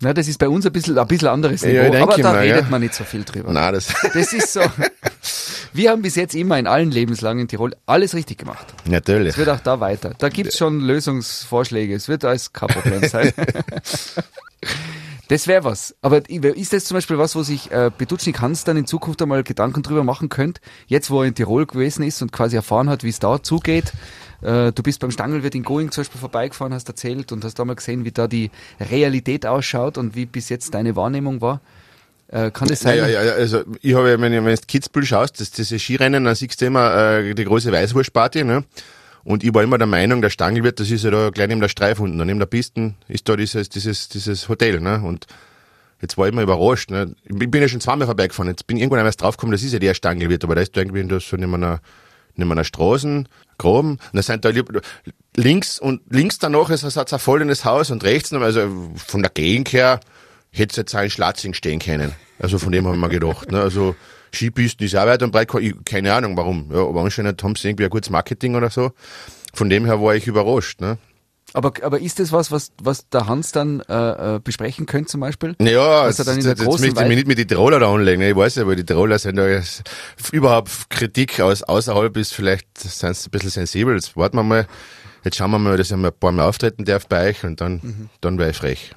Na, 0.00 0.14
das 0.14 0.26
ist 0.26 0.38
bei 0.38 0.48
uns 0.48 0.64
ein 0.64 0.72
bisschen, 0.72 0.96
ein 0.96 1.06
bisschen 1.06 1.28
anderes 1.28 1.60
Ja, 1.62 1.68
Niveau, 1.82 1.92
denke 1.92 2.12
aber 2.14 2.22
da 2.22 2.32
mal, 2.32 2.38
redet 2.40 2.62
ja. 2.64 2.70
man 2.70 2.80
nicht 2.80 2.94
so 2.94 3.04
viel 3.04 3.24
drüber. 3.24 3.52
nein, 3.52 3.74
das, 3.74 3.88
Das 4.14 4.32
ist 4.32 4.52
so, 4.54 4.60
Wir 5.74 5.90
haben 5.90 6.02
bis 6.02 6.14
jetzt 6.14 6.36
immer 6.36 6.56
in 6.56 6.68
allen 6.68 6.92
Lebenslangen 6.92 7.42
in 7.42 7.48
Tirol 7.48 7.74
alles 7.84 8.14
richtig 8.14 8.38
gemacht. 8.38 8.64
Natürlich. 8.84 9.30
Es 9.30 9.38
wird 9.38 9.48
auch 9.48 9.58
da 9.58 9.80
weiter. 9.80 10.14
Da 10.16 10.28
gibt's 10.28 10.56
schon 10.56 10.78
Lösungsvorschläge. 10.78 11.96
Es 11.96 12.08
wird 12.08 12.24
alles 12.24 12.52
kein 12.52 12.68
Problem 12.68 13.08
sein. 13.08 13.32
Das 15.28 15.46
wäre 15.46 15.64
was. 15.64 15.96
Aber 16.02 16.28
ist 16.28 16.74
das 16.74 16.84
zum 16.84 16.96
Beispiel 16.96 17.16
was, 17.16 17.34
wo 17.34 17.42
sich 17.42 17.70
äh, 17.70 17.90
Betutschnik 17.96 18.42
Hans 18.42 18.64
dann 18.64 18.76
in 18.76 18.86
Zukunft 18.86 19.22
einmal 19.22 19.42
Gedanken 19.42 19.82
drüber 19.82 20.04
machen 20.04 20.28
könnte, 20.28 20.60
jetzt 20.86 21.10
wo 21.10 21.22
er 21.22 21.28
in 21.28 21.34
Tirol 21.34 21.64
gewesen 21.64 22.02
ist 22.02 22.20
und 22.20 22.30
quasi 22.30 22.56
erfahren 22.56 22.90
hat, 22.90 23.04
wie 23.04 23.08
es 23.08 23.20
da 23.20 23.42
zugeht. 23.42 23.94
Äh, 24.42 24.72
du 24.72 24.82
bist 24.82 25.00
beim 25.00 25.10
Stangelwirt 25.10 25.54
in 25.54 25.62
Going 25.62 25.90
zum 25.90 26.02
Beispiel 26.02 26.20
vorbeigefahren, 26.20 26.74
hast 26.74 26.88
erzählt 26.88 27.32
und 27.32 27.42
hast 27.42 27.58
da 27.58 27.64
mal 27.64 27.74
gesehen, 27.74 28.04
wie 28.04 28.12
da 28.12 28.28
die 28.28 28.50
Realität 28.78 29.46
ausschaut 29.46 29.96
und 29.96 30.14
wie 30.14 30.26
bis 30.26 30.50
jetzt 30.50 30.74
deine 30.74 30.94
Wahrnehmung 30.94 31.40
war. 31.40 31.62
Äh, 32.34 32.50
kann 32.50 32.66
das 32.66 32.80
sein? 32.80 32.98
Ja, 32.98 33.06
ja, 33.06 33.22
ja, 33.22 33.32
also 33.34 33.62
ich 33.80 33.94
habe, 33.94 34.20
wenn, 34.20 34.32
wenn 34.32 34.44
du 34.44 34.56
Kitzbühel 34.66 35.06
schaust, 35.06 35.40
das, 35.40 35.52
das 35.52 35.68
Skirennen, 35.80 36.24
dann 36.24 36.34
siehst 36.34 36.60
du 36.60 36.66
immer 36.66 37.20
äh, 37.20 37.32
die 37.32 37.44
große 37.44 37.70
Weißwurstparty, 37.70 38.42
ne? 38.42 38.64
Und 39.22 39.44
ich 39.44 39.54
war 39.54 39.62
immer 39.62 39.78
der 39.78 39.86
Meinung, 39.86 40.20
der 40.20 40.30
Stangelwirt, 40.30 40.80
das 40.80 40.90
ist 40.90 41.04
ja 41.04 41.12
da 41.12 41.30
gleich 41.30 41.46
neben 41.46 41.60
der 41.60 41.68
Streif 41.68 42.00
unten, 42.00 42.16
neben 42.16 42.40
der 42.40 42.46
Pisten 42.46 42.96
ist 43.06 43.28
da 43.28 43.36
dieses, 43.36 43.68
dieses, 43.68 44.08
dieses 44.08 44.48
Hotel, 44.48 44.80
ne? 44.80 45.00
Und 45.04 45.28
jetzt 46.02 46.18
war 46.18 46.26
ich 46.26 46.32
immer 46.32 46.42
überrascht, 46.42 46.90
ne? 46.90 47.14
Ich 47.22 47.48
bin 47.48 47.62
ja 47.62 47.68
schon 47.68 47.80
zweimal 47.80 48.06
vorbeigefahren, 48.06 48.48
jetzt 48.48 48.66
bin 48.66 48.78
ich 48.78 48.82
irgendwann 48.82 48.98
einmal 48.98 49.12
draufgekommen, 49.12 49.52
das 49.52 49.62
ist 49.62 49.72
ja 49.72 49.78
der 49.78 49.94
Stangelwirt, 49.94 50.42
aber 50.42 50.56
da 50.56 50.62
ist 50.62 50.76
da 50.76 50.80
irgendwie 50.80 51.06
da 51.06 51.20
so 51.20 51.36
neben 51.36 51.54
einer, 51.54 51.78
neben 52.34 52.50
einer 52.50 52.64
Straßen, 52.64 53.28
Graben, 53.58 53.90
und 53.90 54.00
da 54.12 54.22
sind 54.22 54.44
da 54.44 54.50
links 55.36 55.78
und 55.78 56.02
links 56.10 56.40
danach 56.40 56.68
ist 56.70 56.82
es 56.82 56.98
ein 56.98 57.18
volles 57.20 57.64
Haus 57.64 57.92
und 57.92 58.02
rechts 58.02 58.32
also 58.32 58.90
von 58.96 59.22
der 59.22 59.30
Gegend 59.30 59.72
her 59.72 60.00
hätte 60.50 60.72
es 60.72 60.76
jetzt 60.76 60.96
auch 60.96 61.02
in 61.02 61.10
Schlatzing 61.10 61.54
stehen 61.54 61.78
können. 61.78 62.12
Also 62.38 62.58
von 62.58 62.72
dem 62.72 62.86
haben 62.86 63.00
wir 63.00 63.08
gedacht, 63.08 63.50
ne? 63.50 63.60
Also, 63.60 63.94
Skipisten 64.34 64.84
ist 64.84 64.96
auch 64.96 65.06
weit 65.06 65.22
und 65.22 65.30
breit, 65.30 65.48
keine 65.84 66.12
Ahnung 66.12 66.36
warum. 66.36 66.70
Ja, 66.72 66.86
aber 66.86 67.02
anscheinend 67.02 67.42
haben 67.42 67.54
sie 67.54 67.68
irgendwie 67.68 67.84
ein 67.84 67.90
gutes 67.90 68.10
Marketing 68.10 68.56
oder 68.56 68.70
so. 68.70 68.92
Von 69.52 69.70
dem 69.70 69.84
her 69.84 70.00
war 70.00 70.16
ich 70.16 70.26
überrascht. 70.26 70.80
Ne? 70.80 70.98
Aber, 71.52 71.72
aber 71.82 72.00
ist 72.00 72.18
das 72.18 72.32
was, 72.32 72.50
was, 72.50 72.72
was 72.82 73.08
der 73.10 73.28
Hans 73.28 73.52
dann 73.52 73.80
äh, 73.88 74.34
äh 74.36 74.40
besprechen 74.40 74.86
könnte 74.86 75.12
zum 75.12 75.20
Beispiel? 75.20 75.54
Ja, 75.60 76.04
was 76.04 76.18
er 76.18 76.24
dann 76.24 76.38
in 76.38 76.42
der 76.42 76.54
jetzt 76.54 76.64
möchte 76.64 76.86
ich 76.86 76.94
mich 76.94 77.16
nicht 77.16 77.28
mit 77.28 77.38
den 77.38 77.46
Tiroler 77.46 77.78
da 77.78 77.92
anlegen. 77.92 78.20
Ne? 78.20 78.30
Ich 78.30 78.36
weiß 78.36 78.56
ja, 78.56 78.66
weil 78.66 78.74
die 78.74 78.84
Tiroler 78.84 79.20
sind 79.20 79.38
ja 79.38 79.60
überhaupt 80.32 80.90
Kritik 80.90 81.38
aus 81.40 81.62
außerhalb 81.62 82.16
ist, 82.16 82.34
vielleicht 82.34 82.66
sind 82.76 83.14
sie 83.14 83.28
ein 83.28 83.30
bisschen 83.30 83.50
sensibel. 83.50 83.94
Jetzt 83.94 84.16
warten 84.16 84.36
wir 84.36 84.42
mal. 84.42 84.66
Jetzt 85.22 85.36
schauen 85.36 85.52
wir 85.52 85.58
mal, 85.58 85.76
dass 85.76 85.90
ich 85.90 85.96
mal 85.96 86.08
ein 86.08 86.18
paar 86.18 86.32
Mal 86.32 86.46
auftreten 86.46 86.84
darf 86.84 87.06
bei 87.06 87.30
euch 87.30 87.44
und 87.44 87.60
dann, 87.60 87.80
mhm. 87.82 88.08
dann 88.20 88.38
wäre 88.38 88.50
ich 88.50 88.56
frech. 88.56 88.92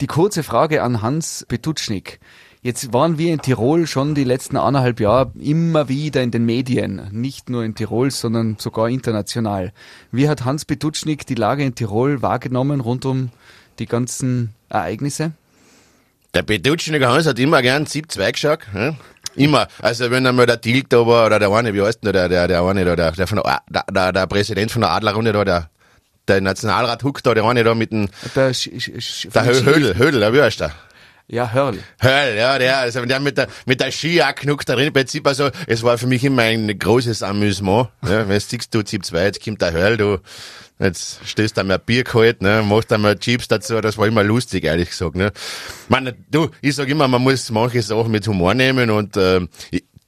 Die 0.00 0.06
kurze 0.06 0.42
Frage 0.42 0.82
an 0.82 1.00
Hans 1.00 1.46
Betutschnik. 1.48 2.20
Jetzt 2.62 2.92
waren 2.92 3.16
wir 3.16 3.32
in 3.32 3.40
Tirol 3.40 3.86
schon 3.86 4.14
die 4.14 4.24
letzten 4.24 4.58
anderthalb 4.58 5.00
Jahre 5.00 5.32
immer 5.40 5.88
wieder 5.88 6.22
in 6.22 6.30
den 6.30 6.44
Medien, 6.44 7.08
nicht 7.10 7.48
nur 7.48 7.64
in 7.64 7.74
Tirol, 7.74 8.10
sondern 8.10 8.56
sogar 8.58 8.90
international. 8.90 9.72
Wie 10.12 10.28
hat 10.28 10.44
Hans 10.44 10.66
Betutschnik 10.66 11.24
die 11.24 11.36
Lage 11.36 11.64
in 11.64 11.74
Tirol 11.74 12.20
wahrgenommen 12.20 12.80
rund 12.80 13.06
um 13.06 13.30
die 13.78 13.86
ganzen 13.86 14.54
Ereignisse? 14.68 15.32
Der 16.34 16.42
Betutschnik 16.42 17.02
Hans 17.02 17.26
hat 17.26 17.38
immer 17.38 17.62
gern 17.62 17.86
Sieb 17.86 18.12
2 18.12 18.32
geschaut. 18.32 18.60
Hm? 18.72 18.96
Immer. 19.36 19.68
Also 19.80 20.10
wenn 20.10 20.26
einmal 20.26 20.44
der 20.44 20.60
Tilg 20.60 20.90
da 20.90 21.06
war, 21.06 21.24
oder 21.24 21.38
der 21.38 21.50
eine, 21.50 21.72
wie 21.72 21.80
heißt 21.80 22.04
denn 22.04 22.12
der, 22.12 22.28
der, 22.28 22.46
der 22.46 22.62
eine 22.62 22.84
da, 22.84 22.94
der, 22.94 23.12
der, 23.12 23.26
von 23.26 23.40
der, 23.42 23.84
der, 23.90 24.12
der, 24.12 24.26
Präsident 24.26 24.70
von 24.70 24.82
der 24.82 24.90
Adlerrunde 24.90 25.32
da, 25.32 25.44
der, 25.44 25.70
der 26.28 26.42
Nationalrat 26.42 27.02
Huck 27.04 27.22
da, 27.22 27.32
der 27.32 27.44
eine 27.44 27.64
da 27.64 27.74
mit 27.74 27.90
dem, 27.90 28.10
der, 28.34 28.52
Sch, 28.52 28.68
Sch, 28.98 29.28
der 29.34 29.46
Hödel, 29.46 29.96
Hödel, 29.96 30.20
der, 30.20 30.34
wie 30.34 30.42
heißt 30.42 30.60
der? 30.60 30.72
Ja, 31.32 31.52
Hörl. 31.52 31.78
Hörl, 32.00 32.36
ja, 32.36 32.58
der, 32.58 32.78
also 32.78 33.06
der 33.06 33.20
mit 33.20 33.38
der, 33.38 33.46
mit 33.64 33.80
der 33.80 33.92
Skijacknuck 33.92 34.66
da 34.66 34.74
drin, 34.74 34.88
im 34.88 34.92
Prinzip, 34.92 35.24
also, 35.28 35.48
es 35.68 35.84
war 35.84 35.96
für 35.96 36.08
mich 36.08 36.24
immer 36.24 36.42
ein 36.42 36.76
großes 36.76 37.22
Amüsement, 37.22 37.88
ja, 38.02 38.28
wenn 38.28 38.30
du 38.30 38.40
siehst, 38.40 38.74
du 38.74 38.82
Zip 38.82 39.04
2, 39.04 39.24
jetzt 39.26 39.44
kommt 39.44 39.62
der 39.62 39.70
Hörl, 39.70 39.96
du, 39.96 40.18
jetzt 40.80 41.20
stößt 41.24 41.56
da 41.56 41.62
mal 41.62 41.78
Bier 41.78 42.02
kalt, 42.02 42.42
ne, 42.42 42.64
machst 42.66 42.90
mal 42.90 43.16
Chips 43.16 43.46
dazu, 43.46 43.80
das 43.80 43.96
war 43.96 44.08
immer 44.08 44.24
lustig, 44.24 44.64
ehrlich 44.64 44.90
gesagt, 44.90 45.14
ne. 45.14 45.30
Man, 45.88 46.12
du, 46.32 46.48
ich 46.62 46.74
sag 46.74 46.88
immer, 46.88 47.06
man 47.06 47.22
muss 47.22 47.48
manche 47.50 47.80
Sachen 47.80 48.10
mit 48.10 48.26
Humor 48.26 48.54
nehmen 48.54 48.90
und, 48.90 49.16
äh, 49.16 49.40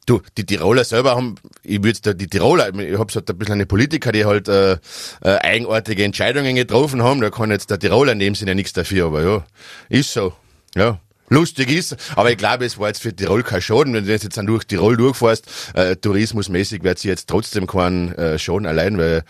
Du, 0.04 0.20
die 0.36 0.44
Tiroler 0.44 0.82
selber 0.82 1.14
haben, 1.14 1.36
ich 1.62 1.80
würde 1.80 2.00
da 2.02 2.12
die 2.12 2.26
Tiroler, 2.26 2.74
ich 2.74 2.98
habe 2.98 3.12
so 3.12 3.20
ein 3.20 3.38
bisschen 3.38 3.52
eine 3.52 3.66
Politiker, 3.66 4.10
die 4.10 4.24
halt 4.24 4.48
äh, 4.48 4.72
äh, 4.72 4.78
eigenartige 5.22 6.02
Entscheidungen 6.02 6.56
getroffen 6.56 7.04
haben, 7.04 7.20
da 7.20 7.30
kann 7.30 7.52
jetzt 7.52 7.70
der 7.70 7.78
Tiroler 7.78 8.10
in 8.10 8.18
dem 8.18 8.34
Sinne 8.34 8.56
nichts 8.56 8.72
dafür, 8.72 9.06
aber 9.06 9.22
ja, 9.22 9.44
ist 9.88 10.12
so. 10.12 10.32
Ja, 10.74 10.98
lustig 11.32 11.70
ist. 11.70 11.96
Aber 12.16 12.30
ich 12.30 12.36
glaube, 12.36 12.64
es 12.64 12.78
war 12.78 12.88
jetzt 12.88 13.02
für 13.02 13.14
Tirol 13.14 13.42
kein 13.42 13.60
Schaden. 13.60 13.94
Wenn 13.94 14.04
du 14.04 14.12
jetzt 14.12 14.36
dann 14.36 14.46
durch 14.46 14.64
Tirol 14.64 14.96
durchfährst, 14.96 15.74
äh, 15.74 15.96
tourismusmäßig 15.96 16.84
wird 16.84 16.98
sie 16.98 17.08
jetzt 17.08 17.28
trotzdem 17.28 17.66
keinen 17.66 18.12
äh, 18.12 18.38
Schaden 18.38 18.66
allein, 18.66 18.98
weil 18.98 19.24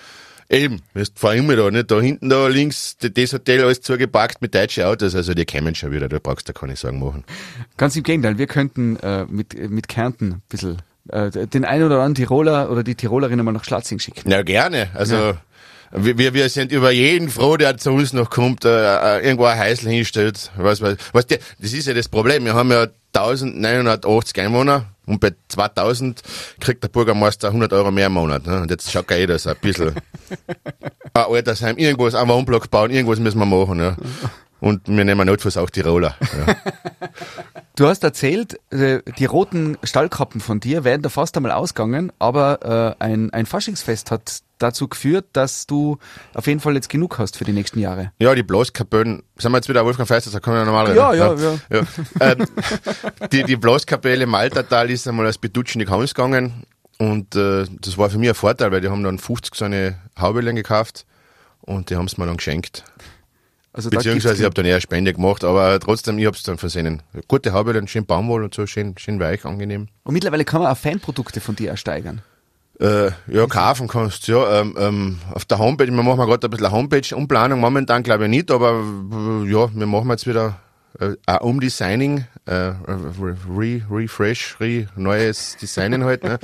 Eben, 0.52 0.82
wir 0.92 1.06
fahren 1.14 1.38
immer 1.38 1.56
da, 1.56 1.70
nicht? 1.70 1.90
Da 1.90 1.98
hinten, 1.98 2.28
da 2.28 2.46
links, 2.46 2.98
das 2.98 3.32
Hotel 3.32 3.64
alles 3.64 3.80
zugepackt 3.80 4.42
mit 4.42 4.54
deutschen 4.54 4.84
Autos, 4.84 5.14
also 5.14 5.32
die 5.32 5.46
kämen 5.46 5.74
schon 5.74 5.92
wieder, 5.92 6.10
da 6.10 6.18
brauchst 6.22 6.46
du 6.46 6.52
keine 6.52 6.76
Sorgen 6.76 7.00
machen. 7.00 7.24
Ganz 7.78 7.96
im 7.96 8.02
Gegenteil, 8.02 8.36
wir 8.36 8.46
könnten 8.46 8.96
äh, 8.96 9.24
mit, 9.24 9.58
mit 9.70 9.88
Kärnten 9.88 10.32
ein 10.32 10.42
bisschen 10.50 10.82
äh, 11.08 11.30
den 11.30 11.64
einen 11.64 11.84
oder 11.84 11.94
anderen 11.96 12.16
Tiroler 12.16 12.70
oder 12.70 12.82
die 12.82 12.94
Tirolerinnen 12.94 13.42
mal 13.46 13.52
nach 13.52 13.64
Schlatzing 13.64 13.98
schicken. 13.98 14.30
Ja, 14.30 14.42
gerne. 14.42 14.90
Also 14.92 15.16
ja. 15.16 15.40
Wir, 15.94 16.32
wir 16.32 16.48
sind 16.48 16.72
über 16.72 16.90
jeden 16.90 17.28
froh, 17.28 17.56
der 17.58 17.76
zu 17.76 17.90
uns 17.90 18.14
noch 18.14 18.30
kommt, 18.30 18.64
äh, 18.64 19.18
äh 19.18 19.24
irgendwo 19.24 19.44
ein 19.44 19.58
Häusl 19.58 19.90
hinstellt. 19.90 20.50
Was, 20.56 20.80
was, 20.80 20.96
was 21.12 21.26
der, 21.26 21.38
das 21.58 21.72
ist 21.72 21.86
ja 21.86 21.92
das 21.92 22.08
Problem. 22.08 22.44
Wir 22.46 22.54
haben 22.54 22.70
ja 22.70 22.86
1980 23.14 24.40
Einwohner 24.40 24.86
und 25.04 25.20
bei 25.20 25.32
2000 25.48 26.22
kriegt 26.60 26.82
der 26.82 26.88
Bürgermeister 26.88 27.48
100 27.48 27.72
Euro 27.74 27.90
mehr 27.90 28.06
im 28.06 28.14
Monat. 28.14 28.46
Ne? 28.46 28.62
Und 28.62 28.70
jetzt 28.70 28.90
schaut 28.90 29.10
ja 29.10 29.18
jeder 29.18 29.38
so 29.38 29.50
ein 29.50 29.56
bisschen. 29.60 29.94
ein 31.14 31.24
Altersheim, 31.24 31.76
irgendwas, 31.76 32.14
einen 32.14 32.30
Wohnblock 32.30 32.70
bauen, 32.70 32.90
irgendwas 32.90 33.18
müssen 33.18 33.38
wir 33.38 33.46
machen. 33.46 33.78
Ja. 33.78 33.96
Und 34.60 34.86
wir 34.86 35.04
nehmen 35.04 35.26
notfalls 35.26 35.56
auch 35.58 35.70
Tiroler. 35.70 36.16
Ja. 36.46 36.56
Du 37.74 37.86
hast 37.86 38.04
erzählt, 38.04 38.60
äh, 38.70 39.00
die 39.18 39.24
roten 39.24 39.78
Stallkappen 39.82 40.42
von 40.42 40.60
dir 40.60 40.84
wären 40.84 41.00
da 41.00 41.08
fast 41.08 41.34
einmal 41.38 41.52
ausgegangen, 41.52 42.12
aber 42.18 42.96
äh, 43.00 43.02
ein, 43.02 43.32
ein 43.32 43.46
Faschingsfest 43.46 44.10
hat 44.10 44.42
dazu 44.62 44.88
geführt, 44.88 45.26
dass 45.32 45.66
du 45.66 45.98
auf 46.34 46.46
jeden 46.46 46.60
Fall 46.60 46.74
jetzt 46.74 46.88
genug 46.88 47.18
hast 47.18 47.36
für 47.36 47.44
die 47.44 47.52
nächsten 47.52 47.78
Jahre. 47.78 48.12
Ja, 48.18 48.34
die 48.34 48.42
Blaskapellen, 48.42 49.22
sind 49.38 49.52
wir 49.52 49.58
jetzt 49.58 49.68
wieder 49.68 49.84
Wolfgang 49.84 50.08
Feister, 50.08 50.30
da 50.30 50.40
können 50.40 50.56
wir 50.56 50.64
normal 50.64 50.86
reden. 50.86 50.98
Ja, 50.98 51.14
ja, 51.14 51.34
ja. 51.34 51.58
ja. 51.70 51.82
Ähm, 52.20 52.46
die, 53.32 53.44
die 53.44 53.56
Blaskapelle 53.56 54.24
im 54.24 54.34
Altertal 54.34 54.90
ist 54.90 55.08
einmal 55.08 55.26
als 55.26 55.38
Bedutschen 55.38 55.80
in 55.80 55.86
die 55.86 55.90
Kamus 55.90 56.14
gegangen 56.14 56.64
und 56.98 57.34
äh, 57.34 57.64
das 57.80 57.98
war 57.98 58.10
für 58.10 58.18
mich 58.18 58.28
ein 58.28 58.34
Vorteil, 58.34 58.70
weil 58.70 58.80
die 58.80 58.88
haben 58.88 59.02
dann 59.02 59.18
50 59.18 59.54
so 59.54 59.64
eine 59.64 59.96
Haubeln 60.18 60.54
gekauft 60.54 61.04
und 61.60 61.90
die 61.90 61.96
haben 61.96 62.06
es 62.06 62.16
mir 62.16 62.26
dann 62.26 62.36
geschenkt. 62.36 62.84
Also 63.72 63.88
Beziehungsweise 63.88 64.36
ich 64.36 64.44
habe 64.44 64.54
dann 64.54 64.66
eher 64.66 64.80
Spende 64.80 65.14
gemacht, 65.14 65.44
aber 65.44 65.80
trotzdem, 65.80 66.18
ich 66.18 66.26
habe 66.26 66.36
es 66.36 66.42
dann 66.42 66.58
versehen. 66.58 67.02
Gute 67.26 67.54
Haube, 67.54 67.72
dann 67.72 67.88
schön 67.88 68.04
Baumwoll 68.04 68.44
und 68.44 68.54
so, 68.54 68.66
schön, 68.66 68.96
schön 68.98 69.18
weich, 69.18 69.46
angenehm. 69.46 69.88
Und 70.04 70.12
mittlerweile 70.12 70.44
kann 70.44 70.60
man 70.60 70.70
auch 70.70 70.76
Fanprodukte 70.76 71.40
von 71.40 71.56
dir 71.56 71.70
ersteigern. 71.70 72.20
Äh, 72.82 73.12
ja, 73.28 73.46
kaufen 73.46 73.86
kannst 73.86 74.26
ja. 74.26 74.60
Ähm, 74.60 74.76
ähm, 74.76 75.18
auf 75.32 75.44
der 75.44 75.58
Homepage, 75.58 75.86
wir 75.86 76.02
machen 76.02 76.26
gerade 76.26 76.48
ein 76.48 76.50
bisschen 76.50 76.72
Homepage-Umplanung, 76.72 77.60
momentan 77.60 78.02
glaube 78.02 78.24
ich 78.24 78.30
nicht, 78.30 78.50
aber 78.50 78.72
äh, 78.72 79.48
ja, 79.48 79.72
wir 79.72 79.86
machen 79.86 80.10
jetzt 80.10 80.26
wieder 80.26 80.58
äh, 80.98 81.14
ein 81.26 81.38
Umdesigning, 81.38 82.24
äh, 82.46 82.52
re, 82.54 83.82
Refresh, 83.88 84.56
re, 84.58 84.88
neues 84.96 85.56
Designen 85.58 86.02
halt. 86.02 86.24
Ne? 86.24 86.40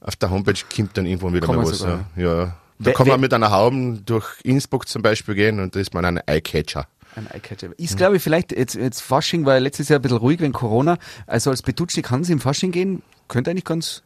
auf 0.00 0.16
der 0.16 0.30
Homepage 0.30 0.58
kommt 0.74 0.96
dann 0.96 1.04
irgendwann 1.04 1.34
wieder 1.34 1.46
mal 1.48 1.58
was. 1.58 1.80
Sogar. 1.80 2.06
Ja. 2.16 2.56
Da 2.78 2.92
kann 2.92 3.08
man 3.08 3.20
mit 3.20 3.34
einer 3.34 3.50
Hauben 3.50 4.06
durch 4.06 4.26
Innsbruck 4.44 4.88
zum 4.88 5.02
Beispiel 5.02 5.34
gehen 5.34 5.60
und 5.60 5.74
da 5.76 5.80
ist 5.80 5.92
man 5.92 6.04
ein 6.04 6.20
Eyecatcher. 6.26 6.86
Ein 7.14 7.26
Eyecatcher. 7.30 7.70
Ist, 7.76 7.96
glaube 7.98 8.16
ich, 8.16 8.22
vielleicht, 8.22 8.52
jetzt, 8.52 8.74
jetzt 8.74 9.02
Fasching 9.02 9.44
war 9.44 9.54
ja 9.54 9.60
letztes 9.60 9.90
Jahr 9.90 9.98
ein 9.98 10.02
bisschen 10.02 10.18
ruhig 10.18 10.40
wegen 10.40 10.52
Corona. 10.52 10.96
Also 11.26 11.50
als 11.50 11.60
Betutschnik 11.60 12.06
kann 12.06 12.24
sie 12.24 12.32
im 12.32 12.40
Fasching 12.40 12.70
gehen, 12.70 13.02
könnte 13.26 13.50
eigentlich 13.50 13.64
ganz, 13.64 14.02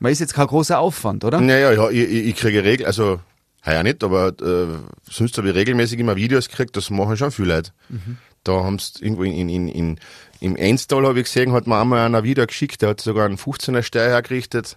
man 0.00 0.10
ist 0.12 0.18
jetzt 0.18 0.34
kein 0.34 0.46
großer 0.46 0.78
Aufwand, 0.78 1.24
oder? 1.24 1.40
Naja, 1.40 1.72
ja, 1.72 1.90
ich, 1.90 2.00
ich, 2.00 2.26
ich 2.26 2.36
kriege 2.36 2.64
Regel, 2.64 2.86
also, 2.86 3.20
ja 3.64 3.82
nicht, 3.82 4.02
aber 4.02 4.28
äh, 4.40 4.66
sonst 5.08 5.38
habe 5.38 5.50
ich 5.50 5.54
regelmäßig 5.54 6.00
immer 6.00 6.16
Videos 6.16 6.48
gekriegt, 6.48 6.76
das 6.76 6.90
machen 6.90 7.16
schon 7.16 7.30
viele 7.30 7.54
Leute. 7.54 7.70
Mhm. 7.88 8.18
Da 8.42 8.52
haben 8.64 8.78
sie 8.78 9.04
irgendwo 9.04 9.22
in, 9.22 9.48
in, 9.48 9.68
in, 9.68 10.00
im 10.40 10.56
Endstall 10.56 11.06
habe 11.06 11.20
ich 11.20 11.26
gesehen, 11.26 11.52
hat 11.52 11.66
mir 11.66 11.78
einmal 11.78 12.00
einer 12.00 12.24
Video 12.24 12.46
geschickt, 12.46 12.82
der 12.82 12.90
hat 12.90 13.00
sogar 13.00 13.26
einen 13.26 13.36
15er 13.36 13.82
Steuer 13.82 14.08
hergerichtet, 14.08 14.76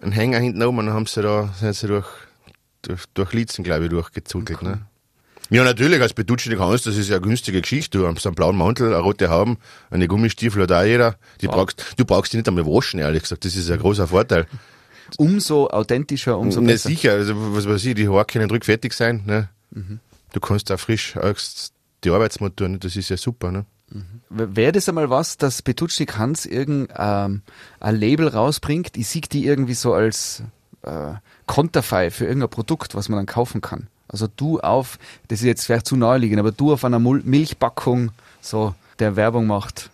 einen 0.00 0.12
Hänger 0.12 0.38
hinten 0.38 0.62
oben 0.62 0.78
und 0.78 0.86
dann 0.86 0.94
haben 0.94 1.06
sie 1.06 1.22
da, 1.22 1.54
sind 1.60 1.76
sie 1.76 1.86
durch 1.86 2.06
durch, 2.82 3.04
durch 3.14 3.32
Litzen, 3.32 3.64
glaube 3.64 3.84
ich, 3.84 3.90
durchgezudelt. 3.90 4.58
Okay. 4.58 4.68
Ne? 4.70 4.82
Ja, 5.50 5.64
natürlich, 5.64 6.00
als 6.00 6.14
Bedutschen 6.14 6.56
kannst, 6.56 6.86
das 6.86 6.96
ist 6.96 7.08
ja 7.08 7.16
eine 7.16 7.26
günstige 7.26 7.60
Geschichte. 7.60 7.98
Du 7.98 8.06
hast 8.06 8.26
einen 8.26 8.34
blauen 8.34 8.56
Mantel, 8.56 8.88
eine 8.88 9.02
rote 9.02 9.28
Hauben, 9.28 9.58
eine 9.90 10.08
Gummistiefel 10.08 10.62
oder 10.62 10.80
auch 10.80 10.84
jeder. 10.84 11.16
Die 11.40 11.46
wow. 11.48 11.56
brauchst, 11.56 11.94
du 11.96 12.04
brauchst 12.04 12.32
die 12.32 12.38
nicht 12.38 12.48
einmal 12.48 12.66
waschen, 12.66 13.00
ehrlich 13.00 13.22
gesagt. 13.22 13.44
Das 13.44 13.54
ist 13.54 13.70
ein 13.70 13.78
großer 13.78 14.08
Vorteil. 14.08 14.46
Umso 15.18 15.68
authentischer, 15.68 16.38
umso 16.38 16.60
ne, 16.60 16.68
besser. 16.68 16.88
sicher, 16.88 17.12
also, 17.12 17.34
was 17.54 17.68
weiß 17.68 17.84
ich, 17.84 17.94
die 17.94 18.08
Haare 18.08 18.24
können 18.24 18.50
rückfertig 18.50 18.94
sein. 18.94 19.22
Ne? 19.26 19.48
Mhm. 19.70 20.00
Du 20.32 20.40
kannst 20.40 20.72
auch 20.72 20.80
frisch 20.80 21.14
die 22.04 22.10
Arbeitsmotoren, 22.10 22.80
das 22.80 22.96
ist 22.96 23.10
ja 23.10 23.16
super. 23.16 23.52
Ne? 23.52 23.66
Wäre 24.30 24.72
das 24.72 24.88
einmal 24.88 25.10
was, 25.10 25.36
dass 25.36 25.60
Petutschnik 25.60 26.16
Hans 26.16 26.46
irgendein 26.46 27.42
ähm, 27.80 27.94
Label 27.94 28.28
rausbringt? 28.28 28.96
Ich 28.96 29.08
sehe 29.08 29.22
die 29.22 29.44
irgendwie 29.44 29.74
so 29.74 29.92
als 29.92 30.42
äh, 30.82 31.14
Konterfei 31.46 32.10
für 32.10 32.24
irgendein 32.24 32.48
Produkt, 32.48 32.94
was 32.94 33.08
man 33.08 33.18
dann 33.18 33.26
kaufen 33.26 33.60
kann. 33.60 33.88
Also 34.12 34.28
du 34.36 34.60
auf, 34.60 34.98
das 35.28 35.40
ist 35.40 35.46
jetzt 35.46 35.64
vielleicht 35.64 35.86
zu 35.86 35.96
naheliegend, 35.96 36.38
aber 36.38 36.52
du 36.52 36.72
auf 36.72 36.84
einer 36.84 36.98
Milchpackung 36.98 38.12
so 38.40 38.74
der 38.98 39.16
Werbung 39.16 39.46
macht. 39.46 39.90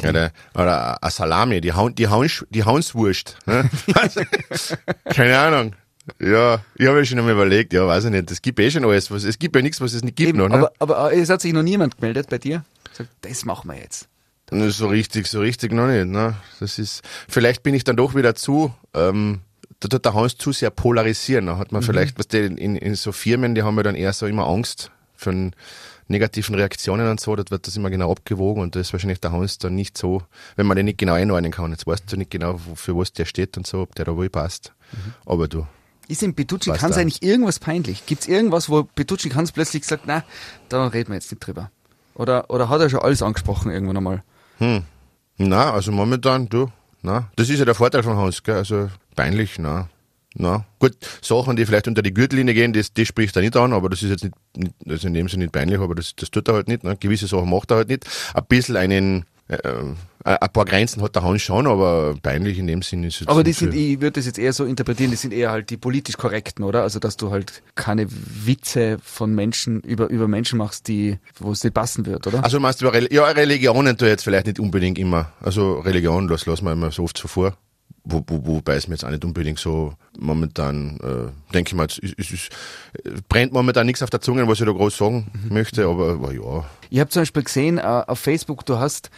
Ja, 0.00 0.12
der, 0.12 0.32
oder 0.54 1.02
eine 1.02 1.10
Salami, 1.10 1.60
die, 1.60 1.72
Haun, 1.72 1.94
die, 1.94 2.08
Haun, 2.08 2.28
die 2.50 2.64
Haunswurst. 2.64 3.38
Ne? 3.46 3.68
Keine 5.06 5.38
Ahnung. 5.38 5.74
Ja, 6.20 6.60
ich 6.76 6.86
habe 6.86 6.98
ja 6.98 7.04
schon 7.04 7.18
einmal 7.18 7.34
überlegt, 7.34 7.72
ja, 7.72 7.86
weiß 7.86 8.04
ich 8.04 8.10
nicht, 8.10 8.30
es 8.30 8.40
gibt 8.40 8.60
eh 8.60 8.70
schon 8.70 8.84
alles, 8.84 9.10
was, 9.10 9.24
es 9.24 9.38
gibt 9.38 9.56
ja 9.56 9.62
nichts, 9.62 9.80
was 9.80 9.92
es 9.92 10.04
nicht 10.04 10.16
gibt 10.16 10.28
Eben, 10.30 10.38
noch, 10.38 10.48
ne? 10.48 10.54
aber, 10.54 10.72
aber 10.78 11.12
es 11.12 11.28
hat 11.28 11.40
sich 11.40 11.52
noch 11.52 11.62
niemand 11.62 11.96
gemeldet 11.96 12.28
bei 12.30 12.38
dir? 12.38 12.64
Sagt, 12.92 13.10
das 13.22 13.44
machen 13.44 13.70
wir 13.70 13.78
jetzt. 13.78 14.08
So 14.50 14.86
richtig, 14.86 15.26
so 15.26 15.40
richtig 15.40 15.72
noch 15.72 15.88
nicht, 15.88 16.06
ne? 16.06 16.36
Das 16.60 16.78
ist, 16.78 17.02
vielleicht 17.28 17.64
bin 17.64 17.74
ich 17.74 17.82
dann 17.82 17.96
doch 17.96 18.14
wieder 18.14 18.36
zu, 18.36 18.72
ähm, 18.94 19.40
da 19.80 19.88
tut 19.88 20.04
der 20.04 20.14
Hans 20.14 20.36
zu 20.36 20.52
sehr 20.52 20.70
polarisieren. 20.70 21.46
Da 21.46 21.58
hat 21.58 21.72
man 21.72 21.82
vielleicht, 21.82 22.18
was 22.18 22.28
die 22.28 22.38
in, 22.38 22.76
in 22.76 22.94
so 22.94 23.12
Firmen, 23.12 23.54
die 23.54 23.62
haben 23.62 23.76
ja 23.76 23.82
dann 23.82 23.94
eher 23.94 24.12
so 24.12 24.26
immer 24.26 24.46
Angst 24.46 24.90
von 25.14 25.52
negativen 26.08 26.54
Reaktionen 26.54 27.08
und 27.08 27.20
so, 27.20 27.34
dort 27.34 27.50
wird 27.50 27.66
das 27.66 27.76
immer 27.76 27.90
genau 27.90 28.12
abgewogen 28.12 28.62
und 28.62 28.76
da 28.76 28.80
ist 28.80 28.92
wahrscheinlich 28.92 29.20
der 29.20 29.32
Hans 29.32 29.58
dann 29.58 29.74
nicht 29.74 29.98
so, 29.98 30.22
wenn 30.54 30.66
man 30.66 30.76
den 30.76 30.86
nicht 30.86 30.98
genau 30.98 31.14
einordnen 31.14 31.50
kann. 31.52 31.72
Jetzt 31.72 31.86
weißt 31.86 32.10
du 32.10 32.16
nicht 32.16 32.30
genau, 32.30 32.60
für 32.74 32.96
was 32.96 33.12
der 33.12 33.24
steht 33.24 33.56
und 33.56 33.66
so, 33.66 33.80
ob 33.80 33.94
der 33.94 34.04
da 34.04 34.16
wohl 34.16 34.30
passt. 34.30 34.72
Aber 35.24 35.48
du, 35.48 35.66
Ist 36.08 36.22
in 36.22 36.34
Was 36.36 36.82
Hans 36.82 36.94
da? 36.94 37.00
eigentlich 37.00 37.22
irgendwas 37.22 37.58
peinlich? 37.58 38.06
Gibt's 38.06 38.28
irgendwas, 38.28 38.68
wo 38.68 38.84
Petutschnik 38.84 39.34
Hans 39.34 39.50
plötzlich 39.52 39.84
sagt, 39.84 40.04
na, 40.06 40.22
da 40.68 40.86
reden 40.86 41.08
wir 41.10 41.14
jetzt 41.16 41.32
nicht 41.32 41.44
drüber? 41.44 41.70
Oder, 42.14 42.50
oder 42.50 42.68
hat 42.68 42.80
er 42.80 42.88
schon 42.88 43.00
alles 43.00 43.22
angesprochen 43.22 43.70
irgendwann 43.70 43.96
einmal? 43.96 44.22
na, 45.38 45.72
also 45.72 45.92
momentan, 45.92 46.48
du, 46.48 46.70
na, 47.06 47.30
das 47.36 47.48
ist 47.48 47.60
ja 47.60 47.64
der 47.64 47.76
Vorteil 47.76 48.02
von 48.02 48.16
Hans, 48.16 48.42
gell, 48.42 48.56
also 48.56 48.90
peinlich, 49.14 49.58
na. 49.58 49.88
Na, 50.38 50.66
gut, 50.80 50.96
Sachen, 51.22 51.56
die 51.56 51.64
vielleicht 51.64 51.88
unter 51.88 52.02
die 52.02 52.12
Gürtellinie 52.12 52.52
gehen, 52.52 52.72
das, 52.72 52.92
das 52.92 53.08
spricht 53.08 53.34
er 53.36 53.42
nicht 53.42 53.56
an, 53.56 53.72
aber 53.72 53.88
das 53.88 54.02
ist 54.02 54.10
jetzt 54.10 54.24
nicht, 54.24 54.34
nicht 54.56 54.74
also 54.86 55.06
in 55.06 55.14
dem 55.14 55.28
Sinne 55.28 55.44
nicht 55.44 55.52
peinlich, 55.52 55.78
aber 55.78 55.94
das, 55.94 56.14
das 56.14 56.30
tut 56.30 56.46
er 56.48 56.54
halt 56.54 56.68
nicht. 56.68 56.84
Ne? 56.84 56.96
Gewisse 56.98 57.26
Sachen 57.26 57.48
macht 57.48 57.70
er 57.70 57.78
halt 57.78 57.88
nicht. 57.88 58.04
Ein 58.34 58.44
bisschen 58.46 58.76
einen, 58.76 59.24
äh, 59.48 59.56
äh, 59.56 59.94
ein 60.24 60.52
paar 60.52 60.64
Grenzen 60.64 61.02
hat 61.02 61.14
der 61.14 61.22
Hans 61.22 61.42
schon, 61.42 61.66
aber 61.66 62.16
peinlich 62.20 62.58
in 62.58 62.66
dem 62.66 62.82
Sinne 62.82 63.06
ist 63.06 63.20
jetzt 63.20 63.28
Aber 63.28 63.44
die 63.44 63.52
sind, 63.52 63.74
ich 63.74 64.00
würde 64.00 64.12
das 64.12 64.26
jetzt 64.26 64.38
eher 64.38 64.52
so 64.52 64.64
interpretieren, 64.64 65.10
die 65.10 65.16
sind 65.16 65.32
eher 65.32 65.50
halt 65.50 65.70
die 65.70 65.76
politisch 65.76 66.16
korrekten, 66.16 66.64
oder? 66.64 66.82
Also, 66.82 66.98
dass 66.98 67.16
du 67.16 67.30
halt 67.30 67.62
keine 67.76 68.06
Witze 68.10 68.98
von 69.04 69.34
Menschen 69.34 69.80
über, 69.82 70.08
über 70.08 70.26
Menschen 70.26 70.58
machst, 70.58 70.88
die, 70.88 71.18
wo 71.38 71.52
es 71.52 71.62
nicht 71.62 71.74
passen 71.74 72.06
wird, 72.06 72.26
oder? 72.26 72.42
Also 72.42 72.58
meinst 72.58 72.80
du, 72.80 72.86
über 72.86 72.96
Reli- 72.96 73.14
ja, 73.14 73.24
Religionen 73.24 73.96
ich 73.96 74.02
jetzt 74.02 74.24
vielleicht 74.24 74.46
nicht 74.46 74.58
unbedingt 74.58 74.98
immer. 74.98 75.30
Also 75.40 75.78
Religion, 75.80 76.26
das 76.26 76.44
lassen 76.46 76.64
wir 76.64 76.72
immer 76.72 76.90
so 76.90 77.04
oft 77.04 77.16
so 77.16 77.28
vor. 77.28 77.56
Wo, 78.08 78.22
wo, 78.28 78.46
wobei 78.46 78.76
es 78.76 78.86
mir 78.86 78.94
jetzt 78.94 79.04
auch 79.04 79.10
nicht 79.10 79.24
unbedingt 79.24 79.58
so 79.58 79.94
momentan, 80.16 80.96
äh, 81.02 81.52
denke 81.52 81.70
ich 81.70 81.74
mal, 81.74 81.86
es, 81.86 81.98
es, 81.98 82.12
es, 82.18 82.32
es 82.32 83.22
brennt 83.28 83.52
momentan 83.52 83.84
nichts 83.84 84.00
auf 84.00 84.10
der 84.10 84.20
Zunge, 84.20 84.46
was 84.46 84.60
ich 84.60 84.64
da 84.66 84.70
groß 84.70 84.96
sagen 84.96 85.26
möchte, 85.50 85.86
aber, 85.86 86.12
aber 86.12 86.32
ja. 86.32 86.64
Ich 86.88 87.00
habe 87.00 87.10
zum 87.10 87.22
Beispiel 87.22 87.42
gesehen 87.42 87.78
äh, 87.78 87.82
auf 87.82 88.20
Facebook, 88.20 88.64
du 88.64 88.78
hast 88.78 89.10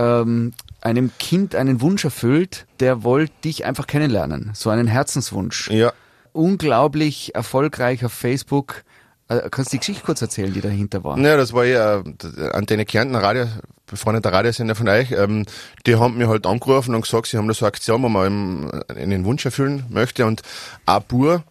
ähm, 0.00 0.52
einem 0.80 1.10
Kind 1.18 1.54
einen 1.54 1.82
Wunsch 1.82 2.04
erfüllt, 2.04 2.66
der 2.80 3.04
wollte 3.04 3.32
dich 3.44 3.64
einfach 3.66 3.86
kennenlernen. 3.86 4.50
So 4.54 4.70
einen 4.70 4.86
Herzenswunsch. 4.86 5.70
Ja, 5.70 5.92
Unglaublich 6.32 7.34
erfolgreich 7.34 8.04
auf 8.04 8.12
Facebook. 8.12 8.84
Äh, 9.28 9.48
kannst 9.50 9.72
du 9.72 9.74
die 9.74 9.80
Geschichte 9.80 10.04
kurz 10.04 10.22
erzählen, 10.22 10.52
die 10.52 10.60
dahinter 10.60 11.02
war? 11.04 11.18
Ja, 11.18 11.36
das 11.36 11.52
war 11.52 11.64
ja 11.64 11.98
äh, 11.98 12.50
Antenne 12.52 12.84
Kärnten, 12.84 13.16
Radio, 13.16 13.46
befreundeter 13.86 14.32
Radiosender 14.32 14.76
von 14.76 14.88
euch. 14.88 15.10
Ähm, 15.10 15.44
die 15.86 15.96
haben 15.96 16.16
mir 16.16 16.28
halt 16.28 16.46
angerufen 16.46 16.94
und 16.94 17.02
gesagt, 17.02 17.26
sie 17.26 17.36
haben 17.36 17.48
da 17.48 17.54
so 17.54 17.64
eine 17.64 17.72
Aktion, 17.72 18.02
wo 18.02 18.08
man 18.08 18.70
einen 18.88 19.24
Wunsch 19.24 19.44
erfüllen 19.44 19.84
möchte. 19.90 20.24
Und 20.24 20.42
ein 20.86 21.02
Bur 21.08 21.42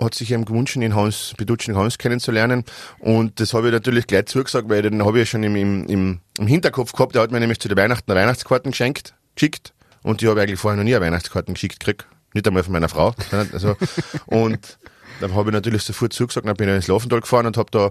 hat 0.00 0.14
sich 0.14 0.32
eben 0.32 0.44
gewünscht, 0.44 0.76
den 0.76 0.94
Hans, 0.94 1.34
Bedutschen 1.36 1.76
Hans 1.76 1.98
kennenzulernen. 1.98 2.64
Und 2.98 3.40
das 3.40 3.54
habe 3.54 3.68
ich 3.68 3.72
natürlich 3.72 4.06
gleich 4.06 4.26
zugesagt, 4.26 4.68
weil 4.68 4.82
den 4.82 5.04
habe 5.04 5.18
ich 5.18 5.22
ja 5.22 5.26
schon 5.26 5.42
im, 5.42 5.56
im, 5.56 6.20
im, 6.38 6.46
Hinterkopf 6.46 6.92
gehabt. 6.92 7.14
Der 7.14 7.22
hat 7.22 7.30
mir 7.30 7.40
nämlich 7.40 7.60
zu 7.60 7.68
den 7.68 7.76
Weihnachten 7.76 8.12
Weihnachtskarten 8.12 8.70
geschenkt, 8.70 9.14
geschickt. 9.34 9.74
Und 10.02 10.20
die 10.20 10.28
habe 10.28 10.40
ich 10.40 10.44
eigentlich 10.44 10.60
vorher 10.60 10.76
noch 10.76 10.84
nie 10.84 10.94
eine 10.94 11.04
Weihnachtskarten 11.04 11.54
geschickt 11.54 11.80
gekriegt. 11.80 12.06
Nicht 12.34 12.46
einmal 12.46 12.64
von 12.64 12.72
meiner 12.72 12.88
Frau. 12.88 13.14
Also, 13.52 13.76
und 14.26 14.78
dann 15.20 15.34
habe 15.34 15.50
ich 15.50 15.52
natürlich 15.52 15.82
sofort 15.82 16.12
zugesagt, 16.12 16.46
dann 16.46 16.56
bin 16.56 16.68
ich 16.68 16.74
ins 16.74 16.88
Laufental 16.88 17.20
gefahren 17.20 17.46
und 17.46 17.56
habe 17.56 17.70
da 17.70 17.90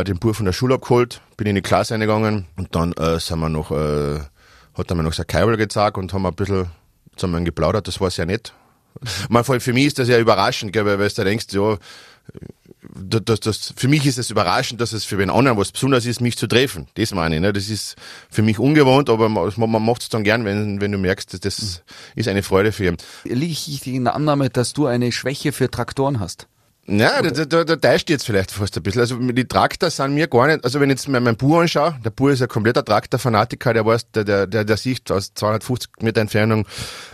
äh, 0.00 0.04
den 0.04 0.18
Bub 0.18 0.34
von 0.36 0.46
der 0.46 0.52
Schule 0.52 0.76
abgeholt, 0.76 1.20
bin 1.36 1.46
in 1.46 1.56
die 1.56 1.62
Klasse 1.62 1.94
eingegangen 1.94 2.46
und 2.56 2.74
dann 2.74 2.92
äh, 2.92 3.18
sind 3.18 3.40
wir 3.40 3.48
noch, 3.48 3.72
äh, 3.72 4.20
hat 4.74 4.90
er 4.90 4.94
mir 4.94 5.02
noch 5.02 5.12
sein 5.12 5.26
Kabel 5.26 5.56
gezeigt 5.56 5.98
und 5.98 6.12
haben 6.12 6.24
ein 6.24 6.34
bisschen 6.34 6.70
zusammen 7.16 7.44
geplaudert, 7.44 7.88
das 7.88 8.00
war 8.00 8.10
sehr 8.10 8.26
nett. 8.26 8.54
Man, 9.28 9.44
vor 9.44 9.54
allem 9.54 9.60
für 9.60 9.72
mich 9.72 9.86
ist 9.86 9.98
das 9.98 10.08
ja 10.08 10.18
überraschend, 10.18 10.72
gell, 10.72 10.84
weil 10.84 10.98
weil 10.98 11.08
du 11.08 11.24
denkst, 11.24 11.46
ja, 11.50 11.76
das, 12.94 13.22
das, 13.24 13.40
das, 13.40 13.74
für 13.76 13.88
mich 13.88 14.06
ist 14.06 14.18
es 14.18 14.30
überraschend, 14.30 14.80
dass 14.80 14.92
es 14.92 15.04
für 15.04 15.16
den 15.16 15.30
anderen 15.30 15.56
was 15.56 15.72
Besonderes 15.72 16.06
ist, 16.06 16.20
mich 16.20 16.36
zu 16.36 16.46
treffen. 16.46 16.86
Das 16.94 17.12
meine 17.14 17.36
ich. 17.36 17.40
Ne? 17.40 17.52
Das 17.52 17.68
ist 17.68 17.96
für 18.30 18.42
mich 18.42 18.58
ungewohnt, 18.58 19.08
aber 19.08 19.28
man, 19.28 19.52
man 19.56 19.84
macht 19.84 20.02
es 20.02 20.08
dann 20.08 20.24
gern, 20.24 20.44
wenn, 20.44 20.80
wenn 20.80 20.92
du 20.92 20.98
merkst, 20.98 21.32
dass 21.32 21.40
das 21.40 21.82
ist 22.14 22.28
eine 22.28 22.42
Freude 22.42 22.72
für 22.72 22.86
ihn. 22.86 22.96
Liege 23.24 23.52
ich 23.52 23.86
in 23.86 24.04
der 24.04 24.14
Annahme, 24.14 24.50
dass 24.50 24.72
du 24.72 24.86
eine 24.86 25.12
Schwäche 25.12 25.52
für 25.52 25.70
Traktoren 25.70 26.20
hast? 26.20 26.48
Ja, 26.88 27.22
da, 27.22 27.44
da, 27.44 27.62
da 27.62 27.76
täuscht 27.76 28.10
jetzt 28.10 28.26
vielleicht 28.26 28.50
fast 28.50 28.76
ein 28.76 28.82
bisschen. 28.82 29.02
Also 29.02 29.16
die 29.16 29.44
Traktor 29.46 29.88
sind 29.88 30.14
mir 30.14 30.26
gar 30.26 30.48
nicht, 30.48 30.64
also 30.64 30.80
wenn 30.80 30.90
ich 30.90 30.94
jetzt 30.94 31.08
mein, 31.08 31.22
mein 31.22 31.36
Bur 31.36 31.60
anschaue, 31.60 31.96
der 32.04 32.10
Bur 32.10 32.32
ist 32.32 32.42
ein 32.42 32.48
kompletter 32.48 32.84
Traktor-Fanatiker, 32.84 33.72
der 33.72 33.86
weiß, 33.86 34.10
der, 34.10 34.24
der, 34.24 34.46
der, 34.48 34.64
der 34.64 34.76
sieht 34.76 35.08
aus 35.12 35.32
250 35.32 35.90
Meter 36.00 36.20
Entfernung, 36.20 36.66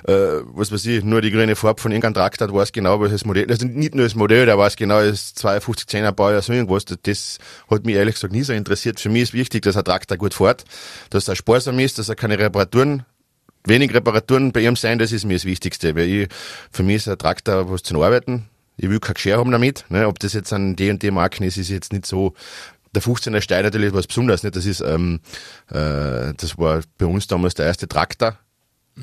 äh, 0.07 0.12
was 0.54 0.72
weiß 0.72 0.87
ich, 0.87 1.04
nur 1.04 1.20
die 1.20 1.31
grüne 1.31 1.54
Farbe 1.54 1.83
von 1.83 1.92
irgendeinem 1.92 2.14
Traktor, 2.14 2.48
der 2.48 2.57
weiß 2.57 2.72
genau, 2.72 2.98
was 2.98 3.11
das 3.11 3.26
Modell, 3.26 3.50
also 3.50 3.66
nicht 3.66 3.94
nur 3.94 4.07
das 4.07 4.14
Modell, 4.14 4.46
der 4.46 4.57
weiß 4.57 4.76
genau, 4.76 5.00
das 5.00 5.11
ist 5.11 5.38
52 5.40 5.87
10er 5.87 6.12
Baujahr, 6.12 6.40
so 6.40 6.54
irgendwas, 6.54 6.87
das, 6.87 6.98
das 7.02 7.38
hat 7.70 7.85
mich 7.85 7.96
ehrlich 7.96 8.14
gesagt 8.14 8.33
nie 8.33 8.44
so 8.44 8.54
interessiert. 8.54 8.98
Für 8.98 9.11
mich 9.11 9.24
ist 9.24 9.33
wichtig, 9.35 9.64
dass 9.64 9.76
ein 9.76 9.85
Traktor 9.85 10.16
gut 10.16 10.33
fährt, 10.33 10.64
dass 11.11 11.28
er 11.28 11.37
sparsam 11.37 11.78
ist, 11.78 11.98
dass 11.98 12.09
er 12.09 12.14
keine 12.14 12.38
Reparaturen 12.38 13.04
wenig 13.64 13.92
Reparaturen 13.92 14.52
bei 14.52 14.61
ihm 14.61 14.76
sein, 14.76 14.98
das 14.98 15.12
ist 15.12 15.26
mir 15.26 15.35
das 15.35 15.44
Wichtigste, 15.44 15.94
weil 15.94 16.09
ich, 16.09 16.28
für 16.72 16.83
mich 16.83 16.96
ist 16.96 17.09
ein 17.09 17.18
Traktor 17.18 17.70
was 17.70 17.83
zum 17.83 18.00
Arbeiten. 18.00 18.48
Ich 18.78 18.88
will 18.88 19.00
kein 19.00 19.14
Geschirr 19.14 19.36
haben 19.36 19.50
damit, 19.50 19.84
ne? 19.90 20.06
ob 20.06 20.18
das 20.18 20.32
jetzt 20.32 20.52
an 20.52 20.76
D 20.76 20.90
und 20.90 21.02
D 21.02 21.10
Marken 21.10 21.42
ist, 21.42 21.56
ist 21.56 21.68
jetzt 21.68 21.92
nicht 21.92 22.06
so, 22.06 22.34
der 22.94 23.02
15er 23.02 23.40
Stein 23.42 23.64
natürlich 23.64 23.92
was 23.92 24.06
Besonderes, 24.06 24.42
nicht? 24.42 24.56
das 24.56 24.64
ist, 24.64 24.80
ähm, 24.80 25.20
äh, 25.68 26.32
das 26.36 26.56
war 26.56 26.80
bei 26.96 27.06
uns 27.06 27.26
damals 27.26 27.54
der 27.54 27.66
erste 27.66 27.88
Traktor, 27.88 28.38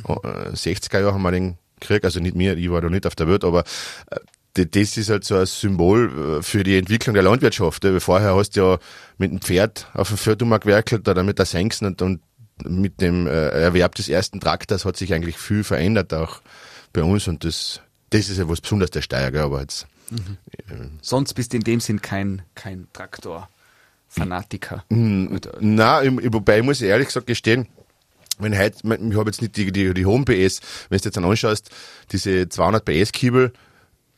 äh, 0.08 0.50
60er 0.54 1.00
Jahre 1.00 1.14
haben 1.14 1.22
wir 1.22 1.32
den 1.32 1.58
gekriegt, 1.80 2.06
also 2.06 2.20
nicht 2.20 2.36
mir, 2.36 2.58
ich 2.58 2.72
war 2.72 2.82
da 2.82 2.90
nicht 2.90 3.06
auf 3.06 3.16
der 3.16 3.28
Welt, 3.28 3.44
aber 3.44 3.64
äh, 4.10 4.20
das 4.66 4.96
ist 4.96 5.10
halt 5.10 5.26
so 5.26 5.36
ein 5.36 5.46
Symbol 5.46 6.40
äh, 6.40 6.42
für 6.42 6.64
die 6.64 6.78
Entwicklung 6.78 7.14
der 7.14 7.24
Landwirtschaft. 7.24 7.84
Weil 7.84 8.00
vorher 8.00 8.36
hast 8.36 8.52
du 8.52 8.62
ja 8.62 8.80
mit 9.18 9.32
dem 9.32 9.42
Pferd 9.42 9.88
auf 9.94 10.08
dem 10.08 10.18
Feld 10.18 10.42
umgewerkelt 10.42 11.08
oder 11.08 11.24
mit 11.24 11.40
der 11.40 11.46
Sengsen 11.46 11.88
und, 11.88 12.02
und 12.02 12.22
mit 12.64 13.02
dem 13.02 13.28
äh, 13.28 13.50
Erwerb 13.50 13.96
des 13.96 14.08
ersten 14.08 14.40
Traktors 14.40 14.86
hat 14.86 14.96
sich 14.96 15.14
eigentlich 15.14 15.38
viel 15.38 15.66
verändert 15.66 16.14
auch 16.14 16.42
bei 16.94 17.04
uns 17.04 17.28
und 17.28 17.44
das, 17.44 17.82
das 18.20 18.30
ist 18.30 18.38
ja 18.38 18.48
was 18.50 18.62
Besonderes 18.62 18.92
der 18.92 19.02
Steier, 19.02 19.32
gell, 19.32 19.42
aber 19.42 19.62
jetzt, 19.62 19.88
Sonst 21.02 21.34
bist 21.34 21.54
du 21.54 21.58
in 21.58 21.64
dem 21.64 21.80
Sinn 21.80 22.02
kein, 22.02 22.44
kein 22.54 22.88
Traktor-Fanatiker. 22.94 24.84
Oder- 24.90 25.58
na, 25.60 26.04
ich- 26.04 26.34
wobei 26.34 26.60
ich 26.60 26.64
muss 26.64 26.82
ehrlich 26.82 27.08
gesagt 27.08 27.28
gestehen, 27.28 27.68
wenn 28.38 28.58
heute, 28.58 28.78
ich 28.84 29.16
habe 29.18 29.30
jetzt 29.30 29.42
nicht 29.42 29.56
die, 29.58 29.72
die, 29.72 29.94
die 29.94 30.06
hohen 30.06 30.26
PS, 30.26 30.60
wenn 30.90 31.00
du 31.00 31.06
jetzt 31.06 31.16
dann 31.18 31.26
anschaust, 31.26 31.70
diese 32.12 32.50
200 32.50 32.84
PS 32.86 33.12
Kiebel, 33.12 33.54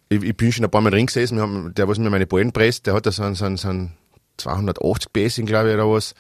ich, 0.10 0.24
ich 0.24 0.36
bin 0.36 0.52
schon 0.52 0.66
ein 0.66 0.72
paar 0.72 0.82
Mal 0.82 0.90
drin 0.92 1.06
gesessen, 1.06 1.38
wir 1.38 1.44
haben, 1.44 1.74
der, 1.76 1.88
was 1.88 2.00
mir 2.00 2.10
meine 2.10 2.26
Ballen 2.28 2.52
presst, 2.52 2.88
der 2.88 2.94
hat 2.96 3.06
da 3.06 3.12
so 3.12 3.24
einen, 3.24 3.36
so 3.36 3.46
einen, 3.46 3.58
so 3.58 3.70
einen 3.70 3.94
280 4.38 5.14
PS, 5.14 5.36
glaube 5.46 5.70
ich, 5.70 5.76
oder 5.76 5.90
was. 5.90 6.16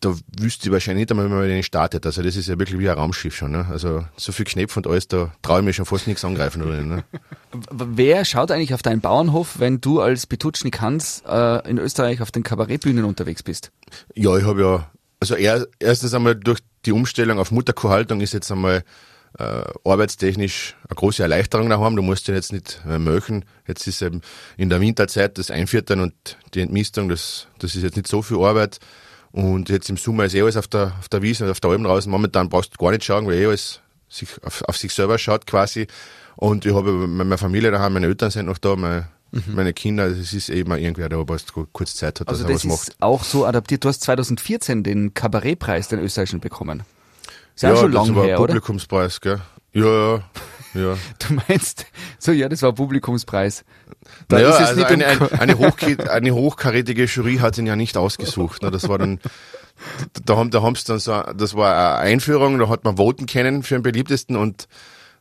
Da 0.00 0.14
wüsste 0.38 0.68
ich 0.68 0.72
wahrscheinlich 0.72 1.02
nicht 1.02 1.10
einmal, 1.10 1.26
wie 1.26 1.34
man 1.34 1.48
den 1.48 1.62
startet. 1.62 2.06
Also 2.06 2.22
das 2.22 2.36
ist 2.36 2.46
ja 2.46 2.58
wirklich 2.58 2.78
wie 2.78 2.88
ein 2.88 2.96
Raumschiff 2.96 3.34
schon. 3.34 3.50
Ne? 3.50 3.66
Also 3.68 4.04
so 4.16 4.30
viel 4.30 4.44
Knopf 4.44 4.76
und 4.76 4.86
alles, 4.86 5.08
da 5.08 5.32
traue 5.42 5.58
ich 5.58 5.64
mir 5.64 5.72
schon 5.72 5.86
fast 5.86 6.06
nichts 6.06 6.24
angreifen. 6.24 6.62
Oder, 6.62 6.82
ne? 6.82 7.04
Wer 7.72 8.24
schaut 8.24 8.50
eigentlich 8.52 8.74
auf 8.74 8.82
deinen 8.82 9.00
Bauernhof, 9.00 9.58
wenn 9.58 9.80
du 9.80 10.00
als 10.00 10.26
Petutschnik 10.26 10.80
Hans 10.80 11.22
äh, 11.26 11.68
in 11.68 11.78
Österreich 11.78 12.22
auf 12.22 12.30
den 12.30 12.44
Kabarettbühnen 12.44 13.04
unterwegs 13.04 13.42
bist? 13.42 13.72
Ja, 14.14 14.36
ich 14.36 14.44
habe 14.44 14.60
ja, 14.60 14.90
also 15.18 15.34
er, 15.34 15.66
erstens 15.80 16.14
einmal 16.14 16.36
durch 16.36 16.60
die 16.86 16.92
Umstellung 16.92 17.40
auf 17.40 17.50
Mutterkuhhaltung 17.50 18.20
ist 18.20 18.32
jetzt 18.32 18.52
einmal 18.52 18.84
äh, 19.38 19.62
arbeitstechnisch 19.84 20.76
eine 20.88 20.96
große 20.96 21.22
Erleichterung 21.22 21.68
daheim. 21.68 21.96
Du 21.96 22.02
musst 22.02 22.28
ja 22.28 22.34
jetzt 22.34 22.52
nicht 22.52 22.80
äh, 22.88 22.98
melken. 22.98 23.44
Jetzt 23.66 23.86
ist 23.86 24.02
eben 24.02 24.22
in 24.56 24.70
der 24.70 24.80
Winterzeit 24.80 25.38
das 25.38 25.50
Einvierteln 25.50 26.00
und 26.00 26.14
die 26.54 26.60
Entmistung, 26.60 27.08
das, 27.08 27.46
das 27.58 27.74
ist 27.74 27.82
jetzt 27.82 27.96
nicht 27.96 28.08
so 28.08 28.22
viel 28.22 28.38
Arbeit. 28.38 28.78
Und 29.32 29.68
jetzt 29.68 29.90
im 29.90 29.96
Sommer 29.96 30.24
ist 30.24 30.34
eh 30.34 30.40
alles 30.42 30.56
auf 30.56 30.68
der, 30.68 30.92
auf 30.98 31.08
der 31.08 31.22
Wiese 31.22 31.44
und 31.44 31.50
auf 31.50 31.60
der 31.60 31.70
Alm 31.70 31.84
draußen. 31.84 32.10
Momentan 32.10 32.48
brauchst 32.48 32.72
du 32.74 32.78
gar 32.82 32.90
nicht 32.92 33.04
schauen, 33.04 33.26
weil 33.26 33.34
eh 33.34 33.46
alles 33.46 33.80
sich 34.08 34.28
auf, 34.42 34.62
auf 34.66 34.76
sich 34.76 34.92
selber 34.92 35.18
schaut 35.18 35.46
quasi. 35.46 35.86
Und 36.36 36.64
ich 36.64 36.74
habe 36.74 36.90
meine 36.92 37.36
Familie 37.36 37.70
daheim, 37.70 37.92
meine 37.94 38.06
Eltern 38.06 38.30
sind 38.30 38.46
noch 38.46 38.58
da, 38.58 38.74
meine, 38.76 39.08
meine 39.46 39.72
Kinder, 39.74 40.06
es 40.06 40.32
ist 40.32 40.48
eben 40.48 40.70
irgendwer, 40.72 41.08
der 41.08 41.28
was 41.28 41.44
kurz 41.72 41.96
Zeit 41.96 42.20
hat, 42.20 42.28
Also 42.28 42.44
dass 42.44 42.50
er 42.50 42.54
das 42.54 42.64
was 42.64 42.80
ist 42.82 42.88
macht. 42.90 43.02
auch 43.02 43.24
so 43.24 43.44
adaptiert. 43.44 43.84
Du 43.84 43.88
hast 43.88 44.00
2014 44.02 44.82
den 44.82 45.12
Kabarettpreis, 45.14 45.88
den 45.88 45.98
österreichischen, 45.98 46.40
bekommen. 46.40 46.84
Ist 47.54 47.62
ja, 47.62 47.76
schon 47.76 47.92
das 47.92 48.06
lang 48.06 48.16
war 48.16 48.24
her, 48.24 48.40
oder? 48.40 48.46
Publikumspreis, 48.54 49.20
gell? 49.20 49.40
Ja, 49.72 49.84
ja, 50.16 50.22
ja. 50.74 50.96
Du 51.18 51.34
meinst, 51.48 51.86
so 52.18 52.32
ja, 52.32 52.48
das 52.48 52.62
war 52.62 52.70
ein 52.70 52.74
Publikumspreis. 52.74 53.64
Da 54.28 54.36
naja, 54.36 54.48
ist 54.50 54.54
es 54.60 54.68
also 54.68 54.80
nicht 54.80 54.90
eine, 54.90 55.18
um- 55.18 55.38
eine, 55.40 55.54
hochka- 55.54 56.08
eine 56.08 56.34
hochkarätige 56.34 57.04
Jury 57.04 57.36
hat 57.38 57.58
ihn 57.58 57.66
ja 57.66 57.76
nicht 57.76 57.96
ausgesucht. 57.96 58.62
Ne? 58.62 58.70
Das 58.70 58.88
war 58.88 58.98
dann, 58.98 59.20
da 60.24 60.36
haben, 60.36 60.50
da 60.50 60.62
haben's 60.62 60.84
dann 60.84 60.98
so, 60.98 61.22
das 61.36 61.54
war 61.54 61.98
eine 61.98 62.10
Einführung, 62.12 62.58
da 62.58 62.68
hat 62.68 62.84
man 62.84 62.96
voten 62.96 63.26
können 63.26 63.62
für 63.62 63.74
den 63.74 63.82
beliebtesten 63.82 64.36
und 64.36 64.68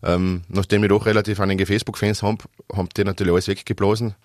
ähm, 0.04 0.43
nachdem 0.48 0.82
wir 0.84 0.89
doch 0.89 1.06
relativ 1.06 1.39
einige 1.39 1.66
Facebook-Fans 1.66 2.22
haben, 2.24 2.38
haben 2.72 2.88
die 2.95 3.04
natürlich 3.04 3.34
alles 3.34 3.48
weggeblasen. 3.48 4.16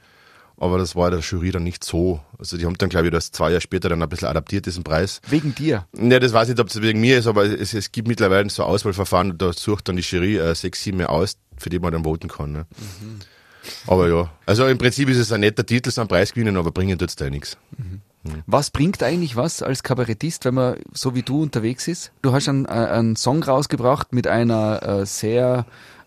Aber 0.56 0.78
das 0.78 0.94
war 0.94 1.10
der 1.10 1.20
Jury 1.20 1.50
dann 1.50 1.64
nicht 1.64 1.82
so. 1.84 2.20
Also 2.38 2.56
die 2.56 2.66
haben 2.66 2.78
dann, 2.78 2.88
glaube 2.88 3.06
ich, 3.08 3.12
das 3.12 3.32
zwei 3.32 3.50
Jahre 3.50 3.60
später 3.60 3.88
dann 3.88 4.02
ein 4.02 4.08
bisschen 4.08 4.28
adaptiert, 4.28 4.66
diesen 4.66 4.84
Preis. 4.84 5.20
Wegen 5.28 5.54
dir. 5.54 5.86
Ja, 5.96 6.20
das 6.20 6.32
weiß 6.32 6.48
ich 6.48 6.54
nicht, 6.54 6.60
ob 6.60 6.68
es 6.68 6.80
wegen 6.80 7.00
mir 7.00 7.18
ist, 7.18 7.26
aber 7.26 7.44
es, 7.44 7.74
es 7.74 7.90
gibt 7.90 8.08
mittlerweile 8.08 8.48
so 8.50 8.62
Auswahlverfahren, 8.62 9.38
da 9.38 9.52
sucht 9.52 9.88
dann 9.88 9.96
die 9.96 10.02
Jury 10.02 10.38
äh, 10.38 10.54
sechs, 10.54 10.82
sieben 10.82 10.98
mehr 10.98 11.10
aus, 11.10 11.36
für 11.58 11.70
die 11.70 11.78
man 11.78 11.92
dann 11.92 12.04
voten 12.04 12.28
kann. 12.28 12.52
Ne? 12.52 12.66
Aber 13.86 14.08
ja, 14.08 14.30
also 14.46 14.66
im 14.66 14.78
Prinzip 14.78 15.08
ist 15.08 15.18
es 15.18 15.32
ein 15.32 15.40
netter 15.40 15.64
Titel, 15.64 15.90
so 15.90 16.00
einen 16.00 16.08
Preis 16.08 16.32
gewinnen, 16.32 16.56
aber 16.56 16.70
bringen 16.70 16.98
tut's 16.98 17.16
da 17.16 17.30
nichts. 17.30 17.56
Was 18.46 18.70
bringt 18.70 19.02
eigentlich 19.02 19.34
was 19.34 19.62
als 19.62 19.82
Kabarettist, 19.82 20.44
wenn 20.44 20.54
man 20.54 20.76
so 20.92 21.14
wie 21.14 21.22
du 21.22 21.42
unterwegs 21.42 21.88
ist? 21.88 22.12
Du 22.22 22.32
hast 22.32 22.48
einen, 22.48 22.66
äh, 22.66 22.68
einen 22.68 23.16
Song 23.16 23.42
rausgebracht 23.42 24.12
mit 24.12 24.28
einer 24.28 24.82
äh, 24.82 25.06
sehr 25.06 25.66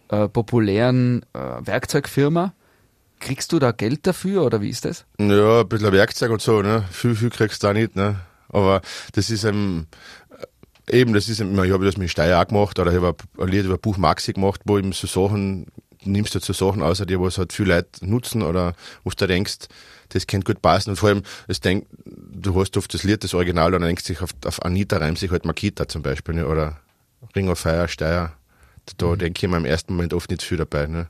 äh, 0.09 0.27
populären 0.29 1.25
äh, 1.33 1.39
Werkzeugfirma. 1.65 2.53
Kriegst 3.19 3.51
du 3.51 3.59
da 3.59 3.71
Geld 3.71 4.05
dafür 4.05 4.43
oder 4.43 4.61
wie 4.61 4.69
ist 4.69 4.85
das? 4.85 5.05
Ja, 5.19 5.61
ein 5.61 5.69
bisschen 5.69 5.91
Werkzeug 5.91 6.31
und 6.31 6.41
so, 6.41 6.61
ne? 6.61 6.83
Viel, 6.91 7.15
viel 7.15 7.29
kriegst 7.29 7.63
du 7.63 7.67
da 7.67 7.73
nicht, 7.73 7.95
ne? 7.95 8.19
Aber 8.49 8.81
das 9.13 9.29
ist 9.29 9.43
ähm, 9.43 9.87
eben, 10.89 11.13
das 11.13 11.29
ist, 11.29 11.39
ich 11.39 11.71
habe 11.71 11.85
das 11.85 11.97
mit 11.97 12.09
Steyr 12.11 12.39
auch 12.39 12.47
gemacht, 12.47 12.77
oder 12.79 12.91
ich 12.91 13.01
habe 13.01 13.17
ein 13.39 13.47
Lied 13.47 13.65
über 13.65 13.77
Buch 13.77 13.97
Maxi 13.97 14.33
gemacht, 14.33 14.61
wo 14.65 14.77
eben 14.77 14.91
so 14.91 15.07
Sachen, 15.07 15.67
nimmst 16.03 16.35
du 16.35 16.39
so 16.39 16.53
Sachen 16.53 16.81
außer 16.81 17.05
dir, 17.05 17.19
was 17.19 17.37
halt 17.37 17.53
viele 17.53 17.75
Leute 17.75 18.05
nutzen 18.05 18.43
oder 18.43 18.75
wo 19.03 19.09
du 19.09 19.27
denkst, 19.27 19.67
das 20.09 20.27
könnte 20.27 20.53
gut 20.53 20.61
passen 20.61 20.91
und 20.91 20.97
vor 20.97 21.09
allem, 21.09 21.23
das 21.47 21.59
denk, 21.61 21.87
du 22.05 22.59
hast 22.59 22.77
oft 22.77 22.93
das 22.93 23.03
Lied, 23.03 23.23
das 23.23 23.33
Original 23.33 23.73
und 23.73 23.81
dann 23.81 23.87
denkst 23.87 24.03
du 24.03 24.13
sich 24.13 24.21
auf, 24.21 24.31
auf 24.45 24.63
Anita 24.63 24.97
reimt 24.97 25.17
sich 25.17 25.31
halt 25.31 25.45
Makita 25.45 25.87
zum 25.87 26.03
Beispiel, 26.03 26.35
ne? 26.35 26.47
oder 26.47 26.79
Ring 27.35 27.49
of 27.49 27.59
Fire, 27.59 27.87
Steyr. 27.87 28.33
Da 28.97 29.15
denke 29.15 29.43
ich 29.43 29.49
mir 29.49 29.57
im 29.57 29.65
ersten 29.65 29.95
Moment 29.95 30.13
oft 30.13 30.29
nicht 30.29 30.43
viel 30.43 30.57
dabei, 30.57 30.85
ne? 30.85 31.07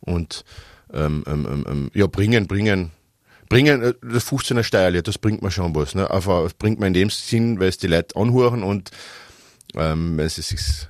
Und 0.00 0.44
ähm, 0.92 1.24
ähm, 1.26 1.46
ähm, 1.50 1.64
ähm, 1.68 1.90
ja, 1.94 2.06
bringen, 2.06 2.46
bringen, 2.46 2.90
bringen, 3.48 3.82
äh, 3.82 3.94
das 4.02 4.26
15er 4.26 4.62
Steierlied, 4.62 5.06
das 5.08 5.18
bringt 5.18 5.42
mir 5.42 5.50
schon 5.50 5.74
was. 5.74 5.94
Ne? 5.94 6.10
Aber 6.10 6.44
es 6.44 6.54
bringt 6.54 6.80
mir 6.80 6.86
in 6.86 6.94
dem 6.94 7.10
Sinn, 7.10 7.60
weil 7.60 7.68
es 7.68 7.78
die 7.78 7.86
Leute 7.86 8.16
anhören 8.16 8.62
und 8.62 8.90
ähm, 9.74 10.18
es 10.18 10.38
ist, 10.38 10.52
es- 10.52 10.88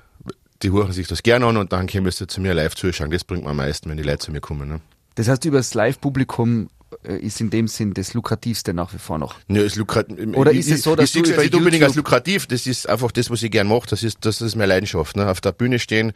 die 0.61 0.71
hören 0.71 0.91
sich 0.91 1.07
das 1.07 1.23
gerne 1.23 1.45
an 1.45 1.57
und 1.57 1.71
dann 1.71 1.87
können 1.87 2.09
sie 2.11 2.27
zu 2.27 2.41
mir 2.41 2.53
live 2.53 2.75
zuschauen. 2.75 3.11
Das 3.11 3.23
bringt 3.23 3.43
mir 3.45 3.51
am 3.51 3.57
meisten, 3.57 3.89
wenn 3.89 3.97
die 3.97 4.03
Leute 4.03 4.19
zu 4.19 4.31
mir 4.31 4.41
kommen. 4.41 4.67
Ne? 4.67 4.81
Das 5.15 5.27
heißt, 5.27 5.45
über 5.45 5.57
das 5.57 5.73
Live-Publikum 5.73 6.69
äh, 7.03 7.15
ist 7.17 7.39
in 7.39 7.49
dem 7.49 7.67
Sinn 7.69 7.93
das 7.93 8.13
lukrativste 8.13 8.73
nach 8.73 8.93
wie 8.93 8.97
vor 8.97 9.17
noch. 9.19 9.35
Ja, 9.47 9.61
ist 9.61 9.75
lukrativ. 9.77 10.17
Oder 10.35 10.51
ist 10.51 10.69
es 10.69 10.81
so, 10.83 10.95
dass 10.97 11.11
ich, 11.11 11.17
ich 11.17 11.23
du 11.23 11.33
über 11.33 11.43
nicht 11.43 11.55
unbedingt 11.55 11.83
als 11.83 11.95
lukrativ, 11.95 12.45
das 12.47 12.67
ist 12.67 12.89
einfach 12.89 13.11
das, 13.11 13.29
was 13.29 13.41
ich 13.43 13.51
gern 13.51 13.67
mache, 13.67 13.87
das 13.89 14.03
ist, 14.03 14.17
das 14.25 14.41
ist 14.41 14.55
meine 14.55 14.67
Leidenschaft. 14.67 15.15
Ne? 15.15 15.29
Auf 15.29 15.39
der 15.39 15.51
Bühne 15.53 15.79
stehen, 15.79 16.11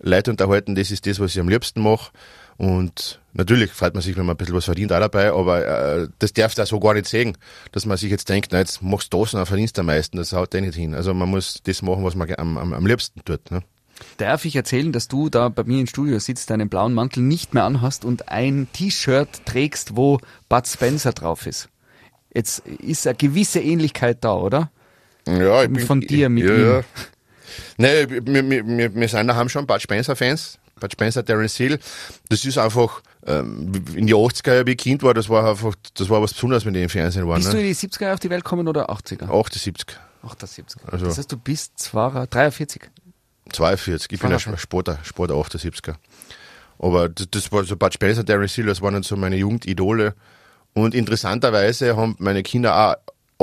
Leute 0.00 0.30
unterhalten, 0.32 0.74
das 0.74 0.90
ist 0.90 1.06
das, 1.06 1.20
was 1.20 1.32
ich 1.34 1.40
am 1.40 1.48
liebsten 1.48 1.80
mache. 1.80 2.10
Und 2.56 3.20
natürlich 3.34 3.70
freut 3.70 3.94
man 3.94 4.02
sich, 4.02 4.16
wenn 4.16 4.26
man 4.26 4.34
ein 4.34 4.38
bisschen 4.38 4.54
was 4.54 4.64
verdient, 4.64 4.92
auch 4.92 5.00
dabei, 5.00 5.32
aber 5.32 5.66
äh, 5.66 6.08
das 6.18 6.32
darf 6.32 6.54
da 6.54 6.64
so 6.66 6.80
gar 6.80 6.94
nicht 6.94 7.06
sehen, 7.06 7.36
dass 7.72 7.86
man 7.86 7.96
sich 7.96 8.10
jetzt 8.10 8.28
denkt, 8.28 8.48
na, 8.52 8.58
jetzt 8.58 8.82
machst 8.82 9.12
du 9.12 9.20
das 9.20 9.34
und 9.34 9.38
dann 9.38 9.46
verdienst 9.46 9.76
du 9.76 9.80
am 9.80 9.86
meisten, 9.86 10.16
das 10.16 10.32
haut 10.32 10.54
eh 10.54 10.60
nicht 10.60 10.74
hin. 10.74 10.94
Also 10.94 11.14
man 11.14 11.28
muss 11.28 11.60
das 11.64 11.82
machen, 11.82 12.04
was 12.04 12.14
man 12.14 12.32
am, 12.36 12.58
am, 12.58 12.72
am 12.72 12.86
liebsten 12.86 13.24
tut. 13.24 13.50
Ne? 13.50 13.62
Darf 14.16 14.44
ich 14.44 14.56
erzählen, 14.56 14.92
dass 14.92 15.08
du 15.08 15.28
da 15.28 15.48
bei 15.48 15.64
mir 15.64 15.80
im 15.80 15.86
Studio 15.86 16.18
sitzt, 16.18 16.50
deinen 16.50 16.68
blauen 16.68 16.94
Mantel 16.94 17.22
nicht 17.22 17.54
mehr 17.54 17.64
anhast 17.64 18.04
und 18.04 18.28
ein 18.28 18.68
T-Shirt 18.72 19.28
trägst, 19.44 19.96
wo 19.96 20.18
Bud 20.48 20.66
Spencer 20.66 21.12
drauf 21.12 21.46
ist? 21.46 21.68
Jetzt 22.32 22.66
ist 22.66 23.06
eine 23.06 23.16
gewisse 23.16 23.60
Ähnlichkeit 23.60 24.18
da, 24.22 24.34
oder? 24.34 24.70
Ja, 25.26 25.64
ich 25.64 25.84
Von 25.84 26.00
dir 26.00 26.28
mit 26.28 26.44
ja, 26.44 26.54
ihm. 26.54 26.66
Ja. 26.66 26.84
Nee, 27.76 28.08
wir, 28.08 28.26
wir, 28.26 28.66
wir, 28.66 28.94
wir 28.94 29.08
sind 29.08 29.28
daheim 29.28 29.48
schon 29.48 29.66
Bud 29.66 29.80
Spencer-Fans. 29.80 30.58
Bud 30.80 30.92
Spencer, 30.92 31.24
Terence 31.24 31.56
Hill. 31.56 31.78
Das 32.28 32.44
ist 32.44 32.58
einfach, 32.58 33.02
ähm, 33.26 33.72
in 33.94 34.06
die 34.06 34.14
80er 34.14 34.54
Jahre, 34.54 34.76
Kind 34.76 35.02
war, 35.02 35.14
das 35.14 35.28
war 35.28 35.48
einfach, 35.48 35.74
das 35.94 36.08
war 36.10 36.20
was 36.22 36.32
Besonderes, 36.34 36.64
wenn 36.66 36.74
die 36.74 36.82
im 36.82 36.88
Fernsehen 36.88 37.26
waren. 37.26 37.36
Bist 37.36 37.52
du 37.52 37.56
Ne? 37.56 37.62
in 37.62 37.68
die 37.68 37.74
70er 37.74 38.12
auf 38.12 38.20
die 38.20 38.30
Welt 38.30 38.44
gekommen 38.44 38.68
oder 38.68 38.90
80er? 38.90 39.28
78, 39.30 39.96
78. 40.22 40.80
Also- 40.90 41.06
das 41.06 41.18
heißt, 41.18 41.32
du 41.32 41.36
bist 41.38 41.78
zwar 41.78 42.26
43. 42.26 42.90
42. 43.52 44.12
Ich 44.12 44.20
bin 44.20 44.30
ja 44.30 44.36
Aha. 44.38 44.56
Sportler, 44.56 44.98
Sportler 45.02 45.36
78er. 45.36 45.94
Aber 46.78 47.08
das, 47.08 47.28
das 47.30 47.52
war 47.52 47.64
so 47.64 47.76
Bud 47.76 47.94
Spencer, 47.94 48.24
Terence 48.24 48.54
Hill, 48.54 48.66
das 48.66 48.80
waren 48.82 48.94
dann 48.94 49.02
so 49.02 49.16
meine 49.16 49.36
Jugendidole. 49.36 50.14
Und 50.72 50.94
interessanterweise 50.94 51.96
haben 51.96 52.16
meine 52.18 52.42
Kinder 52.42 52.74
auch 52.76 52.96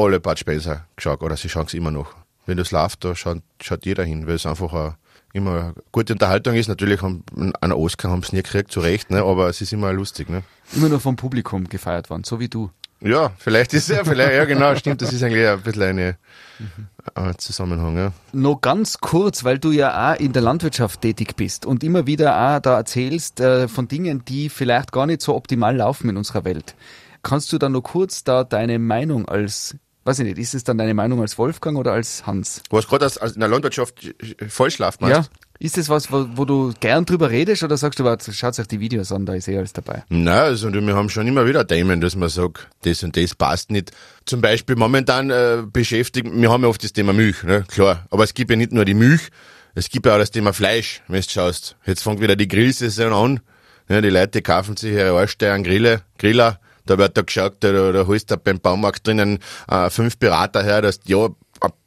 alle 0.03 0.19
Bud 0.19 0.37
Spencer 0.39 0.85
geschaut, 0.95 1.21
oder 1.23 1.37
sie 1.37 1.49
schauen 1.49 1.65
es 1.65 1.73
immer 1.73 1.91
noch. 1.91 2.13
Wenn 2.45 2.57
das 2.57 2.71
läuft, 2.71 3.03
da 3.05 3.15
schaut, 3.15 3.41
schaut 3.61 3.85
jeder 3.85 4.03
hin, 4.03 4.27
weil 4.27 4.35
es 4.35 4.45
einfach 4.45 4.73
eine, 4.73 4.95
immer 5.33 5.73
gute 5.91 6.13
Unterhaltung 6.13 6.55
ist. 6.55 6.67
Natürlich 6.67 7.01
haben 7.01 7.23
einen 7.61 7.73
Oscar 7.73 8.09
haben 8.09 8.23
sie 8.23 8.35
nie 8.35 8.43
gekriegt, 8.43 8.71
zu 8.71 8.79
Recht, 8.79 9.09
ne? 9.09 9.23
aber 9.23 9.49
es 9.49 9.61
ist 9.61 9.73
immer 9.73 9.93
lustig. 9.93 10.29
Ne? 10.29 10.43
Immer 10.75 10.89
nur 10.89 10.99
vom 10.99 11.15
Publikum 11.15 11.69
gefeiert 11.69 12.09
worden, 12.09 12.23
so 12.23 12.39
wie 12.39 12.49
du. 12.49 12.69
Ja, 13.03 13.31
vielleicht 13.39 13.73
ist 13.73 13.89
er, 13.89 14.05
vielleicht, 14.05 14.33
ja 14.33 14.45
genau, 14.45 14.75
stimmt, 14.75 15.01
das 15.01 15.11
ist 15.11 15.23
eigentlich 15.23 15.47
ein 15.47 15.61
bisschen 15.61 15.81
eine, 15.81 16.17
ein 17.15 17.37
Zusammenhang. 17.39 17.97
Ja. 17.97 18.11
Noch 18.31 18.61
ganz 18.61 18.99
kurz, 18.99 19.43
weil 19.43 19.57
du 19.57 19.71
ja 19.71 20.13
auch 20.13 20.19
in 20.19 20.33
der 20.33 20.43
Landwirtschaft 20.43 21.01
tätig 21.01 21.35
bist 21.35 21.65
und 21.65 21.83
immer 21.83 22.05
wieder 22.05 22.37
auch 22.37 22.59
da 22.59 22.77
erzählst 22.77 23.39
äh, 23.39 23.67
von 23.67 23.87
Dingen, 23.87 24.23
die 24.25 24.49
vielleicht 24.49 24.91
gar 24.91 25.07
nicht 25.07 25.21
so 25.23 25.35
optimal 25.35 25.75
laufen 25.75 26.09
in 26.09 26.17
unserer 26.17 26.45
Welt. 26.45 26.75
Kannst 27.23 27.51
du 27.51 27.57
da 27.57 27.69
noch 27.69 27.81
kurz 27.81 28.23
da 28.23 28.43
deine 28.43 28.77
Meinung 28.77 29.27
als, 29.27 29.75
weiß 30.03 30.19
ich 30.19 30.25
nicht, 30.25 30.37
ist 30.37 30.53
es 30.53 30.63
dann 30.63 30.77
deine 30.77 30.93
Meinung 30.93 31.21
als 31.21 31.37
Wolfgang 31.37 31.77
oder 31.77 31.93
als 31.93 32.25
Hans? 32.25 32.61
Was 32.69 32.87
gerade 32.87 33.05
als, 33.05 33.17
als 33.17 33.33
in 33.33 33.39
der 33.39 33.49
Landwirtschaft 33.49 34.13
falsch 34.47 34.79
läuft, 34.79 35.01
meinst 35.01 35.29
Ja. 35.29 35.37
Ist 35.59 35.77
das 35.77 35.89
was, 35.89 36.11
wo, 36.11 36.25
wo 36.33 36.45
du 36.45 36.73
gern 36.79 37.05
drüber 37.05 37.29
redest 37.29 37.61
oder 37.61 37.77
sagst 37.77 37.99
du, 37.99 38.03
warte, 38.03 38.33
schaut 38.33 38.57
euch 38.57 38.65
die 38.65 38.79
Videos 38.79 39.11
an, 39.11 39.27
da 39.27 39.35
ist 39.35 39.47
eh 39.47 39.55
alles 39.55 39.73
dabei? 39.73 40.03
Nein, 40.09 40.27
also 40.35 40.73
wir 40.73 40.95
haben 40.95 41.09
schon 41.09 41.27
immer 41.27 41.45
wieder 41.45 41.67
Themen, 41.67 42.01
dass 42.01 42.15
man 42.15 42.29
sagt, 42.29 42.67
das 42.81 43.03
und 43.03 43.15
das 43.15 43.35
passt 43.35 43.69
nicht. 43.69 43.91
Zum 44.25 44.41
Beispiel 44.41 44.75
momentan 44.75 45.29
äh, 45.29 45.61
beschäftigt, 45.71 46.27
wir 46.33 46.49
haben 46.49 46.63
ja 46.63 46.67
oft 46.67 46.83
das 46.83 46.93
Thema 46.93 47.13
Milch, 47.13 47.43
ne? 47.43 47.63
klar. 47.67 48.07
Aber 48.09 48.23
es 48.23 48.33
gibt 48.33 48.49
ja 48.49 48.57
nicht 48.57 48.71
nur 48.71 48.85
die 48.85 48.95
Milch, 48.95 49.29
es 49.75 49.89
gibt 49.89 50.07
ja 50.07 50.15
auch 50.15 50.17
das 50.17 50.31
Thema 50.31 50.51
Fleisch, 50.51 51.03
wenn 51.07 51.21
du 51.21 51.29
schaust. 51.29 51.75
Jetzt 51.85 52.01
fängt 52.01 52.21
wieder 52.21 52.35
die 52.35 52.47
Grillsaison 52.47 53.13
an. 53.13 53.39
Ja, 53.87 54.01
die 54.01 54.09
Leute 54.09 54.41
kaufen 54.41 54.75
sich 54.77 54.93
ihre 54.93 55.11
Arschsteuern 55.11 55.63
Grille, 55.63 56.01
Griller. 56.17 56.59
Da 56.85 56.97
wird 56.97 57.17
da 57.17 57.21
geschaut, 57.21 57.57
da, 57.61 57.91
da, 57.91 58.07
holst 58.07 58.31
du 58.31 58.37
beim 58.37 58.59
Baumarkt 58.59 59.05
drinnen 59.07 59.39
äh, 59.69 59.89
fünf 59.89 60.17
Berater 60.17 60.63
her, 60.63 60.81
dass 60.81 60.99
ja 61.05 61.29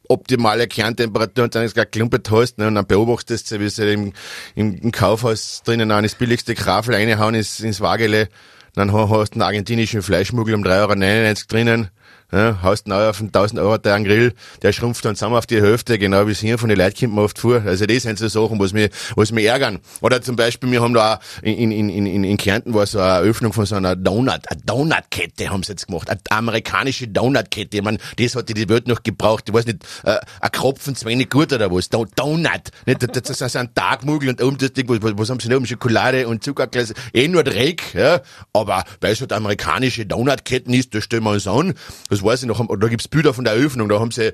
optimale 0.08 0.66
Kerntemperatur 0.66 1.44
und 1.44 1.54
dann 1.54 1.64
ist 1.64 1.74
gar 1.74 1.86
klumpert 1.86 2.30
hast, 2.30 2.58
ne, 2.58 2.66
und 2.66 2.74
dann 2.74 2.86
beobachtest 2.86 3.50
du, 3.50 3.60
wie 3.60 3.68
sie 3.70 3.90
im, 3.92 4.12
im, 4.54 4.74
im 4.76 4.92
Kaufhaus 4.92 5.62
drinnen 5.64 5.90
an 5.90 6.02
das 6.02 6.14
billigste 6.14 6.54
Krafel 6.54 6.94
reinhauen 6.94 7.34
ins, 7.34 7.60
ins 7.60 7.80
Wagele. 7.80 8.28
Dann 8.74 8.92
ha- 8.92 9.08
hast 9.08 9.30
du 9.30 9.34
einen 9.36 9.42
argentinischen 9.42 10.02
Fleischmuggel 10.02 10.54
um 10.54 10.62
3,99 10.62 11.26
Euro 11.26 11.34
drinnen. 11.48 11.88
Ja, 12.34 12.58
haust 12.64 12.88
neu 12.88 13.08
auf 13.08 13.20
einen 13.20 13.28
1000 13.28 13.60
Euro 13.60 13.78
teuren 13.78 14.02
Grill, 14.02 14.34
der 14.62 14.72
schrumpft 14.72 15.04
dann 15.04 15.14
zusammen 15.14 15.36
auf 15.36 15.46
die 15.46 15.62
Hälfte, 15.62 16.00
genau 16.00 16.26
wie 16.26 16.32
es 16.32 16.40
hier 16.40 16.58
von 16.58 16.68
den 16.68 16.76
Leuten 16.76 16.98
kommt 16.98 17.14
man 17.14 17.24
oft 17.26 17.38
vor. 17.38 17.62
Also 17.64 17.86
das 17.86 18.02
sind 18.02 18.18
so 18.18 18.26
Sachen, 18.26 18.58
was 18.58 18.72
mich, 18.72 18.90
was 19.14 19.30
mich 19.30 19.44
ärgern. 19.44 19.78
Oder 20.00 20.20
zum 20.20 20.34
Beispiel, 20.34 20.68
wir 20.72 20.82
haben 20.82 20.94
da 20.94 21.20
in, 21.42 21.70
in, 21.70 21.88
in, 21.90 22.06
in, 22.06 22.24
in 22.24 22.36
Kärnten 22.36 22.74
war 22.74 22.86
so 22.86 22.98
eine 22.98 23.18
Eröffnung 23.18 23.52
von 23.52 23.66
so 23.66 23.76
einer 23.76 23.94
Donut, 23.94 24.40
eine 24.48 24.60
Donutkette 24.66 25.48
haben 25.48 25.62
sie 25.62 25.74
jetzt 25.74 25.86
gemacht, 25.86 26.10
eine 26.10 26.18
amerikanische 26.30 27.06
Donutkette. 27.06 27.76
Ich 27.76 27.84
meine, 27.84 27.98
das 28.18 28.34
hat 28.34 28.48
die 28.48 28.68
Welt 28.68 28.88
noch 28.88 29.04
gebraucht. 29.04 29.44
Ich 29.46 29.54
weiß 29.54 29.66
nicht, 29.66 29.84
äh, 30.02 30.16
ein 30.40 30.50
Kropfen 30.50 30.96
zu 30.96 31.06
wenig 31.06 31.30
gut 31.30 31.52
oder 31.52 31.70
was. 31.70 31.88
Do 31.88 32.04
Donut. 32.16 32.50
Nicht, 32.84 33.16
das, 33.16 33.40
ist 33.40 33.56
ein 33.56 33.72
Tagmugel 33.76 34.30
und 34.30 34.42
oben 34.42 34.58
das 34.58 34.72
Ding, 34.72 34.88
was, 34.88 34.98
was 35.16 35.30
haben 35.30 35.38
sie 35.38 35.50
noch? 35.50 35.64
Schokolade 35.64 36.26
und 36.26 36.42
Zuckerglas. 36.42 36.94
Eh 37.12 37.28
nur 37.28 37.44
Dreck, 37.44 37.94
ja. 37.94 38.22
Aber 38.52 38.82
weil 39.00 39.12
es 39.12 39.20
halt 39.20 39.32
amerikanische 39.32 40.04
Donutketten 40.04 40.74
ist, 40.74 40.96
da 40.96 41.00
stellen 41.00 41.22
wir 41.22 41.30
uns 41.30 41.46
an. 41.46 41.74
Das 42.10 42.23
weiß 42.24 42.42
ich 42.42 42.48
noch, 42.48 42.64
da 42.78 42.88
gibt's 42.88 43.08
Bilder 43.08 43.34
von 43.34 43.44
der 43.44 43.54
Eröffnung, 43.54 43.88
da 43.88 44.00
haben 44.00 44.10
sie 44.10 44.26
äh, 44.26 44.32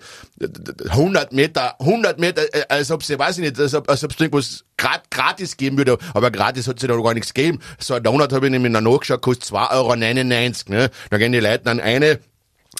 100 0.88 1.32
Meter, 1.32 1.80
100 1.80 2.18
Meter, 2.18 2.42
äh, 2.54 2.64
als 2.68 2.90
ob 2.90 3.02
sie, 3.02 3.18
weiß 3.18 3.38
ich 3.38 3.44
nicht, 3.44 3.58
als 3.58 3.74
ob, 3.74 3.90
es 3.90 4.02
irgendwas 4.02 4.64
gratis 4.76 5.56
geben 5.56 5.76
würde, 5.78 5.98
aber 6.14 6.30
gratis 6.30 6.68
hat 6.68 6.80
sie 6.80 6.86
da 6.86 6.96
gar 6.96 7.14
nichts 7.14 7.34
gegeben. 7.34 7.60
So 7.78 7.94
ein 7.94 8.02
Donut 8.02 8.32
habe 8.32 8.46
ich 8.46 8.52
nämlich 8.52 8.72
noch 8.72 8.80
nachgeschaut, 8.80 9.22
kostet 9.22 9.52
2,99 9.52 9.70
Euro, 9.72 9.96
ne. 9.96 10.90
Da 11.10 11.18
gehen 11.18 11.32
die 11.32 11.40
Leute 11.40 11.70
an 11.70 11.80
eine, 11.80 12.20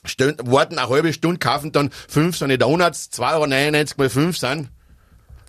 Stund, 0.04 0.40
warten 0.44 0.78
eine 0.78 0.88
halbe 0.88 1.12
Stunde, 1.12 1.38
kaufen 1.38 1.72
dann 1.72 1.90
fünf 1.90 2.36
so 2.36 2.44
eine 2.44 2.58
Donuts, 2.58 3.10
2,99 3.12 3.76
Euro 3.76 3.94
mal 3.98 4.10
fünf 4.10 4.38
sind. 4.38 4.68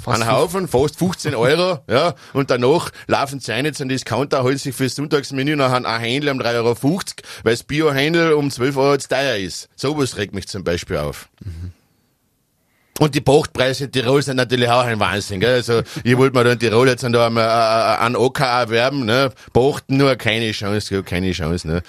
Fast 0.02 0.22
Ein 0.22 0.28
Haufen, 0.28 0.68
fast 0.68 0.98
15 0.98 1.36
Euro, 1.36 1.80
ja, 1.88 2.16
und 2.34 2.50
danach 2.50 2.90
laufen 3.06 3.40
sie 3.40 3.54
ein 3.54 3.72
zum 3.74 3.88
Discounter, 3.88 4.42
holen 4.42 4.58
sich 4.58 4.76
fürs 4.76 4.96
Sonntagsmenü 4.96 5.56
noch 5.56 5.72
ein 5.72 5.86
Händel 5.86 6.32
um 6.32 6.40
3,50 6.40 6.56
Euro, 6.56 6.76
weil 7.44 7.54
das 7.54 7.64
Bio-Händel 7.64 8.34
um 8.34 8.50
12 8.50 8.78
Euro 8.78 8.98
zu 8.98 9.10
teuer 9.10 9.36
ist. 9.36 9.70
Sowas 9.76 10.18
regt 10.18 10.34
mich 10.34 10.48
zum 10.48 10.64
Beispiel 10.64 10.98
auf. 10.98 11.30
Und 13.00 13.16
die 13.16 13.22
Pachtpreise 13.22 13.86
in 13.86 13.92
Tirol 13.92 14.22
sind 14.22 14.38
natürlich 14.38 14.70
auch 14.70 14.84
ein 14.84 15.00
Wahnsinn. 15.00 15.40
Gell? 15.40 15.56
Also 15.56 15.82
ich 16.04 16.18
wollte 16.18 16.38
mir 16.38 16.44
da 16.44 16.52
in 16.52 16.60
Tirol 16.60 16.88
jetzt 16.88 17.04
einmal 17.04 17.36
äh, 17.38 18.04
einen 18.04 18.16
OK 18.16 18.42
erwerben. 18.42 19.06
Ne? 19.06 19.32
Pachten 19.54 19.98
nur 19.98 20.16
keine 20.18 20.52
Chance, 20.52 21.02
keine 21.04 21.32
Chance. 21.32 21.68
Ne? 21.68 21.84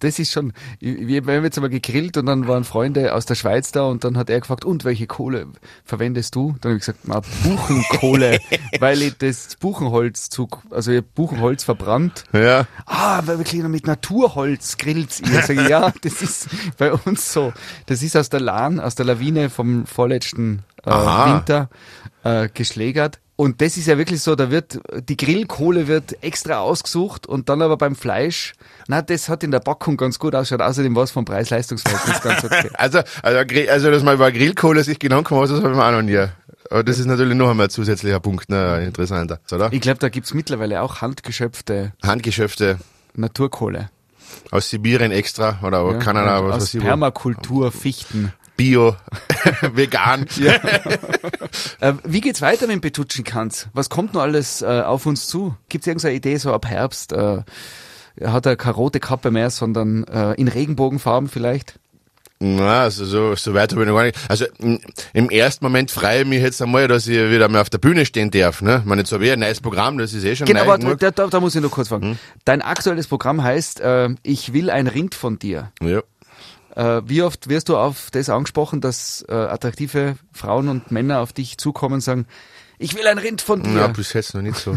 Das 0.00 0.18
ist 0.18 0.32
schon, 0.32 0.52
wir, 0.80 1.26
wir 1.26 1.36
haben 1.36 1.44
jetzt 1.44 1.56
einmal 1.56 1.70
gegrillt 1.70 2.16
und 2.16 2.26
dann 2.26 2.48
waren 2.48 2.64
Freunde 2.64 3.14
aus 3.14 3.26
der 3.26 3.36
Schweiz 3.36 3.70
da 3.72 3.84
und 3.84 4.04
dann 4.04 4.16
hat 4.16 4.28
er 4.28 4.40
gefragt, 4.40 4.64
und 4.64 4.84
welche 4.84 5.06
Kohle 5.06 5.46
verwendest 5.84 6.34
du? 6.34 6.56
Dann 6.60 6.70
habe 6.70 6.78
ich 6.78 6.80
gesagt, 6.80 7.00
na, 7.04 7.20
Buchenkohle, 7.44 8.38
weil 8.80 9.02
ich 9.02 9.16
das 9.18 9.56
Buchenholz 9.56 10.30
zu, 10.30 10.48
also 10.70 10.90
ich 10.90 10.98
hab 10.98 11.14
Buchenholz 11.14 11.64
verbrannt. 11.64 12.24
Ja. 12.32 12.66
Ah, 12.86 13.22
weil 13.24 13.38
wirklich 13.38 13.62
noch 13.62 13.68
mit 13.68 13.86
Naturholz 13.86 14.76
grillt 14.78 15.20
ihr. 15.20 15.42
Sag 15.42 15.56
ich, 15.56 15.68
ja, 15.68 15.92
das 16.02 16.22
ist 16.22 16.48
bei 16.76 16.92
uns 16.92 17.32
so. 17.32 17.52
Das 17.86 18.02
ist 18.02 18.16
aus 18.16 18.30
der 18.30 18.40
Lahn, 18.40 18.80
aus 18.80 18.94
der 18.96 19.06
Lawine 19.06 19.48
vom 19.50 19.86
vorletzten 19.86 20.64
äh. 20.84 20.90
Winter 20.90 21.68
äh, 22.24 22.48
geschlägert. 22.52 23.20
Und 23.36 23.60
das 23.60 23.76
ist 23.76 23.86
ja 23.88 23.98
wirklich 23.98 24.22
so, 24.22 24.36
da 24.36 24.50
wird, 24.50 24.78
die 25.08 25.16
Grillkohle 25.16 25.88
wird 25.88 26.22
extra 26.22 26.58
ausgesucht 26.60 27.26
und 27.26 27.48
dann 27.48 27.62
aber 27.62 27.76
beim 27.76 27.96
Fleisch, 27.96 28.52
na, 28.86 29.02
das 29.02 29.28
hat 29.28 29.42
in 29.42 29.50
der 29.50 29.58
Packung 29.58 29.96
ganz 29.96 30.20
gut 30.20 30.36
ausschaut. 30.36 30.60
Außerdem 30.62 30.94
war 30.94 31.02
es 31.02 31.10
vom 31.10 31.24
Preis-Leistungsverhältnis 31.24 32.20
ganz 32.20 32.44
okay. 32.44 32.70
Also, 32.78 33.00
also, 33.22 33.70
also 33.70 33.90
dass 33.90 34.02
man 34.04 34.14
über 34.14 34.30
Grillkohle 34.30 34.84
sich 34.84 35.00
Gedanken 35.00 35.34
gemacht 35.34 35.48
hat, 35.50 35.56
das 35.56 35.64
habe 35.64 35.72
ich 35.72 35.76
mir 35.76 35.84
auch 35.84 35.90
noch 35.92 36.02
nie. 36.02 36.24
Aber 36.70 36.84
das 36.84 36.98
ist 36.98 37.06
natürlich 37.06 37.34
noch 37.34 37.50
einmal 37.50 37.66
ein 37.66 37.70
zusätzlicher 37.70 38.20
Punkt, 38.20 38.48
ne, 38.50 38.84
interessanter, 38.84 39.40
oder? 39.50 39.72
Ich 39.72 39.80
glaube, 39.80 39.98
da 39.98 40.08
gibt's 40.08 40.32
mittlerweile 40.32 40.80
auch 40.82 41.00
handgeschöpfte 41.00 41.92
Handgeschäfte 42.04 42.78
Naturkohle. 43.14 43.90
aus 44.52 44.70
Sibirien 44.70 45.10
extra 45.12 45.58
oder 45.62 45.84
Ja, 45.90 45.98
Kanada, 45.98 46.38
aus. 46.38 46.70
Permakultur, 46.70 47.72
Fichten. 47.72 48.32
Bio, 48.56 48.96
vegan. 49.74 50.26
Äh, 51.80 51.94
wie 52.04 52.20
geht's 52.20 52.40
weiter 52.40 52.66
mit 52.66 52.74
dem 52.74 52.80
Petutschenkanz? 52.80 53.68
Was 53.72 53.90
kommt 53.90 54.14
noch 54.14 54.22
alles 54.22 54.62
äh, 54.62 54.82
auf 54.82 55.06
uns 55.06 55.26
zu? 55.26 55.56
Gibt's 55.68 55.86
irgendeine 55.86 56.14
Idee 56.14 56.36
so 56.36 56.52
ab 56.52 56.66
Herbst? 56.66 57.12
Äh, 57.12 57.42
hat 58.22 58.46
er 58.46 58.56
keine 58.56 58.76
rote 58.76 59.00
Kappe 59.00 59.30
mehr, 59.30 59.50
sondern 59.50 60.04
äh, 60.04 60.34
in 60.34 60.48
Regenbogenfarben 60.48 61.28
vielleicht? 61.28 61.78
Na, 62.40 62.82
also 62.82 63.04
so, 63.04 63.34
so 63.36 63.54
weit 63.54 63.72
habe 63.72 63.82
ich 63.82 63.88
noch 63.88 63.94
gar 63.94 64.04
nicht. 64.04 64.18
Also 64.28 64.44
im 65.12 65.30
ersten 65.30 65.64
Moment 65.64 65.90
freue 65.90 66.22
ich 66.22 66.26
mich 66.26 66.42
jetzt 66.42 66.60
einmal, 66.60 66.88
dass 66.88 67.06
ich 67.06 67.30
wieder 67.30 67.48
mal 67.48 67.60
auf 67.60 67.70
der 67.70 67.78
Bühne 67.78 68.04
stehen 68.04 68.30
darf. 68.30 68.60
Ne? 68.60 68.78
Ich 68.80 68.84
meine, 68.84 69.02
jetzt 69.02 69.12
habe 69.12 69.24
ich 69.24 69.32
ein 69.32 69.38
neues 69.38 69.60
Programm, 69.60 69.98
das 69.98 70.12
ist 70.12 70.24
eh 70.24 70.36
schon 70.36 70.46
Genau, 70.46 70.62
aber 70.62 70.96
da, 70.96 71.10
da, 71.10 71.26
da 71.28 71.40
muss 71.40 71.54
ich 71.54 71.62
noch 71.62 71.70
kurz 71.70 71.88
fragen. 71.88 72.18
Dein 72.44 72.60
aktuelles 72.60 73.06
Programm 73.06 73.42
heißt 73.42 73.80
äh, 73.80 74.10
Ich 74.22 74.52
will 74.52 74.68
ein 74.68 74.88
Rind 74.88 75.14
von 75.14 75.38
dir. 75.38 75.72
Ja. 75.82 76.02
Äh, 76.74 77.02
wie 77.06 77.22
oft 77.22 77.48
wirst 77.48 77.68
du 77.68 77.76
auf 77.76 78.10
das 78.10 78.28
angesprochen, 78.28 78.80
dass 78.80 79.24
äh, 79.28 79.32
attraktive 79.32 80.16
Frauen 80.32 80.68
und 80.68 80.90
Männer 80.90 81.20
auf 81.20 81.32
dich 81.32 81.58
zukommen 81.58 81.96
und 81.96 82.00
sagen, 82.00 82.26
ich 82.78 82.96
will 82.96 83.06
ein 83.06 83.18
Rind 83.18 83.40
von 83.40 83.62
dir? 83.62 83.72
Ja, 83.72 83.86
bis 83.86 84.12
jetzt 84.12 84.34
noch 84.34 84.42
nicht 84.42 84.58
so. 84.58 84.76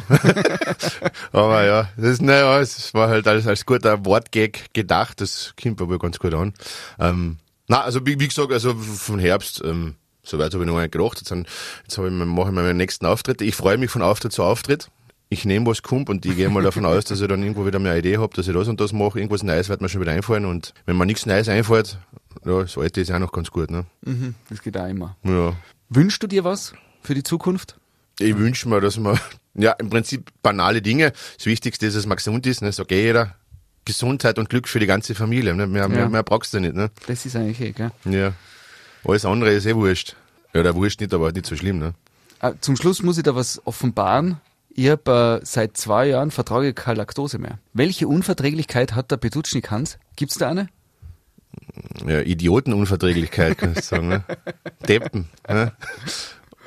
aber 1.32 1.66
ja, 1.66 1.90
das 1.98 2.22
naja, 2.22 2.60
es 2.60 2.94
war 2.94 3.10
halt 3.10 3.28
als, 3.28 3.48
als 3.48 3.66
guter 3.66 4.06
Wortgag 4.06 4.74
gedacht, 4.74 5.20
das 5.22 5.54
kommt 5.62 5.82
aber 5.82 5.98
ganz 5.98 6.20
gut 6.20 6.34
an. 6.34 6.54
Ähm, 7.00 7.38
na, 7.68 7.82
also 7.82 8.06
wie, 8.06 8.20
wie 8.20 8.28
gesagt, 8.28 8.52
also 8.52 8.76
von 8.76 9.20
Herbst, 9.20 9.62
ähm, 9.66 9.96
soweit 10.24 10.54
habe 10.54 10.64
ich 10.64 10.70
noch 10.70 10.80
nicht 10.80 10.92
gedacht. 10.92 11.20
Jetzt, 11.20 11.32
jetzt 11.32 11.98
ich, 11.98 11.98
mache 11.98 12.50
ich 12.50 12.56
meinen 12.56 12.78
nächsten 12.78 13.06
Auftritt. 13.06 13.42
Ich 13.42 13.56
freue 13.56 13.78
mich 13.78 13.90
von 13.90 14.02
Auftritt 14.02 14.32
zu 14.32 14.44
Auftritt. 14.44 14.90
Ich 15.30 15.44
nehme 15.44 15.66
was 15.66 15.82
kommt 15.84 16.10
und 16.10 16.26
ich 16.26 16.36
gehe 16.38 16.48
mal 16.50 16.64
davon 16.64 16.86
aus, 16.86 17.04
dass 17.06 17.20
ich 17.20 17.28
dann 17.28 17.42
irgendwo 17.42 17.66
wieder 17.66 17.80
mehr 17.80 17.92
eine 17.92 18.00
Idee 18.00 18.18
habe, 18.18 18.34
dass 18.34 18.48
ich 18.48 18.54
das 18.54 18.68
und 18.70 18.80
das 18.80 18.94
mache. 18.94 19.20
Irgendwas 19.20 19.44
Neues 19.44 19.68
wird 19.68 19.82
mir 19.82 19.90
schon 19.90 20.00
wieder 20.02 20.14
einfallen 20.14 20.46
und 20.46 20.74
wenn 20.86 20.98
mir 20.98 21.06
nichts 21.06 21.26
Neues 21.26 21.50
einfällt, 21.50 21.98
ja, 22.46 22.62
das 22.62 22.78
alte 22.78 23.02
ist 23.02 23.12
auch 23.12 23.20
noch 23.20 23.34
ganz 23.34 23.52
gut, 23.52 23.70
ne? 23.70 23.86
Mhm, 24.06 24.36
das 24.50 24.62
geht 24.62 24.78
auch 24.78 24.88
immer. 24.88 25.18
Ja. 25.24 25.54
Wünschst 25.90 26.24
du 26.24 26.28
dir 26.28 26.44
was 26.46 26.74
für 27.02 27.14
die 27.14 27.24
Zukunft? 27.24 27.78
Ich 28.20 28.38
wünsche 28.38 28.70
mir, 28.70 28.80
dass 28.80 28.98
man, 28.98 29.20
ja, 29.54 29.74
im 29.74 29.90
Prinzip 29.90 30.30
banale 30.42 30.82
Dinge. 30.82 31.12
Das 31.38 31.46
Wichtigste 31.46 31.86
ist, 31.88 31.98
dass 31.98 32.06
man 32.06 32.16
gesund 32.18 32.46
ist, 32.48 32.62
ne? 32.62 32.72
sagt 32.72 32.92
eh 32.94 33.04
jeder. 33.04 33.36
Gesundheit 33.86 34.38
und 34.40 34.50
Glück 34.50 34.68
für 34.68 34.80
die 34.80 34.86
ganze 34.86 35.14
Familie. 35.16 35.54
Ne? 35.54 35.68
Mehr, 35.68 35.88
mehr, 35.90 36.00
Ja. 36.00 36.10
mehr 36.10 36.24
brauchst 36.24 36.54
du 36.54 36.60
nicht. 36.60 36.74
Ne? 36.76 36.90
Das 37.08 37.26
ist 37.26 37.36
eigentlich 37.36 37.60
eh, 37.62 37.72
gell? 37.72 37.92
Ja. 38.06 38.34
Alles 39.06 39.24
andere 39.26 39.52
ist 39.54 39.66
eh 39.66 39.76
wurscht. 39.76 40.16
Ja, 40.54 40.64
der 40.64 40.76
wurscht 40.76 41.00
nicht, 41.02 41.14
aber 41.14 41.32
nicht 41.32 41.46
so 41.46 41.56
schlimm. 41.56 41.80
Ne? 41.80 41.94
Äh, 42.42 42.54
Zum 42.62 42.76
Schluss 42.76 43.02
muss 43.04 43.18
ich 43.18 43.24
da 43.24 43.36
was 43.36 43.62
offenbaren. 43.66 44.38
Ich 44.80 44.90
habe 44.90 45.40
äh, 45.42 45.46
seit 45.46 45.76
zwei 45.76 46.06
Jahren 46.06 46.30
vertrage 46.30 46.70
ich 46.70 46.76
keine 46.76 46.98
Laktose 46.98 47.40
mehr. 47.40 47.58
Welche 47.74 48.08
Unverträglichkeit 48.08 48.94
hat 48.94 49.10
der 49.10 49.18
Petutschnik 49.18 49.72
Hans? 49.72 49.98
Gibt's 50.16 50.38
da 50.38 50.50
eine? 50.50 50.70
Ja, 52.06 52.22
Idiotenunverträglichkeit, 52.22 53.58
kannst 53.58 53.78
du 53.78 53.96
sagen. 53.96 54.08
Ne? 54.08 54.24
Deppen. 54.88 55.30
Ne? 55.50 55.74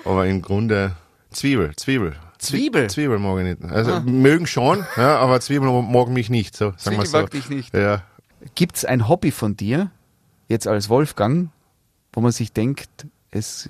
Aber 0.05 0.27
im 0.27 0.43
Grunde 0.43 0.97
Zwiebel, 1.31 1.77
Zwiebel. 1.77 2.17
Zwiebel? 2.39 2.91
Zwiebel 2.91 3.21
mag 3.21 3.39
ich 3.39 3.61
nicht. 3.61 3.73
Also 3.73 4.01
mögen 4.01 4.49
schon, 4.49 4.85
ja, 4.97 5.19
aber 5.19 5.41
Zwiebel 5.41 5.71
mag 5.71 6.09
mich 6.09 6.31
nicht. 6.31 6.57
So, 6.57 6.73
sagen 6.77 6.97
Zwiebel 6.97 7.07
so. 7.07 7.19
mag 7.19 7.31
dich 7.31 7.49
nicht. 7.49 7.73
Ja. 7.73 8.03
Gibt's 8.57 8.85
ein 8.85 9.09
Hobby 9.09 9.31
von 9.31 9.57
dir, 9.57 9.93
jetzt 10.49 10.67
als 10.67 10.89
Wolfgang, 10.89 11.51
wo 12.13 12.21
man 12.21 12.33
sich 12.33 12.53
denkt, 12.53 13.07
es 13.31 13.69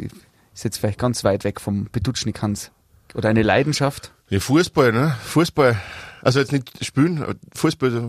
ist 0.54 0.64
jetzt 0.64 0.78
vielleicht 0.78 0.98
ganz 0.98 1.24
weit 1.24 1.44
weg 1.44 1.60
vom 1.60 1.88
Petutschnik 1.88 2.40
Hans? 2.40 2.70
Oder 3.14 3.28
eine 3.28 3.42
Leidenschaft? 3.42 4.12
Ja, 4.28 4.40
Fußball, 4.40 4.92
ne? 4.92 5.14
Fußball. 5.24 5.80
Also 6.22 6.38
jetzt 6.38 6.52
nicht 6.52 6.84
spielen, 6.84 7.22
aber 7.22 7.34
Fußball 7.54 7.96
äh, 7.96 8.00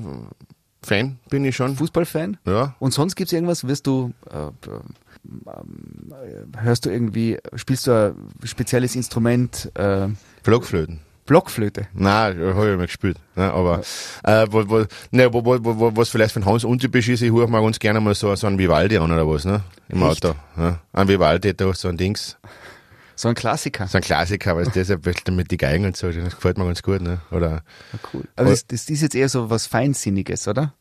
Fan 0.84 1.20
bin 1.30 1.46
ich 1.46 1.56
schon. 1.56 1.76
Fußballfan? 1.76 2.38
Ja. 2.46 2.76
Und 2.80 2.94
sonst 2.94 3.16
gibt's 3.16 3.34
irgendwas? 3.34 3.68
Wirst 3.68 3.86
du, 3.86 4.14
äh, 4.30 4.48
ähm, 4.66 6.12
äh, 6.12 6.62
hörst 6.62 6.86
du 6.86 6.90
irgendwie, 6.90 7.38
spielst 7.56 7.88
du 7.88 8.16
ein 8.42 8.48
spezielles 8.48 8.96
Instrument, 8.96 9.72
äh, 9.76 10.08
Blockflöten. 10.44 11.00
Blockflöte? 11.28 11.88
Nein, 11.94 12.40
habe 12.40 12.72
ich 12.72 12.78
mal 12.78 12.88
gespielt. 12.88 13.18
Ne, 13.36 13.54
aber 13.54 13.82
äh, 14.24 14.48
wo, 14.50 14.68
wo, 14.68 14.86
ne, 15.12 15.32
wo, 15.32 15.46
wo, 15.46 15.60
wo, 15.64 15.96
was 15.96 16.10
vielleicht 16.10 16.34
von 16.34 16.46
Hans 16.46 16.64
untypisch 16.64 17.10
ist, 17.10 17.22
ich 17.22 17.32
höre 17.32 17.48
mal 17.48 17.62
ganz 17.62 17.78
gerne 17.78 18.02
mal 18.02 18.16
so, 18.16 18.36
so 18.36 18.48
einen 18.48 18.58
Vivaldi 18.58 18.98
an 18.98 19.12
oder 19.12 19.28
was, 19.28 19.46
ne? 19.46 19.62
Im 19.88 20.02
Echt? 20.02 20.26
Auto. 20.26 20.36
Ja. 20.58 20.80
Ein 20.92 21.08
Vivaldi, 21.08 21.54
da 21.54 21.72
so 21.74 21.88
ein 21.88 21.98
Dings. 21.98 22.38
So 23.22 23.30
ein 23.30 23.36
Klassiker. 23.36 23.86
So 23.86 24.00
ein 24.00 24.02
Klassiker, 24.04 24.56
weil 24.56 24.66
das 24.66 24.76
ist 24.76 24.90
ja 24.90 24.96
ein 24.96 25.02
bisschen 25.02 25.36
mit 25.36 25.52
die 25.52 25.58
Geigen 25.58 25.86
und 25.86 25.96
so, 25.96 26.12
das 26.12 26.34
gefällt 26.34 26.58
mir 26.58 26.66
ganz 26.66 26.82
gut, 26.82 27.02
ne? 27.02 27.20
Oder 27.30 27.62
Cool. 28.12 28.24
Aber 28.36 28.50
das, 28.50 28.66
das 28.66 28.90
ist 28.90 29.02
jetzt 29.04 29.14
eher 29.14 29.30
so 29.30 29.52
was 29.52 29.68
Feinsinniges, 29.68 30.48
oder? 30.48 30.74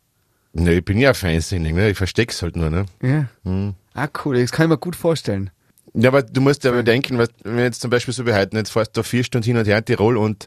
ne, 0.54 0.72
ich 0.72 0.84
bin 0.84 0.96
ja 0.96 1.12
feinsinnig, 1.12 1.74
ne? 1.74 1.90
Ich 1.90 1.98
versteck's 1.98 2.40
halt 2.40 2.56
nur, 2.56 2.70
ne? 2.70 2.86
Ja. 3.02 3.26
Hm. 3.44 3.74
Ah, 3.92 4.08
cool. 4.24 4.40
Das 4.40 4.52
kann 4.52 4.64
ich 4.64 4.70
mir 4.70 4.78
gut 4.78 4.96
vorstellen. 4.96 5.50
Ja, 5.92 6.08
aber 6.08 6.22
du 6.22 6.40
musst 6.40 6.64
ja 6.64 6.70
bedenken, 6.70 7.18
was, 7.18 7.28
wenn 7.44 7.58
jetzt 7.58 7.82
zum 7.82 7.90
Beispiel 7.90 8.14
so 8.14 8.24
behalten, 8.24 8.56
jetzt 8.56 8.70
fährst 8.70 8.96
du 8.96 9.02
vier 9.02 9.22
Stunden 9.22 9.44
hin 9.44 9.58
und 9.58 9.66
her 9.66 9.76
in 9.76 9.84
Tirol 9.84 10.16
und 10.16 10.46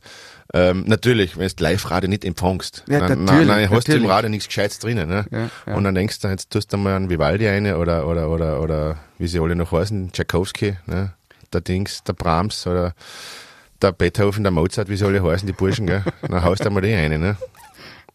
ähm, 0.55 0.85
natürlich, 0.87 1.37
wenn 1.37 1.47
du 1.47 1.63
Live-Radio 1.63 2.09
nicht 2.09 2.25
empfängst, 2.25 2.85
Ja, 2.87 3.01
dann, 3.01 3.25
natürlich, 3.25 3.47
dann, 3.47 3.61
dann 3.61 3.69
hast 3.69 3.87
du 3.87 3.91
im 3.91 3.97
natürlich. 3.97 4.09
Radio 4.09 4.29
nichts 4.31 4.47
Gescheites 4.47 4.79
drinnen. 4.79 5.07
Ne? 5.07 5.25
Ja, 5.29 5.49
ja. 5.67 5.75
Und 5.75 5.83
dann 5.83 5.93
denkst 5.93 6.19
du, 6.21 6.27
jetzt 6.29 6.49
tust 6.49 6.73
du 6.73 6.77
mal 6.77 6.95
einen 6.95 7.11
Vivaldi 7.11 7.47
eine 7.47 7.77
oder, 7.77 8.07
oder, 8.07 8.29
oder, 8.29 8.61
oder 8.61 8.97
wie 9.19 9.27
sie 9.27 9.39
alle 9.39 9.55
noch 9.55 9.71
heißen, 9.71 10.11
Tchaikovsky, 10.11 10.77
ne? 10.87 11.13
Der 11.54 11.62
Dings, 11.62 12.04
der 12.04 12.14
Brahms 12.14 12.66
oder 12.68 12.93
der 13.82 13.91
Beethoven, 13.91 14.43
der 14.43 14.51
Mozart, 14.51 14.89
wie 14.89 14.95
sie 14.95 15.06
alle 15.06 15.24
heißen, 15.24 15.45
die 15.45 15.54
Burschen, 15.54 15.88
gell? 15.88 16.04
dann 16.22 16.43
haust 16.43 16.66
du 16.66 16.70
mal 16.70 16.82
die 16.82 16.93
eine. 16.93 17.20
Ne? 17.20 17.38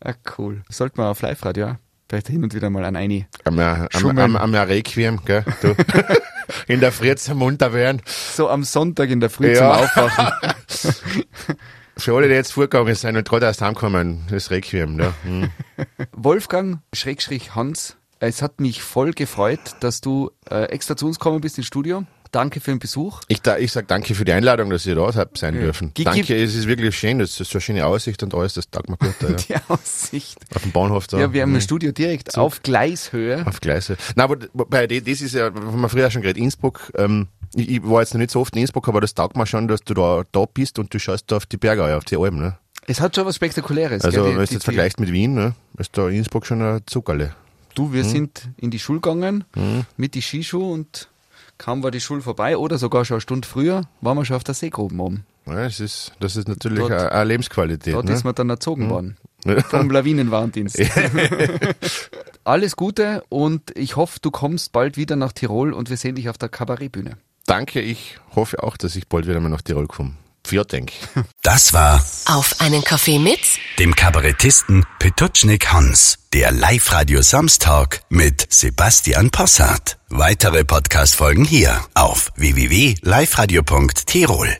Ah, 0.04 0.14
cool. 0.38 0.62
Sollte 0.68 0.98
man 1.00 1.08
auf 1.08 1.22
Live-Radio, 1.22 1.66
ja. 1.66 1.78
Vielleicht 2.08 2.28
hin 2.28 2.42
und 2.42 2.54
wieder 2.54 2.70
mal 2.70 2.84
an 2.84 2.96
eine. 2.96 3.26
Am, 3.44 3.58
am, 3.58 3.88
am, 3.92 4.18
am, 4.18 4.36
am 4.36 4.54
Requiem, 4.54 5.20
gell? 5.26 5.44
Du. 5.60 5.74
in 6.66 6.80
der 6.80 6.90
Früh 6.90 7.14
zum 7.16 7.38
munter 7.38 7.74
werden. 7.74 8.00
So 8.06 8.48
am 8.48 8.64
Sonntag 8.64 9.10
in 9.10 9.20
der 9.20 9.28
Früh 9.28 9.52
Ja. 9.52 9.58
zum 9.58 9.84
Aufwachen. 9.84 10.32
Für 11.98 12.14
alle, 12.16 12.28
die 12.28 12.34
jetzt 12.34 12.52
vorgegangen 12.52 12.94
sind 12.94 13.16
und 13.16 13.28
gerade 13.28 13.46
erst 13.46 13.60
heimkommen, 13.60 14.24
das 14.30 14.50
Requiem. 14.50 14.96
Ne? 14.96 15.12
Hm. 15.24 15.50
Wolfgang, 16.12 16.78
Schrägstrich 16.94 17.54
Hans, 17.56 17.96
es 18.20 18.40
hat 18.40 18.60
mich 18.60 18.82
voll 18.82 19.12
gefreut, 19.12 19.60
dass 19.80 20.00
du 20.00 20.30
äh, 20.48 20.64
extra 20.66 20.96
zu 20.96 21.06
uns 21.06 21.18
gekommen 21.18 21.40
bist 21.40 21.58
ins 21.58 21.66
Studio. 21.66 22.04
Danke 22.30 22.60
für 22.60 22.70
den 22.72 22.78
Besuch. 22.78 23.20
Ich, 23.28 23.40
da, 23.42 23.56
ich 23.58 23.72
sag 23.72 23.88
danke 23.88 24.14
für 24.14 24.24
die 24.24 24.32
Einladung, 24.32 24.70
dass 24.70 24.84
ihr 24.86 24.94
da 24.94 25.14
habt 25.14 25.38
sein 25.38 25.54
dürfen. 25.54 25.92
Gi- 25.94 26.04
Danke, 26.04 26.36
es 26.36 26.54
ist 26.54 26.66
wirklich 26.66 26.96
schön, 26.98 27.18
das 27.18 27.40
ist 27.40 27.50
so 27.50 27.56
eine 27.56 27.60
schöne 27.62 27.86
Aussicht 27.86 28.22
und 28.22 28.34
alles, 28.34 28.54
das 28.54 28.70
taugt 28.70 28.88
mir 28.90 28.96
gut. 28.98 29.14
Da, 29.20 29.28
ja. 29.30 29.36
Die 29.36 29.54
Aussicht. 29.72 30.38
Auf 30.54 30.62
dem 30.62 30.72
Bahnhof 30.72 31.06
da. 31.06 31.18
Ja, 31.18 31.32
wir 31.32 31.42
haben 31.42 31.50
Hm. 31.50 31.56
ein 31.56 31.60
Studio 31.62 31.92
direkt 31.92 32.36
auf 32.36 32.62
Gleishöhe. 32.62 33.46
Auf 33.46 33.60
Gleise. 33.60 33.96
Na, 34.14 34.24
aber 34.24 34.36
bei 34.52 34.86
das 34.86 35.20
ist 35.20 35.34
ja, 35.34 35.46
haben 35.46 35.80
wir 35.80 35.88
früher 35.88 36.10
schon 36.10 36.22
geredet, 36.22 36.42
Innsbruck, 36.42 36.92
ähm, 36.96 37.28
ich, 37.54 37.68
ich 37.70 37.82
war 37.82 38.00
jetzt 38.02 38.12
noch 38.12 38.18
nicht 38.18 38.30
so 38.30 38.40
oft 38.40 38.54
in 38.54 38.60
Innsbruck, 38.62 38.88
aber 38.88 39.00
das 39.00 39.14
taugt 39.14 39.36
mir 39.36 39.46
schon, 39.46 39.68
dass 39.68 39.80
du 39.82 39.94
da, 39.94 40.22
da 40.32 40.44
bist 40.44 40.78
und 40.78 40.92
du 40.92 40.98
schaust 40.98 41.30
da 41.32 41.36
auf 41.38 41.46
die 41.46 41.56
Berge, 41.56 41.96
auf 41.96 42.04
die 42.04 42.16
Alpen, 42.16 42.40
ne? 42.40 42.58
Es 42.86 43.00
hat 43.00 43.14
schon 43.16 43.26
was 43.26 43.36
Spektakuläres. 43.36 44.02
Also, 44.04 44.22
gell? 44.22 44.24
wenn 44.24 44.30
Die- 44.32 44.36
du 44.40 44.46
die- 44.46 44.52
jetzt 44.54 44.62
die- 44.62 44.64
vergleichst 44.64 45.00
mit 45.00 45.12
Wien, 45.12 45.34
ne? 45.34 45.54
Ist 45.78 45.96
da 45.96 46.08
Innsbruck 46.08 46.46
schon 46.46 46.60
ein 46.62 46.80
Zuckerle. 46.86 47.34
Du, 47.74 47.86
Hm. 47.86 47.92
wir 47.92 48.04
sind 48.04 48.48
in 48.56 48.70
die 48.70 48.78
Schule 48.78 49.00
gegangen 49.00 49.44
mit 49.96 50.14
die 50.14 50.22
Skischuhe 50.22 50.72
und 50.72 51.08
Kaum 51.58 51.82
war 51.82 51.90
die 51.90 52.00
Schule 52.00 52.20
vorbei 52.22 52.56
oder 52.56 52.78
sogar 52.78 53.04
schon 53.04 53.16
eine 53.16 53.20
Stunde 53.20 53.46
früher, 53.46 53.82
waren 54.00 54.16
wir 54.16 54.24
schon 54.24 54.36
auf 54.36 54.44
der 54.44 54.54
Seegrube 54.54 54.94
oben. 54.94 55.26
Ja, 55.46 55.64
das, 55.64 55.80
ist, 55.80 56.12
das 56.20 56.36
ist 56.36 56.48
natürlich 56.48 56.78
Dort- 56.78 56.92
eine, 56.92 57.24
Lebensqualität. 57.24 57.94
Dort 57.94 58.06
ne? 58.06 58.12
ist 58.12 58.24
man 58.24 58.34
dann 58.34 58.50
erzogen 58.50 58.88
worden. 58.90 59.16
Vom 59.68 59.90
Lawinenwarndienst. 59.90 60.78
Alles 62.44 62.76
Gute 62.76 63.24
und 63.28 63.76
ich 63.76 63.96
hoffe, 63.96 64.18
du 64.20 64.30
kommst 64.30 64.72
bald 64.72 64.96
wieder 64.96 65.16
nach 65.16 65.32
Tirol 65.32 65.72
und 65.72 65.90
wir 65.90 65.96
sehen 65.96 66.16
dich 66.16 66.28
auf 66.28 66.38
der 66.38 66.48
Kabarettbühne. 66.48 67.16
Danke, 67.46 67.80
ich 67.80 68.18
hoffe 68.34 68.62
auch, 68.62 68.76
dass 68.76 68.94
ich 68.96 69.08
bald 69.08 69.26
wieder 69.26 69.40
mal 69.40 69.48
nach 69.48 69.62
Tirol 69.62 69.86
komme. 69.86 70.14
Dank. 70.68 70.92
Das 71.42 71.72
war 71.72 72.04
Auf 72.26 72.60
einen 72.60 72.84
Kaffee 72.84 73.18
mit 73.18 73.40
dem 73.78 73.94
Kabarettisten 73.94 74.84
Petutschnik 74.98 75.72
Hans. 75.72 76.18
Der 76.32 76.50
Live-Radio 76.52 77.22
Samstag 77.22 78.02
mit 78.08 78.46
Sebastian 78.52 79.30
Possart. 79.30 79.98
Weitere 80.08 80.64
Podcast-Folgen 80.64 81.44
hier 81.44 81.80
auf 81.94 82.32
www.liveradio.tirol. 82.36 84.56